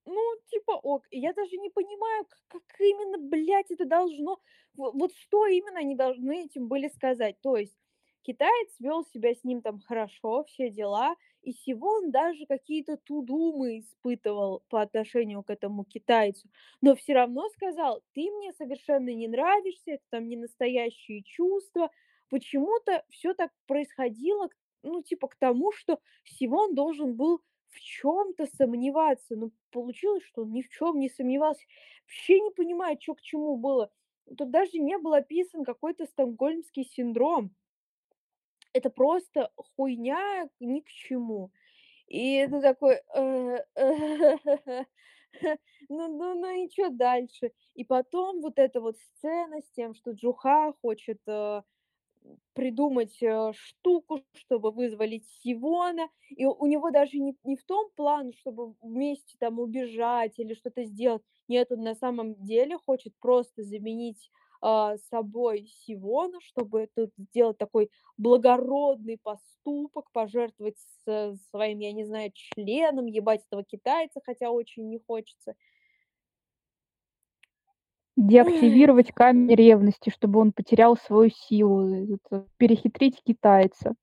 "Ну, 0.07 0.21
типа 0.49 0.71
ок". 0.83 1.05
Я 1.11 1.33
даже 1.33 1.57
не 1.57 1.69
понимаю, 1.69 2.25
как 2.47 2.61
именно, 2.79 3.17
блядь, 3.17 3.71
это 3.71 3.85
должно 3.85 4.39
во 4.75 4.91
вот 4.91 5.11
что 5.15 5.47
именно 5.47 5.79
они 5.79 5.95
должны 5.95 6.45
этим 6.45 6.67
были 6.67 6.87
сказать. 6.89 7.37
То 7.41 7.57
есть 7.57 7.75
китаец 8.23 8.69
вёл 8.79 9.03
себя 9.05 9.33
с 9.33 9.43
ним 9.43 9.61
там 9.61 9.79
хорошо, 9.79 10.43
все 10.45 10.69
дела, 10.69 11.15
и 11.41 11.51
Сивон 11.53 12.11
даже 12.11 12.45
какие-то 12.47 12.97
ту-думы 12.97 13.79
испытывал 13.79 14.63
по 14.69 14.81
отношению 14.81 15.43
к 15.43 15.49
этому 15.49 15.85
китайцу, 15.85 16.49
но 16.81 16.95
всё 16.95 17.13
равно 17.13 17.49
сказал: 17.49 18.01
"Ты 18.13 18.29
мне 18.31 18.53
совершенно 18.53 19.09
не 19.13 19.27
нравишься, 19.27 19.91
это 19.93 20.03
там 20.11 20.27
не 20.27 20.37
настоящие 20.37 21.23
чувства". 21.23 21.89
Почему-то 22.29 23.03
всё 23.09 23.33
так 23.35 23.51
происходило, 23.67 24.49
ну, 24.83 25.01
типа 25.03 25.27
к 25.27 25.35
тому, 25.35 25.71
что 25.71 25.99
Сивон 26.23 26.73
должен 26.75 27.15
был 27.15 27.41
в 27.75 27.81
чём-то 27.81 28.47
сомневаться, 28.47 29.35
но 29.37 29.51
получилось, 29.71 30.23
что 30.25 30.43
он 30.43 30.53
ни 30.53 30.63
в 30.63 30.69
чём 30.69 30.99
не 30.99 31.09
сомневался. 31.09 31.65
Вообще 32.05 32.39
не 32.41 32.51
понимаю, 32.51 32.97
чё 32.99 33.15
к 33.15 33.21
чему 33.21 33.57
было. 33.57 33.91
Тут 34.37 34.51
даже 34.51 34.79
не 34.79 34.97
был 34.99 35.13
описан 35.13 35.65
какой-то 35.65 36.05
стокгольмский 36.07 36.85
синдром. 36.85 37.51
Это 38.73 38.89
просто 38.89 39.51
хуйня 39.55 40.49
ни 40.59 40.81
к 40.81 40.89
чему. 40.89 41.51
И 42.07 42.47
ты 42.47 42.61
такой: 42.61 43.01
"Э, 43.15 43.59
ну 45.89 46.07
ну 46.09 46.35
ну 46.35 46.49
и 46.65 46.69
чё 46.69 46.89
дальше?" 46.89 47.51
И 47.75 47.85
потом 47.85 48.41
вот 48.41 48.59
эта 48.59 48.81
вот 48.81 48.97
сцена 48.99 49.61
с 49.61 49.69
тем, 49.75 49.95
что 49.95 50.11
Джуха 50.11 50.73
хочет, 50.81 51.19
э, 51.27 51.61
придумать, 52.53 53.21
э, 53.21 53.51
штуку, 53.53 54.21
чтобы 54.33 54.71
вызволить 54.71 55.25
Сивона. 55.43 56.09
И 56.29 56.45
у 56.45 56.65
него 56.65 56.91
даже 56.91 57.17
не 57.19 57.35
не 57.43 57.55
в 57.55 57.63
том 57.65 57.89
план, 57.95 58.31
чтобы 58.33 58.75
вместе 58.81 59.35
там 59.39 59.59
убежать 59.59 60.39
или 60.39 60.53
что-то 60.53 60.83
сделать. 60.85 61.21
Нет, 61.47 61.71
он 61.71 61.81
на 61.81 61.95
самом 61.95 62.35
деле 62.43 62.77
хочет 62.77 63.13
просто 63.19 63.63
заменить, 63.63 64.29
а, 64.61 64.97
собой 64.97 65.67
Сивона, 65.67 66.39
чтобы 66.41 66.89
тут 66.95 67.11
сделать 67.17 67.57
такой 67.57 67.89
благородный 68.17 69.17
поступок, 69.21 70.09
пожертвовать 70.11 70.77
с 71.05 71.37
своим, 71.51 71.79
я 71.79 71.91
не 71.91 72.05
знаю, 72.05 72.31
членом, 72.33 73.05
ебать 73.05 73.43
этого 73.45 73.63
китайца, 73.63 74.21
хотя 74.25 74.49
очень 74.51 74.87
не 74.89 74.97
хочется. 75.05 75.55
Деактивировать 78.15 79.11
камень 79.11 79.53
ревности, 79.53 80.09
чтобы 80.09 80.39
он 80.39 80.51
потерял 80.53 80.97
свою 80.97 81.29
силу, 81.29 82.15
это 82.15 82.45
перехитрить 82.57 83.21
китайца. 83.23 83.95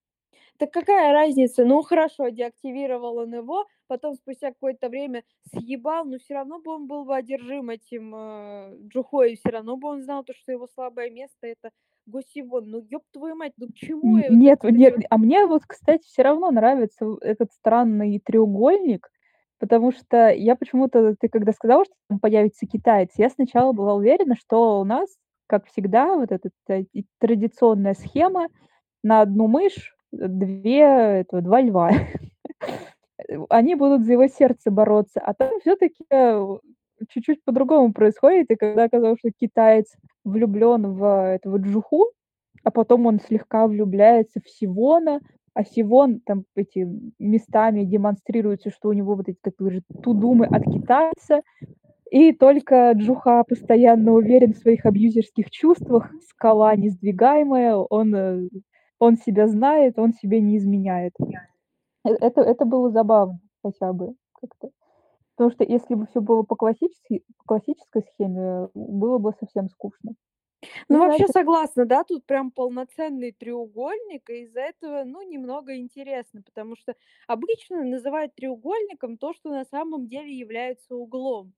Так 0.59 0.71
какая 0.71 1.13
разница? 1.13 1.65
Ну 1.65 1.83
хорошо, 1.83 2.29
деактивировал 2.29 3.17
он 3.17 3.35
его, 3.35 3.67
потом 3.89 4.15
спустя 4.15 4.53
какое-то 4.53 4.89
время 4.89 5.25
съебал, 5.51 6.05
но 6.05 6.19
все 6.19 6.35
равно 6.35 6.61
бы 6.61 6.73
он 6.73 6.87
был 6.87 7.05
бы 7.05 7.17
одержим 7.17 7.71
этим 7.71 8.15
э, 8.15 8.77
Джухой, 8.89 9.35
все 9.37 9.49
равно 9.49 9.77
бы 9.77 9.89
он 9.89 10.03
знал 10.03 10.23
то, 10.23 10.33
что 10.35 10.53
его 10.53 10.69
слабое 10.73 11.11
место 11.11 11.49
это 11.49 11.71
Госивон. 12.07 12.71
Ну 12.71 12.87
ёб 12.89 13.03
твою 13.13 13.35
мать, 13.35 13.55
ну 13.57 13.67
к 13.67 13.75
чему 13.75 14.19
нет, 14.19 14.61
вот 14.63 14.73
нет, 14.73 14.99
а 15.11 15.19
мне 15.19 15.47
вот, 15.47 15.63
кстати, 15.67 16.05
все 16.05 16.23
равно 16.23 16.51
нравится 16.51 17.07
в 17.07 17.19
этот 17.23 17.51
странный 17.53 18.21
треугольник, 18.25 19.11
потому 19.63 19.93
что 19.93 20.31
я 20.31 20.57
почему-то, 20.57 21.15
ты 21.21 21.29
когда 21.31 21.53
сказала, 21.53 21.85
что 21.87 21.95
там 22.11 22.19
появится 22.21 22.67
китаец, 22.67 23.11
я 23.19 23.31
сначала 23.31 23.73
была 23.73 23.95
уверена, 23.95 24.35
что 24.37 24.81
у 24.81 24.85
нас, 24.85 25.09
как 25.47 25.67
всегда, 25.69 26.17
вот 26.17 26.33
эта 26.33 26.51
традиционная 27.21 27.95
схема: 27.95 28.49
на 29.05 29.23
одну 29.23 29.49
мышь, 29.49 29.95
э, 30.15 30.29
2 30.29 31.21
этого 31.21 31.43
2 31.43 31.61
льва. 31.63 31.91
Э, 31.93 31.95
они 33.51 33.75
будут 33.77 34.05
за 34.07 34.15
его 34.15 34.29
сердце 34.29 34.71
бороться, 34.73 35.21
а 35.21 35.35
там 35.35 35.61
всё-таки, 35.61 36.05
э, 36.11 36.59
чуть-чуть 37.11 37.45
по-другому 37.45 37.93
происходит. 37.95 38.51
И 38.51 38.57
когда 38.57 38.85
оказалось, 38.85 39.21
что 39.21 39.31
китаец 39.33 39.95
влюблён 40.25 40.95
в 40.95 41.05
этого 41.35 41.59
Джуху, 41.59 42.07
а 42.65 42.71
потом 42.73 43.07
он 43.07 43.21
слегка 43.21 43.67
влюбляется 43.69 44.41
в 44.45 44.51
Сивона, 44.51 45.21
а 45.55 45.65
Сивон 45.65 46.21
там 46.27 46.45
эти 46.57 46.89
местами 47.19 47.85
демонстрируется, 47.85 48.71
что 48.71 48.89
у 48.91 48.93
него 48.95 49.15
вот 49.17 49.29
эти, 49.29 49.39
как 49.43 49.55
же, 49.73 49.83
тудумы 50.03 50.47
от 50.47 50.65
китайца, 50.65 51.43
и 52.11 52.33
только 52.33 52.93
Джуха 52.95 53.45
постоянно 53.49 54.13
уверен 54.15 54.55
в 54.55 54.59
своих 54.59 54.87
абьюзерских 54.87 55.51
чувствах, 55.51 56.11
скала 56.31 56.77
несдвигаемая, 56.77 57.77
он, 57.77 58.15
э, 58.17 58.49
он 59.01 59.17
себя 59.19 59.49
знает, 59.49 59.99
он 59.99 60.15
себе 60.15 60.41
не 60.41 60.59
изменяет. 60.59 61.15
Э 62.07 62.11
это 62.21 62.43
это 62.43 62.65
было 62.67 62.91
забавно 62.91 63.41
хотя 63.65 63.93
бы 63.93 64.15
как-то. 64.41 64.71
Потому 65.37 65.51
что 65.53 65.65
если 65.65 65.95
бы 65.97 66.07
всё 66.09 66.21
было 66.23 66.43
по 66.45 66.57
классически 66.57 67.25
по 67.39 67.45
классической 67.57 68.03
схеме, 68.15 68.69
было 68.75 69.19
бы 69.19 69.33
совсем 69.41 69.69
скучно. 69.71 70.13
Ну, 70.89 70.99
Ну, 70.99 70.99
вообще 70.99 71.29
согласна, 71.29 71.85
да, 71.87 72.05
тут 72.05 72.25
прям 72.27 72.51
полноценный 72.51 73.33
треугольник, 73.33 74.29
и 74.31 74.43
из-за 74.45 74.61
этого, 74.61 75.05
ну, 75.05 75.23
немного 75.23 75.77
интересно, 75.77 76.43
потому 76.43 76.77
что 76.77 76.95
обычно 77.27 77.83
называют 77.85 78.35
треугольником 78.35 79.19
то, 79.19 79.33
что 79.33 79.51
на 79.51 79.65
самом 79.65 80.07
деле 80.09 80.33
является 80.37 80.95
углом. 80.95 81.55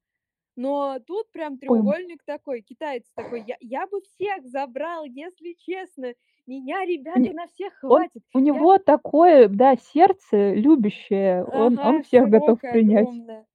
Но 0.57 0.99
тут 1.07 1.31
прям 1.33 1.59
Пым. 1.67 1.95
треугольник 1.99 2.25
такой, 2.25 2.63
китаец 2.63 3.05
такой: 3.15 3.43
"Я 3.43 3.57
я 3.61 3.87
бы 3.89 4.01
всех 4.03 4.47
забрал, 4.47 5.05
если 5.05 5.55
честно. 5.55 6.15
Меня, 6.47 6.85
ребята, 6.87 7.29
не 7.29 7.35
на 7.35 7.47
всех 7.49 7.75
он 7.87 8.05
хватит. 8.05 8.25
у 8.35 8.39
Я" 8.53 8.69
него 8.69 8.79
такое, 8.79 9.49
да, 9.49 9.77
сердце 9.77 10.55
любящее, 10.55 11.45
он 11.45 11.79
он 11.83 12.01
Ага, 12.01 12.03
всех 12.03 12.29
готов 12.29 12.59
широкое, 12.59 12.71
принять. 12.71 13.09
огромное. 13.19 13.47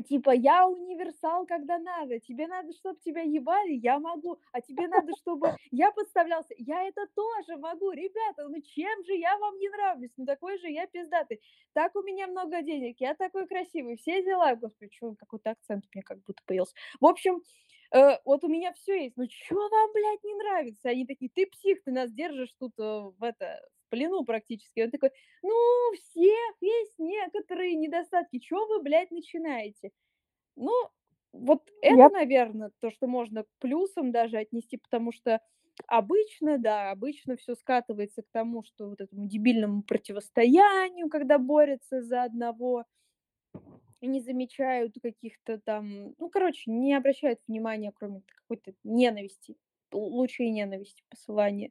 Типа: 0.00 0.30
"Я 0.30 0.66
универсал, 0.66 1.44
когда 1.46 1.78
надо. 1.78 2.18
Тебе 2.18 2.46
надо, 2.46 2.72
чтоб 2.72 2.98
тебя 3.00 3.20
ебали- 3.22 3.72
я 3.74 3.98
могу, 3.98 4.38
а 4.50 4.60
тебе 4.62 4.88
надо, 4.88 5.12
чтобы 5.14 5.52
я 5.70 5.92
подставлялся- 5.92 6.54
я 6.56 6.84
это 6.88 7.06
тоже 7.14 7.58
могу. 7.58 7.90
Ребята, 7.90 8.48
ну 8.48 8.58
чем 8.62 9.04
же 9.04 9.14
я 9.14 9.36
вам 9.38 9.58
не 9.58 9.68
нравлюсь? 9.68 10.10
Ну 10.16 10.24
такой 10.24 10.58
же 10.58 10.68
я 10.70 10.86
пиздатый. 10.86 11.40
Так 11.74 11.94
у 11.94 12.02
меня 12.02 12.26
много 12.26 12.62
денег, 12.62 12.96
я 13.00 13.14
такой 13.14 13.46
красивый, 13.46 13.96
все 13.96 14.22
дела". 14.22 14.54
Господи, 14.56 14.90
чё 14.92 15.14
какой-то 15.18 15.50
акцент 15.50 15.84
у 15.84 15.88
меня 15.94 16.02
как 16.02 16.18
будто 16.24 16.42
появился. 16.46 16.74
В 17.00 17.04
общем, 17.06 17.42
э, 17.94 18.18
вот 18.24 18.44
у 18.44 18.48
меня 18.48 18.72
всё 18.72 18.94
есть. 18.94 19.16
Ну 19.18 19.26
чё 19.26 19.54
вам, 19.68 19.90
блядь, 19.92 20.24
не 20.24 20.34
нравится? 20.34 20.88
Они 20.88 21.04
такие: 21.06 21.30
"Ты 21.34 21.46
псих, 21.46 21.82
ты 21.84 21.90
нас 21.92 22.10
держишь 22.12 22.54
тут, 22.58 22.72
э, 22.78 22.82
в 23.18 23.22
это, 23.22 23.60
плену 23.92 24.24
практически". 24.26 24.80
Он 24.82 24.90
такой: 24.92 25.12
"Ну, 25.44 25.50
у 25.92 25.96
всех 25.96 26.56
есть 26.62 26.96
некоторые 26.98 27.76
недостатки. 27.76 28.40
Чё 28.40 28.66
вы, 28.68 28.82
блядь, 28.82 29.12
начинаете?" 29.12 29.92
Ну, 30.56 30.72
вот 31.32 31.70
это, 31.82 32.08
Я 32.08 32.10
наверно, 32.10 32.70
то, 32.80 32.90
что 32.90 33.06
можно 33.08 33.44
к 33.44 33.48
плюсам 33.60 34.12
даже 34.12 34.38
отнести, 34.38 34.78
потому 34.78 35.12
что 35.12 35.40
обычно, 35.88 36.58
да, 36.58 36.90
обычно 36.92 37.36
всё 37.36 37.54
скатывается 37.56 38.22
к 38.22 38.26
тому, 38.32 38.62
что 38.64 38.88
вот 38.90 39.00
этому 39.02 39.26
дебильному 39.28 39.82
противостоянию, 39.84 41.08
когда 41.10 41.38
борются 41.38 42.02
за 42.02 42.24
одного 42.24 42.84
и 44.02 44.06
не 44.08 44.20
замечают 44.20 44.94
каких-то 45.00 45.58
там, 45.60 46.14
ну, 46.18 46.28
короче, 46.28 46.70
не 46.72 46.92
обращают 46.94 47.38
внимания, 47.46 47.92
кроме 47.94 48.22
какой-то 48.26 48.74
ненависти, 48.84 49.56
лучей 49.92 50.50
ненависти 50.50 51.04
посылания. 51.08 51.70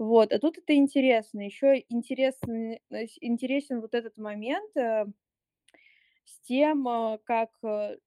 Вот, 0.00 0.32
а 0.32 0.38
тут 0.38 0.56
это 0.56 0.74
интересно. 0.74 1.42
Э, 1.42 3.06
с 3.06 3.18
интересен 3.20 3.82
вот 3.82 3.94
этот 3.94 4.16
момент, 4.16 4.74
э, 4.74 5.04
с 6.24 6.40
тем, 6.40 6.88
э, 6.88 7.18
как, 7.24 7.50
э, 7.62 7.98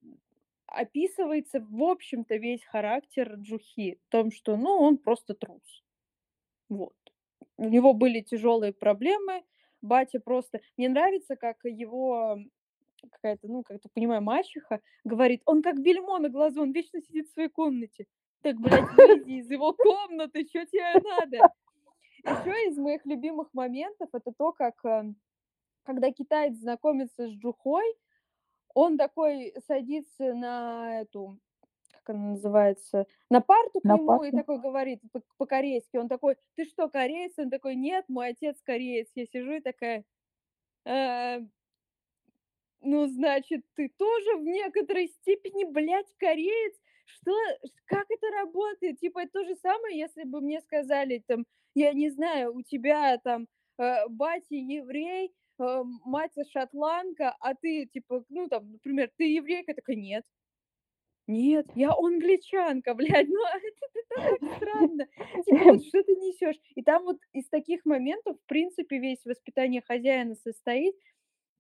описывается, 0.68 1.60
в 1.60 1.84
общем-то, 1.84 2.38
весь 2.38 2.64
характер 2.66 3.36
Джухи. 3.38 4.00
В 4.08 4.12
том, 4.12 4.32
что, 4.32 4.58
ну, 4.58 4.72
он 4.72 4.98
просто 4.98 5.36
трус. 5.36 5.84
Вот. 6.70 6.96
У 7.58 7.70
него 7.70 7.94
были 7.94 8.22
тяжёлые 8.22 8.74
проблемы. 8.74 9.44
Батя 9.82 10.20
просто 10.20 10.62
мне 10.78 10.90
нравится, 10.90 11.36
как 11.36 11.58
его 11.66 12.38
какая-то, 13.12 13.48
ну, 13.50 13.64
как 13.64 13.76
я 13.76 13.80
так 13.80 13.94
понимаю, 13.94 14.22
мачеха 14.24 14.82
говорит: 15.06 15.42
"Он 15.46 15.62
как 15.64 15.82
бельмо 15.82 16.20
на 16.20 16.30
глазу, 16.30 16.62
он 16.64 16.72
вечно 16.74 17.02
сидит 17.02 17.28
в 17.28 17.34
своей 17.34 17.50
комнате". 17.50 18.06
Так, 18.44 18.58
блядь, 18.62 18.92
выйди 18.94 19.32
из 19.42 19.52
его 19.52 19.74
комнаты, 19.74 20.46
чё 20.46 20.66
тебе 20.66 21.02
надо? 21.04 21.52
Ещё 22.26 22.52
из 22.70 22.78
моих 22.78 23.06
любимых 23.06 23.50
моментов- 23.54 24.10
это 24.14 24.32
то, 24.32 24.52
как, 24.54 24.84
э, 24.86 25.04
когда 25.84 26.12
китаец 26.12 26.56
знакомится 26.58 27.28
с 27.30 27.32
Джухой, 27.34 27.86
он 28.76 28.98
такой 28.98 29.54
садится 29.68 30.34
на 30.36 31.02
эту, 31.02 31.40
как 31.94 32.12
она 32.12 32.32
называется, 32.32 33.08
на 33.30 33.42
парту 33.42 33.82
к 33.82 33.86
На 33.86 33.98
нему 33.98 34.24
и 34.24 34.32
парту. 34.32 34.34
такой 34.34 34.60
говорит 34.60 35.02
по 35.12 35.22
по-корейски. 35.38 35.98
Он 35.98 36.08
такой: 36.10 36.38
"Ты 36.56 36.66
что, 36.66 36.90
кореец?" 36.90 37.34
Он 37.38 37.50
такой: 37.50 37.76
"Нет, 37.76 38.06
мой 38.10 38.30
отец 38.30 38.62
кореец". 38.64 39.10
Я 39.16 39.26
сижу 39.26 39.52
и 39.54 39.60
такая, 39.62 40.06
э 40.86 41.42
"Ну, 42.82 43.08
значит, 43.08 43.62
ты 43.76 43.90
тоже 43.98 44.36
в 44.38 44.44
некоторой 44.44 45.08
степени, 45.08 45.64
блядь, 45.66 46.14
кореец?" 46.18 46.74
Что 47.16 47.32
как 47.86 48.06
это 48.10 48.28
работает? 48.32 49.00
Типа 49.00 49.20
это 49.20 49.32
то 49.34 49.44
же 49.46 49.56
самое, 49.56 49.98
если 49.98 50.24
бы 50.24 50.42
мне 50.42 50.62
сказали 50.62 51.24
там, 51.28 51.46
я 51.76 51.94
не 51.94 52.10
знаю, 52.10 52.54
у 52.56 52.62
тебя 52.62 53.18
там, 53.20 53.48
э, 53.80 54.08
батя 54.10 54.56
еврей, 54.56 55.32
э, 55.60 55.84
мать 56.06 56.34
шотландка, 56.52 57.36
а 57.40 57.54
ты 57.56 57.86
типа, 57.86 58.24
ну, 58.30 58.48
там, 58.50 58.72
например, 58.74 59.12
ты 59.18 59.26
еврейка? 59.26 59.74
Такая: 59.74 59.96
"Нет". 59.98 60.24
"Нет, 61.28 61.68
я 61.76 61.92
англичанка, 61.94 62.94
блядь". 63.24 63.30
Ну, 63.30 63.40
это 63.46 63.68
это 63.96 64.22
так 64.24 64.42
странно. 64.58 65.08
Типа 65.46 65.66
вот 65.66 65.82
что 65.86 66.04
ты 66.04 66.16
несёшь? 66.16 66.58
И 66.76 66.84
там 66.84 67.04
вот 67.04 67.18
из 67.34 67.48
таких 67.50 67.86
моментов, 67.86 68.38
в 68.40 68.46
принципе, 68.48 69.00
весь 69.00 69.24
"Воспитание 69.26 69.82
хозяина" 69.82 70.36
состоит. 70.36 70.96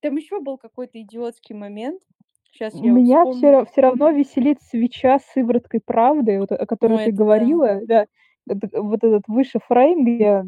Там 0.01 0.16
ещё 0.18 0.41
был 0.41 0.58
какой-то 0.58 1.01
идиотский 1.01 1.56
момент. 1.56 2.04
Щас 2.56 2.82
я 2.84 2.93
Меня 2.95 3.26
ра 3.51 3.66
всё 3.66 3.82
равно 3.82 4.10
веселит 4.12 4.62
свеча 4.62 5.20
с 5.20 5.26
сывороткой 5.34 5.80
правды, 5.86 6.39
вот 6.39 6.51
о 6.51 6.66
Ну, 6.82 6.97
которой 6.97 6.99
ты 6.99 7.12
это 7.12 7.24
да. 7.36 7.49
говорила. 7.51 7.82
Да, 7.86 8.08
это 8.49 8.82
вот 8.82 9.04
этот 9.04 9.24
выше 9.28 9.60
фрейм, 9.68 10.04
где, 10.06 10.43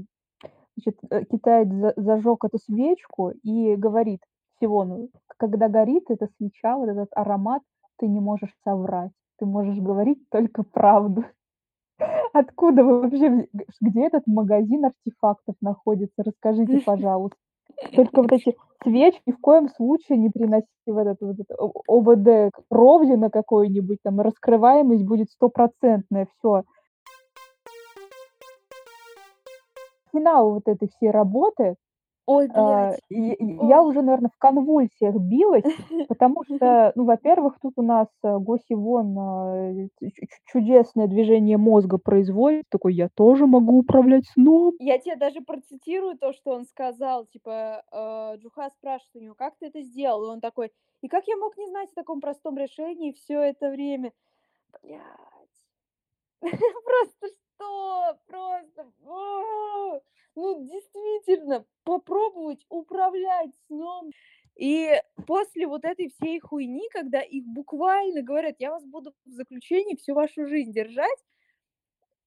значит, 0.78 1.00
э, 1.12 1.26
китаец 1.26 1.70
за 1.70 1.94
зажёг 1.98 2.46
эту 2.46 2.60
свечку 2.60 3.32
и 3.44 3.76
говорит 3.78 4.22
Сивону: 4.62 5.10
"Когда 5.38 5.70
горит 5.70 6.06
эта 6.10 6.28
свеча, 6.38 6.78
вот 6.78 6.90
этот 6.90 7.10
аромат, 7.16 7.64
ты 8.00 8.08
не 8.08 8.22
можешь 8.22 8.54
соврать, 8.66 9.12
ты 9.40 9.46
можешь 9.48 9.80
говорить 9.80 10.30
только 10.32 10.64
правду". 10.64 11.26
Откуда 12.34 12.84
вы 12.86 13.02
вообще 13.02 13.48
где 13.82 14.08
этот 14.08 14.28
магазин 14.28 14.86
артефактов 14.86 15.56
находится? 15.62 16.24
Расскажите, 16.24 16.80
пожалуйста. 16.80 17.38
Только 17.96 18.22
вот 18.22 18.32
эти 18.32 18.56
свечи 18.84 19.22
ни 19.26 19.32
в 19.32 19.40
коем 19.40 19.70
случае 19.70 20.18
не 20.18 20.30
приноси 20.30 20.66
в 20.86 20.98
этот 20.98 21.20
в 21.22 21.30
этот 21.30 21.48
ОВД 21.88 22.54
к 22.54 22.62
кровли 22.70 23.16
на 23.16 23.30
какой-нибудь 23.30 24.00
там, 24.04 24.20
раскрываемость 24.22 25.04
будет 25.06 25.30
стопроцентная, 25.32 26.28
всё. 26.38 26.64
Финал 30.14 30.54
вот 30.54 30.68
этой 30.68 30.88
всей 30.90 31.12
работы 31.12 31.76
Ой, 32.28 32.48
А, 32.48 32.56
блядь. 32.56 33.02
и 33.10 33.34
и 33.34 33.66
я 33.68 33.82
Ой. 33.82 33.84
уже, 33.84 34.02
наверно, 34.02 34.30
в 34.34 34.38
конвульсиях 34.40 35.16
билась, 35.16 35.64
потому 36.08 36.44
что, 36.44 36.92
ну, 36.96 37.06
во-первых, 37.06 37.58
тут 37.62 37.74
у 37.78 37.84
нас, 37.84 38.08
э, 38.24 38.38
Го 38.40 38.58
Сивон, 38.58 39.16
а, 39.20 39.88
чудесное 40.52 41.08
движение 41.08 41.58
мозга 41.58 41.98
производит. 42.00 42.66
Такой: 42.70 42.96
"Я 42.96 43.10
тоже 43.16 43.46
могу 43.46 43.78
управлять 43.80 44.26
сном". 44.28 44.76
Я 44.80 44.98
те 45.00 45.16
даже 45.16 45.42
процитирую 45.42 46.18
то, 46.18 46.34
что 46.34 46.52
он 46.52 46.66
сказал. 46.66 47.26
Типа, 47.26 47.84
э, 47.92 48.38
Джуха 48.40 48.70
спрашивает 48.70 49.16
у 49.16 49.20
него: 49.20 49.36
"Как 49.36 49.58
ты 49.58 49.68
это 49.68 49.82
сделал?" 49.82 50.26
И 50.26 50.30
он 50.34 50.42
такой: 50.42 50.72
"И 51.02 51.08
как 51.08 51.28
я 51.28 51.38
мог 51.38 51.58
не 51.58 51.68
знать 51.68 51.90
о 51.92 51.96
таком 51.96 52.20
простом 52.20 52.58
решении 52.58 53.14
всё 53.14 53.40
это 53.42 53.70
время?" 53.70 54.12
Блядь. 54.84 55.04
Просто 56.86 57.30
что? 57.58 58.18
Просто, 58.28 58.92
а! 59.08 60.00
Ну, 60.36 60.66
действительно, 60.66 61.66
попробовать 61.84 62.66
управлять 62.70 63.52
сном. 63.68 64.12
И 64.58 64.90
после 65.28 65.68
вот 65.68 65.84
этой 65.86 66.10
всей 66.10 66.40
хуйни, 66.40 66.88
когда 66.92 67.22
их 67.22 67.46
буквально 67.46 68.22
говорят: 68.22 68.56
"Я 68.60 68.72
вас 68.72 68.86
буду 68.86 69.14
в 69.26 69.30
заключении 69.32 69.96
всю 69.96 70.14
вашу 70.14 70.46
жизнь 70.48 70.72
держать", 70.74 71.20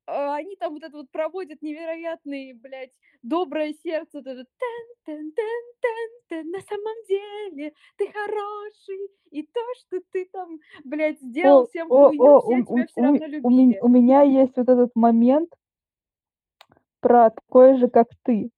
они 0.08 0.56
там 0.56 0.72
вот 0.74 0.82
это 0.82 0.96
вот 0.96 1.10
проводят 1.10 1.62
невероятный, 1.62 2.52
блядь, 2.54 2.92
"Доброе 3.22 3.74
сердце", 3.74 4.18
вот 4.18 4.26
это 4.26 4.44
тан 4.44 4.86
тан 5.04 5.32
тан 5.32 5.62
тан 5.82 6.10
тан, 6.28 6.50
на 6.50 6.60
самом 6.60 7.04
деле 7.08 7.74
ты 7.96 8.10
хороший, 8.12 9.10
и 9.30 9.42
то, 9.44 9.60
что 9.80 10.00
ты 10.12 10.26
там, 10.32 10.58
блядь, 10.84 11.20
сделал 11.20 11.62
О 11.62 11.66
всем 11.66 11.92
о 11.98 12.00
хуйню, 12.00 12.36
о, 12.38 12.38
все 12.38 12.56
у 12.58 12.64
тебя 12.64 12.86
у 12.96 13.08
равно 13.12 13.26
у 13.42 13.50
ме 13.50 13.64
любили. 13.66 13.80
у 13.80 13.88
меня 13.88 14.22
есть 14.22 14.56
вот 14.56 14.68
этот 14.68 14.90
момент 14.96 15.50
про 17.00 17.30
"такой 17.30 17.76
же, 17.78 17.88
как 17.88 18.08
ты". 18.24 18.50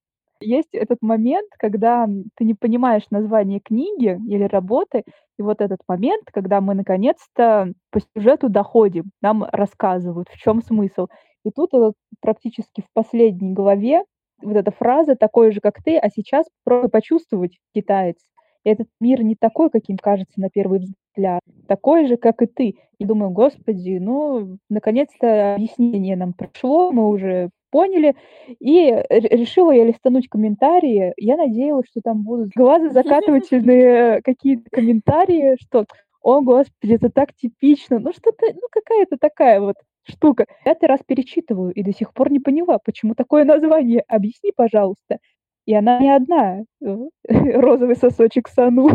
Есть 0.43 0.71
этот 0.73 1.03
момент, 1.03 1.51
когда, 1.59 2.07
ты 2.37 2.45
не 2.45 2.55
понимаешь 2.55 3.03
название 3.11 3.61
книги 3.61 4.19
или 4.27 4.45
работы, 4.45 5.05
и 5.39 5.43
вот 5.43 5.61
этот 5.61 5.81
момент, 5.87 6.25
когда 6.33 6.61
мы 6.63 6.75
наконец-то 6.75 7.73
по 7.91 8.01
сюжету 8.01 8.49
доходим, 8.49 9.11
нам 9.21 9.45
рассказывают, 9.53 10.29
в 10.31 10.39
чём 10.39 10.63
смысл. 10.63 11.09
И 11.45 11.51
тут 11.51 11.73
вот 11.73 11.95
практически 12.21 12.83
в 12.83 12.87
последней 12.95 13.53
главе 13.53 14.05
вот 14.43 14.57
эта 14.57 14.71
фраза 14.71 15.17
"такой 15.17 15.53
же, 15.53 15.61
как 15.61 15.83
ты", 15.83 15.97
а 15.99 16.09
сейчас 16.11 16.47
попробуй 16.65 16.91
почувствовать, 16.91 17.59
китаец. 17.75 18.17
Этот 18.65 18.89
мир 19.01 19.23
не 19.23 19.37
такой, 19.37 19.71
каким 19.71 19.97
кажется 19.97 20.39
на 20.41 20.51
первый 20.51 20.81
взгляд, 20.81 21.41
такой 21.67 22.07
же, 22.07 22.17
как 22.17 22.43
и 22.43 22.47
ты. 22.47 22.75
И 22.99 23.05
думаю: 23.07 23.31
"Господи, 23.31 23.99
ну, 24.01 24.59
наконец-то 24.69 25.55
объяснение 25.55 26.17
нам 26.17 26.35
пришло, 26.35 26.93
мы 26.93 27.09
уже 27.09 27.51
поняли". 27.71 28.15
И 28.61 28.91
ре 28.93 29.21
решила 29.31 29.71
я 29.73 29.85
листануть 29.85 30.29
комментарии. 30.29 31.15
Я 31.17 31.37
надеялась, 31.39 31.87
что 31.91 32.01
там 32.03 32.23
будут 32.23 32.51
глазозакатывательные 32.55 34.21
какие-то 34.23 34.65
комментарии, 34.71 35.57
что: 35.61 35.87
"О, 36.23 36.41
Господи, 36.43 36.95
это 36.95 37.09
так 37.11 37.35
типично". 37.35 37.99
Ну, 37.99 38.13
что-то, 38.13 38.47
ну, 38.55 38.63
какая-то 38.71 39.17
такая 39.19 39.61
вот 39.61 39.77
штука. 40.05 40.47
Пятый 40.65 40.87
раз 40.87 41.01
перечитываю 41.07 41.73
и 41.73 41.83
до 41.83 41.93
сих 41.93 42.13
пор 42.13 42.31
не 42.31 42.41
поняла, 42.41 42.79
почему 42.79 43.15
такое 43.15 43.45
название. 43.45 44.03
Объясни, 44.09 44.53
пожалуйста. 44.55 45.19
И 45.67 45.75
она 45.75 45.99
не 46.01 46.15
одна, 46.15 46.63
э, 46.83 46.97
розовый 47.29 47.97
сосочек 47.97 48.49
Сану. 48.49 48.89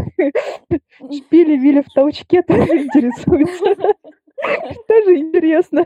Шпили-Вили 0.99 1.81
в 1.81 1.93
толчке 1.93 2.41
тоже 2.41 2.83
интересуется. 2.83 3.93
Тоже 4.87 5.15
интересно. 5.17 5.85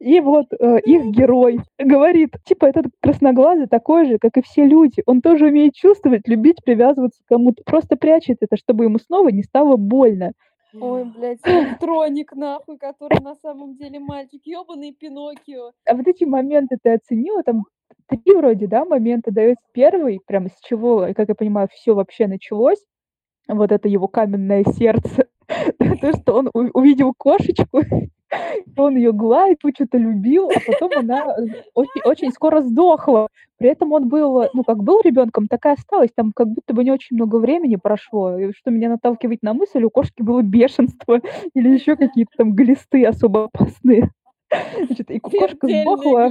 И 0.00 0.20
вот, 0.20 0.46
э, 0.52 0.80
их 0.80 1.06
герой 1.06 1.60
говорит, 1.78 2.30
типа, 2.44 2.66
этот 2.66 2.86
красноглазый 3.00 3.68
такой 3.68 4.06
же, 4.06 4.18
как 4.18 4.36
и 4.36 4.42
все 4.42 4.66
люди. 4.66 5.02
Он 5.06 5.22
тоже 5.22 5.46
умеет 5.46 5.74
чувствовать, 5.74 6.26
любить, 6.26 6.62
привязываться 6.64 7.22
к 7.22 7.28
кому-то. 7.28 7.62
Просто 7.64 7.96
прячет 7.96 8.38
это, 8.40 8.56
чтобы 8.56 8.84
ему 8.84 8.98
снова 8.98 9.28
не 9.28 9.42
стало 9.42 9.76
больно. 9.76 10.32
Ой, 10.80 11.04
блядь, 11.04 11.38
электроник, 11.46 12.32
нахуй, 12.32 12.78
который 12.78 13.20
на 13.20 13.34
самом 13.36 13.76
деле 13.76 14.00
мальчик, 14.00 14.40
ёбаный 14.44 14.92
Пиноккио. 14.92 15.72
А 15.86 15.94
вот 15.94 16.06
эти 16.08 16.24
моменты 16.24 16.78
ты 16.82 16.94
оценила? 16.94 17.42
Там 17.42 17.64
3 18.08 18.34
вроде, 18.36 18.66
да, 18.66 18.84
момента 18.84 19.30
дается. 19.30 19.62
1, 19.72 20.18
прям 20.26 20.48
с 20.48 20.58
чего, 20.60 21.06
как 21.14 21.28
я 21.28 21.34
понимаю, 21.34 21.68
всё 21.72 21.94
вообще 21.94 22.26
началось. 22.26 22.84
Вот 23.48 23.72
это 23.72 23.88
его 23.88 24.08
каменное 24.08 24.64
сердце. 24.64 25.28
То, 26.00 26.12
что 26.18 26.34
он 26.34 26.50
увидел 26.54 27.14
кошечку, 27.16 27.80
он 28.76 28.96
её 28.96 29.12
гладил, 29.12 29.70
чё-то 29.76 29.98
любил, 29.98 30.50
а 30.50 30.60
потом 30.66 30.90
она, 30.96 31.36
очень 31.74 32.00
очень 32.04 32.30
скоро 32.32 32.60
сдохла. 32.62 33.28
При 33.58 33.68
этом 33.70 33.92
он 33.92 34.08
был, 34.08 34.48
ну, 34.52 34.64
как 34.64 34.82
был 34.82 35.00
ребёнком, 35.04 35.46
так 35.48 35.64
и 35.66 35.68
осталось. 35.70 36.10
Там 36.14 36.32
как 36.34 36.48
будто 36.48 36.74
бы 36.74 36.84
не 36.84 36.90
очень 36.90 37.16
много 37.16 37.36
времени 37.36 37.76
прошло, 37.76 38.36
что 38.56 38.70
меня 38.70 38.88
наталкивает 38.88 39.42
на 39.42 39.54
мысль: 39.54 39.82
у 39.84 39.90
кошки 39.90 40.22
было 40.22 40.42
бешенство 40.42 41.20
или 41.54 41.68
ещё 41.70 41.96
какие-то 41.96 42.32
там 42.36 42.54
глисты 42.54 43.04
особо 43.04 43.44
опасные. 43.44 44.10
Значит, 44.86 45.10
и 45.10 45.18
ко 45.20 45.30
кошка 45.30 45.68
сдохла, 45.68 46.30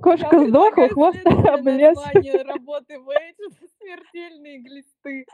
кошка 0.00 0.46
сдохла, 0.46 0.88
хвост 0.88 1.18
облез. 1.26 1.98
работы 2.46 2.94
Вейджет 2.98 3.54
"Смертельные 3.80 4.58
глисты". 4.60 5.26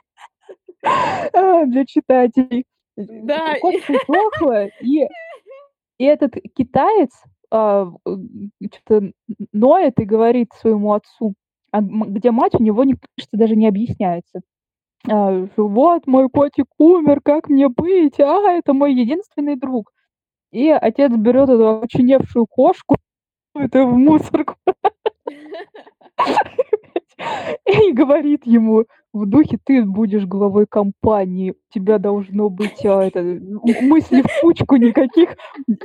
А, 1.34 1.64
для 1.66 1.84
читателей. 1.86 2.64
Да, 2.96 3.54
Кошка 3.60 3.92
сдохла, 4.04 4.66
и 4.80 5.06
и 5.98 6.04
этот 6.04 6.34
китаец, 6.56 7.10
а, 7.52 7.90
н 8.06 9.12
ноет 9.52 10.00
и 10.00 10.04
говорит 10.04 10.48
своему 10.60 10.94
отцу, 10.94 11.34
а, 11.72 11.80
где 11.82 12.30
мать, 12.32 12.54
у 12.54 12.62
него, 12.62 12.84
мне 12.84 12.96
кажется, 13.16 13.36
даже 13.38 13.56
не 13.56 13.68
объясняется. 13.68 14.40
А, 15.08 15.46
"Вот 15.56 16.06
мой 16.06 16.28
котик 16.30 16.66
умер, 16.78 17.20
как 17.24 17.48
мне 17.50 17.68
быть? 17.68 18.20
А, 18.20 18.52
это 18.52 18.74
мой 18.74 18.94
единственный 18.94 19.56
друг". 19.56 19.92
И 20.52 20.70
отец 20.70 21.12
берёт 21.16 21.50
эту 21.50 21.68
окоченевшую 21.78 22.46
кошку, 22.48 22.96
это 23.56 23.84
в 23.86 23.96
мусорку. 23.98 24.56
И 27.88 27.92
говорит 27.92 28.46
ему 28.46 28.84
в 29.16 29.26
духе: 29.26 29.58
"Ты 29.64 29.84
будешь 29.84 30.26
главой 30.26 30.66
компании, 30.68 31.52
у 31.52 31.74
тебя 31.74 31.98
должно 31.98 32.50
быть, 32.50 32.84
а, 32.86 33.04
это, 33.04 33.22
мысли 33.22 34.22
в 34.22 34.40
кучку, 34.40 34.76
никаких 34.76 35.36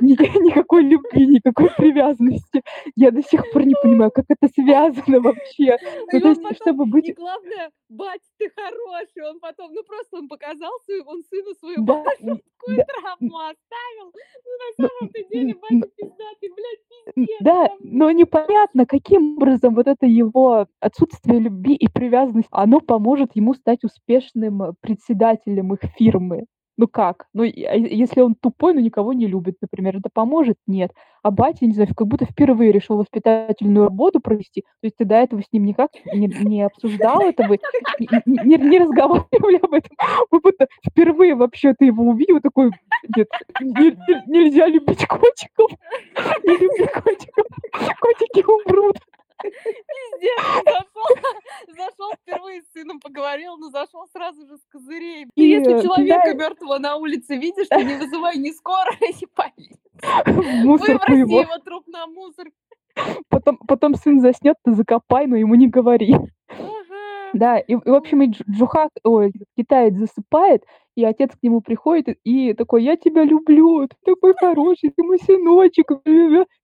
ни 0.02 0.14
никакой 0.44 0.84
любви, 0.84 1.28
никакой 1.28 1.70
привязанности". 1.78 2.62
Я 2.96 3.12
до 3.12 3.22
сих 3.24 3.50
пор 3.52 3.66
не 3.66 3.76
понимаю, 3.76 4.12
как 4.12 4.26
это 4.30 4.48
связано 4.54 5.22
вообще. 5.22 5.78
Ну, 6.12 6.20
то 6.22 6.30
есть, 6.30 6.42
потом 6.42 6.56
чтобы 6.56 6.86
быть 6.86 7.10
и 7.10 7.14
главное: 7.14 7.72
"Бать, 7.90 8.22
ты 8.38 8.50
хороший". 8.56 9.24
Он 9.30 9.40
потом, 9.40 9.74
ну, 9.74 9.84
просто 9.84 10.18
он 10.18 10.28
показал 10.30 10.72
свою 10.86 11.04
он 11.06 11.24
сыну 11.24 11.54
свою 11.56 11.78
н 11.80 11.86
жёсткую 11.88 12.78
да, 12.78 12.84
травму 12.86 13.38
оставил. 13.40 14.08
Ну, 14.46 14.52
на 14.60 14.70
Ну, 14.78 14.88
самом-то 14.88 15.20
деле 15.32 15.54
батя 15.56 15.88
пиздатый, 15.98 16.50
блядь, 16.56 16.84
пиздец, 16.90 17.40
да, 17.40 17.68
говно. 17.68 17.78
но 17.80 18.12
непонятно, 18.12 18.86
каким 18.86 19.36
образом 19.38 19.76
вот 19.76 19.88
это 19.88 20.06
его 20.06 20.68
отсутствие 20.80 21.40
любви 21.40 21.74
и 21.76 21.88
привязанности, 21.90 22.50
оно 22.52 22.80
поможет 22.80 23.21
ему 23.34 23.54
стать 23.54 23.84
успешным 23.84 24.76
председателем 24.82 25.74
их 25.74 25.80
фирмы. 25.98 26.46
Ну 26.78 26.88
как? 26.88 27.28
Ну, 27.34 27.44
а 27.44 27.46
если 27.76 28.22
он 28.22 28.34
тупой, 28.34 28.74
но 28.74 28.80
никого 28.80 29.14
не 29.14 29.28
любит, 29.28 29.58
например, 29.62 29.98
это 29.98 30.10
поможет? 30.12 30.56
Нет. 30.66 30.92
А 31.22 31.30
батя, 31.30 31.66
не 31.68 31.74
знаю, 31.74 31.90
как 31.96 32.08
будто 32.08 32.26
впервые 32.26 32.72
решил 32.72 32.98
воспитательную 32.98 33.84
работу 33.86 34.20
провести. 34.20 34.62
То 34.62 34.86
есть 34.88 34.96
ты 34.98 35.06
до 35.06 35.16
этого 35.16 35.42
с 35.42 35.52
ним 35.52 35.66
никак 35.66 35.92
не 36.12 36.28
не 36.28 36.64
обсуждал 36.64 37.22
это, 37.22 37.48
вы 37.48 37.60
не 38.26 38.42
не 38.48 38.58
не 38.58 38.80
разговаривали 38.80 39.58
об 39.62 39.74
этом? 39.74 39.96
Как 40.32 40.42
будто 40.42 40.68
впервые 40.84 41.36
вообще 41.36 41.76
ты 41.78 41.86
его 41.86 42.04
увидел 42.06 42.40
такой: 42.42 42.72
"Нет, 43.16 43.28
не 43.62 43.96
нельзя 44.28 44.68
любить 44.68 45.06
котиков, 45.06 45.70
не 46.46 46.58
люби 46.58 46.88
котиков, 46.88 47.46
котики 48.00 48.44
умрут". 48.44 48.98
Пиздец, 49.42 50.40
он 50.56 50.64
зашёл 50.66 51.08
зашёл 51.76 52.12
впервые 52.22 52.62
с 52.62 52.72
сыном 52.74 53.00
поговорил, 53.00 53.58
но 53.58 53.70
зашёл 53.70 54.08
сразу 54.14 54.46
же 54.48 54.58
с 54.58 54.66
козырей. 54.72 55.26
И, 55.36 55.44
если 55.44 55.82
человека 55.82 56.22
китай 56.22 56.36
мёртвого 56.36 56.78
на 56.80 56.96
улице 56.96 57.38
видишь, 57.38 57.68
ты 57.70 57.84
не 57.84 57.96
вызывай 57.96 58.38
ни 58.38 58.52
скорую, 58.52 58.98
ни 59.02 59.26
полицию. 59.26 59.78
Выброси 60.68 61.12
его. 61.20 61.42
его 61.42 61.58
труп 61.60 61.88
на 61.88 62.08
мусорку. 62.08 62.56
Потом 63.30 63.58
потом 63.68 63.96
сын 63.96 64.20
заснёт, 64.20 64.58
ты 64.64 64.74
закопай, 64.74 65.28
но 65.28 65.36
ему 65.38 65.56
не 65.56 65.68
говори. 65.68 66.14
Ага. 66.14 66.81
Да, 67.34 67.58
и 67.60 67.76
в 67.76 67.94
общем, 67.94 68.22
и 68.24 68.28
Дж 68.28 68.42
Джуха, 68.50 68.90
ой, 69.04 69.32
китаец 69.58 69.96
засыпает, 69.96 70.64
и 70.96 71.06
отец 71.06 71.32
к 71.32 71.38
нему 71.44 71.62
приходит 71.62 72.18
и 72.26 72.54
такой: 72.54 72.84
"Я 72.84 72.98
тебя 72.98 73.24
люблю, 73.24 73.88
ты 73.88 73.96
такой 74.16 74.34
хороший, 74.34 74.90
ты 74.96 75.04
мой 75.04 75.18
сыночек". 75.20 75.92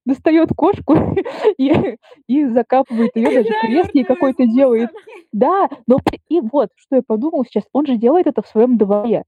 Достаёт 0.04 0.50
кошку 0.54 0.94
и 1.58 1.96
и 2.28 2.44
закапывает 2.46 3.12
её, 3.16 3.32
даже 3.32 3.54
крест 3.54 3.90
ей 3.94 4.04
"Мёртвого 4.04 4.28
из 4.28 4.36
какой-то 4.36 4.46
делает. 4.46 4.90
мусора". 4.90 5.04
Да, 5.32 5.68
но 5.86 5.98
и 6.28 6.40
вот, 6.40 6.68
что 6.76 6.96
я 6.96 7.02
подумала 7.06 7.44
сейчас, 7.46 7.64
он 7.72 7.86
же 7.86 7.96
делает 7.96 8.26
это 8.26 8.42
в 8.42 8.46
своём 8.48 8.76
дворе. 8.76 9.24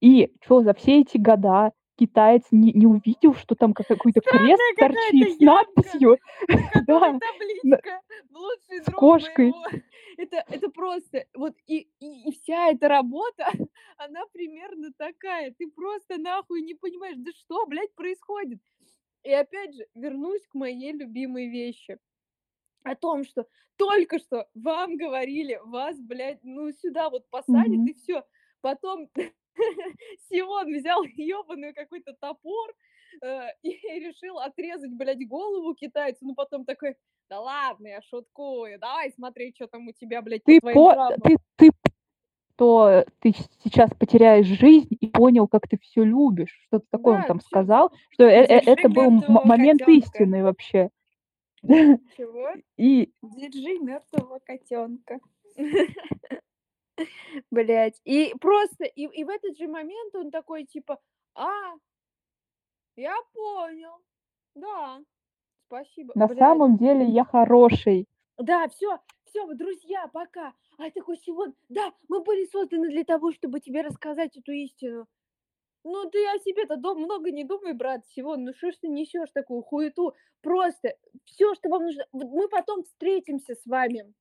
И 0.00 0.30
чё, 0.46 0.60
за 0.62 0.74
все 0.74 1.00
эти 1.00 1.16
года 1.18 1.72
китаец 1.98 2.44
не 2.50 2.72
не 2.72 2.86
увидел, 2.86 3.34
что 3.34 3.54
там 3.54 3.74
ка 3.74 3.84
какой-то 3.84 4.20
крест 4.26 4.64
торчит 4.78 5.30
с 5.32 5.40
надписью? 5.40 6.18
Да, 6.74 7.00
на 7.00 7.12
табличка 7.14 8.02
"Лучший 8.30 8.82
с 8.82 8.92
кошкой. 8.92 9.54
моего". 9.54 9.64
Это 10.18 10.44
это 10.48 10.68
просто 10.70 11.26
вот 11.34 11.54
и 11.66 11.88
и 12.00 12.28
и 12.28 12.32
вся 12.32 12.70
эта 12.70 12.88
работа, 12.88 13.46
она 13.98 14.26
примерно 14.32 14.92
такая. 14.96 15.52
Ты 15.58 15.68
просто 15.70 16.18
нахуй 16.18 16.62
не 16.62 16.74
понимаешь, 16.74 17.16
да 17.18 17.32
что, 17.32 17.66
блядь, 17.66 17.94
происходит? 17.94 18.60
И 19.24 19.32
опять 19.32 19.74
же, 19.74 19.86
вернусь 19.94 20.46
к 20.48 20.54
моей 20.54 20.92
любимой 20.92 21.48
вещи. 21.48 21.98
О 22.84 22.96
том, 22.96 23.24
что 23.24 23.46
только 23.76 24.18
что 24.20 24.48
вам 24.54 24.96
говорили, 24.96 25.60
вас, 25.64 26.00
блядь, 26.00 26.40
ну 26.44 26.72
сюда 26.72 27.10
вот 27.10 27.28
посадят 27.30 27.80
Мгм. 27.80 27.86
и 27.86 27.94
всё. 27.94 28.24
Потом 28.62 29.10
Симон 30.30 30.72
взял 30.74 31.02
ёбаный 31.16 31.72
какой-то 31.74 32.14
топор, 32.14 32.74
э, 33.22 33.48
и 33.62 33.70
решил 34.00 34.38
отрезать, 34.38 34.92
блядь, 34.92 35.26
голову 35.28 35.74
китайцу, 35.74 36.26
но 36.26 36.34
потом 36.34 36.64
такой: 36.64 36.96
"Да 37.30 37.40
ладно, 37.40 37.88
я 37.88 38.02
шуткую, 38.02 38.78
давай 38.78 39.12
смотреть, 39.12 39.56
чё 39.56 39.66
там 39.66 39.88
у 39.88 39.92
тебя, 39.92 40.22
блядь, 40.22 40.44
Ты 40.46 40.60
по 40.70 40.90
жабрам". 40.90 41.18
ты 41.22 41.36
ты 41.56 41.70
что 42.56 43.04
ты 43.20 43.34
сейчас 43.64 43.90
потеряешь 43.98 44.46
жизнь 44.46 44.96
и 45.00 45.08
понял, 45.08 45.48
как 45.48 45.68
ты 45.68 45.78
всё 45.78 46.04
любишь. 46.04 46.60
Что-то 46.68 46.86
такое 46.90 47.16
он 47.16 47.22
Да, 47.22 47.24
там 47.24 47.40
чё 47.40 47.40
сказал, 47.40 47.92
что 48.10 48.24
э 48.24 48.44
э 48.46 48.62
это 48.66 48.88
был 48.90 49.10
момент 49.28 49.88
котёнка. 49.88 49.88
истины 49.88 50.44
вообще. 50.44 50.90
Чего? 52.16 52.50
И 52.76 53.10
Держи 53.22 53.78
мёртвого 53.78 54.38
котёнка. 54.40 55.18
Блядь, 57.50 58.00
и 58.04 58.34
просто, 58.40 58.84
и 58.84 59.02
и 59.06 59.24
в 59.24 59.28
этот 59.28 59.56
же 59.58 59.68
момент 59.68 60.14
он 60.14 60.30
такой 60.30 60.64
типа: 60.64 61.00
"А, 61.34 61.74
я 62.96 63.14
понял. 63.32 64.02
Да, 64.54 65.00
спасибо". 65.68 66.16
на 66.16 66.28
Блядь. 66.28 66.38
самом 66.38 66.76
деле 66.76 67.04
я 67.06 67.24
хороший. 67.24 68.06
Да, 68.38 68.68
всё, 68.68 68.98
мы 69.46 69.54
друзья, 69.54 70.08
пока. 70.12 70.54
А 70.78 70.90
такой 70.90 71.16
Симон: 71.18 71.54
"Да, 71.68 71.92
мы 72.08 72.20
были 72.22 72.44
созданы 72.46 72.88
для 72.90 73.04
того, 73.04 73.32
чтобы 73.32 73.60
тебе 73.60 73.82
рассказать 73.82 74.36
эту 74.36 74.52
истину". 74.52 75.06
Ну 75.84 76.10
ты 76.10 76.26
о 76.28 76.38
себе-то 76.40 76.76
дом 76.76 77.00
много 77.02 77.30
не 77.32 77.44
думай, 77.44 77.72
брат 77.74 78.06
Симон, 78.08 78.44
ну 78.44 78.54
что 78.54 78.72
ж 78.72 78.76
ты 78.82 78.88
несёшь 78.88 79.30
такую 79.32 79.62
хуету? 79.62 80.14
Просто 80.42 80.96
всё, 81.24 81.54
что 81.54 81.68
вам 81.70 81.84
нужно 81.84 82.06
мы 82.12 82.48
потом 82.48 82.84
встретимся 82.84 83.54
с 83.54 83.66
вами 83.66 84.14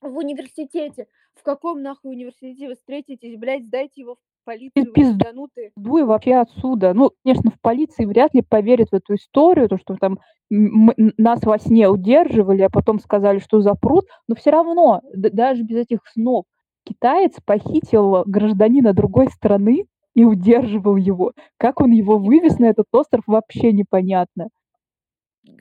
в 0.00 0.16
университете. 0.16 1.06
В 1.34 1.42
каком 1.42 1.82
нахуй 1.82 2.12
университете 2.12 2.68
вы 2.68 2.74
встретитесь, 2.74 3.36
блядь? 3.38 3.64
Сдайте 3.66 4.00
его 4.02 4.14
в 4.16 4.18
полицию, 4.44 4.98
ебанутые. 5.18 5.72
дуй 5.76 6.04
вообще 6.04 6.34
отсюда. 6.36 6.94
Ну, 6.94 7.10
конечно, 7.24 7.50
в 7.50 7.60
полиции 7.60 8.04
вряд 8.06 8.34
ли 8.34 8.42
поверят 8.42 8.90
в 8.90 8.94
эту 8.94 9.14
историю, 9.16 9.68
то, 9.68 9.78
что 9.78 9.96
там 9.96 10.18
м 10.52 10.90
м 10.96 11.12
нас 11.18 11.42
во 11.44 11.58
сне 11.58 11.88
удерживали, 11.88 12.62
а 12.62 12.70
потом 12.70 13.00
сказали, 13.00 13.38
что 13.40 13.60
запрут, 13.60 14.06
но 14.28 14.34
всё 14.36 14.50
равно, 14.52 15.02
даже 15.14 15.62
без 15.64 15.78
этих 15.78 16.00
снов, 16.12 16.44
китаец 16.84 17.34
похитил 17.44 18.22
гражданина 18.26 18.92
другой 18.94 19.28
страны 19.28 19.86
и 20.14 20.24
удерживал 20.24 20.96
его. 20.96 21.32
Как 21.58 21.80
он 21.80 21.90
его 21.90 22.18
вывез 22.18 22.58
на 22.58 22.66
этот 22.66 22.86
остров, 22.92 23.22
вообще 23.26 23.72
непонятно. 23.72 24.48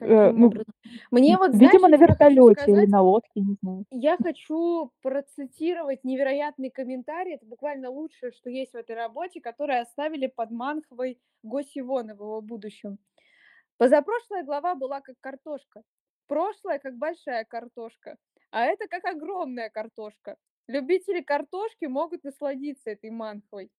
Э, 0.01 0.31
ну, 0.31 0.47
образом? 0.47 0.73
Мне 1.11 1.37
вот, 1.37 1.53
знаешь, 1.53 1.55
видимо, 1.55 1.87
я 1.87 1.89
на 1.89 1.95
вертолёте 1.97 2.71
или 2.71 2.85
на 2.85 3.01
лодке, 3.01 3.41
не 3.41 3.55
знаю. 3.61 3.85
я 3.91 4.17
хочу 4.17 4.91
процитировать 5.01 6.03
невероятный 6.03 6.69
комментарий. 6.69 7.35
Это 7.35 7.45
буквально 7.45 7.89
лучшее, 7.89 8.31
что 8.31 8.49
есть 8.49 8.73
в 8.73 8.75
этой 8.75 8.95
работе, 8.95 9.41
который 9.41 9.79
оставили 9.79 10.27
под 10.27 10.51
Манхвой 10.51 11.19
Го 11.43 11.61
Сивона 11.61 12.15
в 12.15 12.19
его 12.19 12.41
будущем. 12.41 12.97
Позапрошлая 13.77 14.43
глава 14.43 14.75
была 14.75 15.01
как 15.01 15.17
картошка, 15.21 15.83
прошлая 16.27 16.79
как 16.79 16.97
большая 16.97 17.45
картошка, 17.45 18.17
а 18.51 18.65
это 18.65 18.87
как 18.87 19.05
огромная 19.05 19.69
картошка. 19.69 20.37
Любители 20.67 21.21
картошки 21.21 21.85
могут 21.85 22.23
насладиться 22.23 22.91
этой 22.91 23.11
манхвой. 23.11 23.71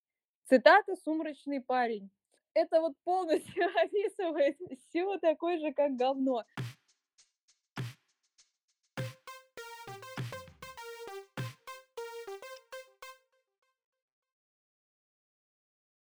Цитата 0.45 0.97
"Сумрачный 0.97 1.61
парень". 1.63 2.11
Это 2.57 2.81
вот 2.81 2.95
полностью 3.05 3.65
описывает 3.85 4.57
всё 4.89 5.19
такое 5.19 5.59
же, 5.59 5.73
как 5.75 5.95
говно. 5.97 6.43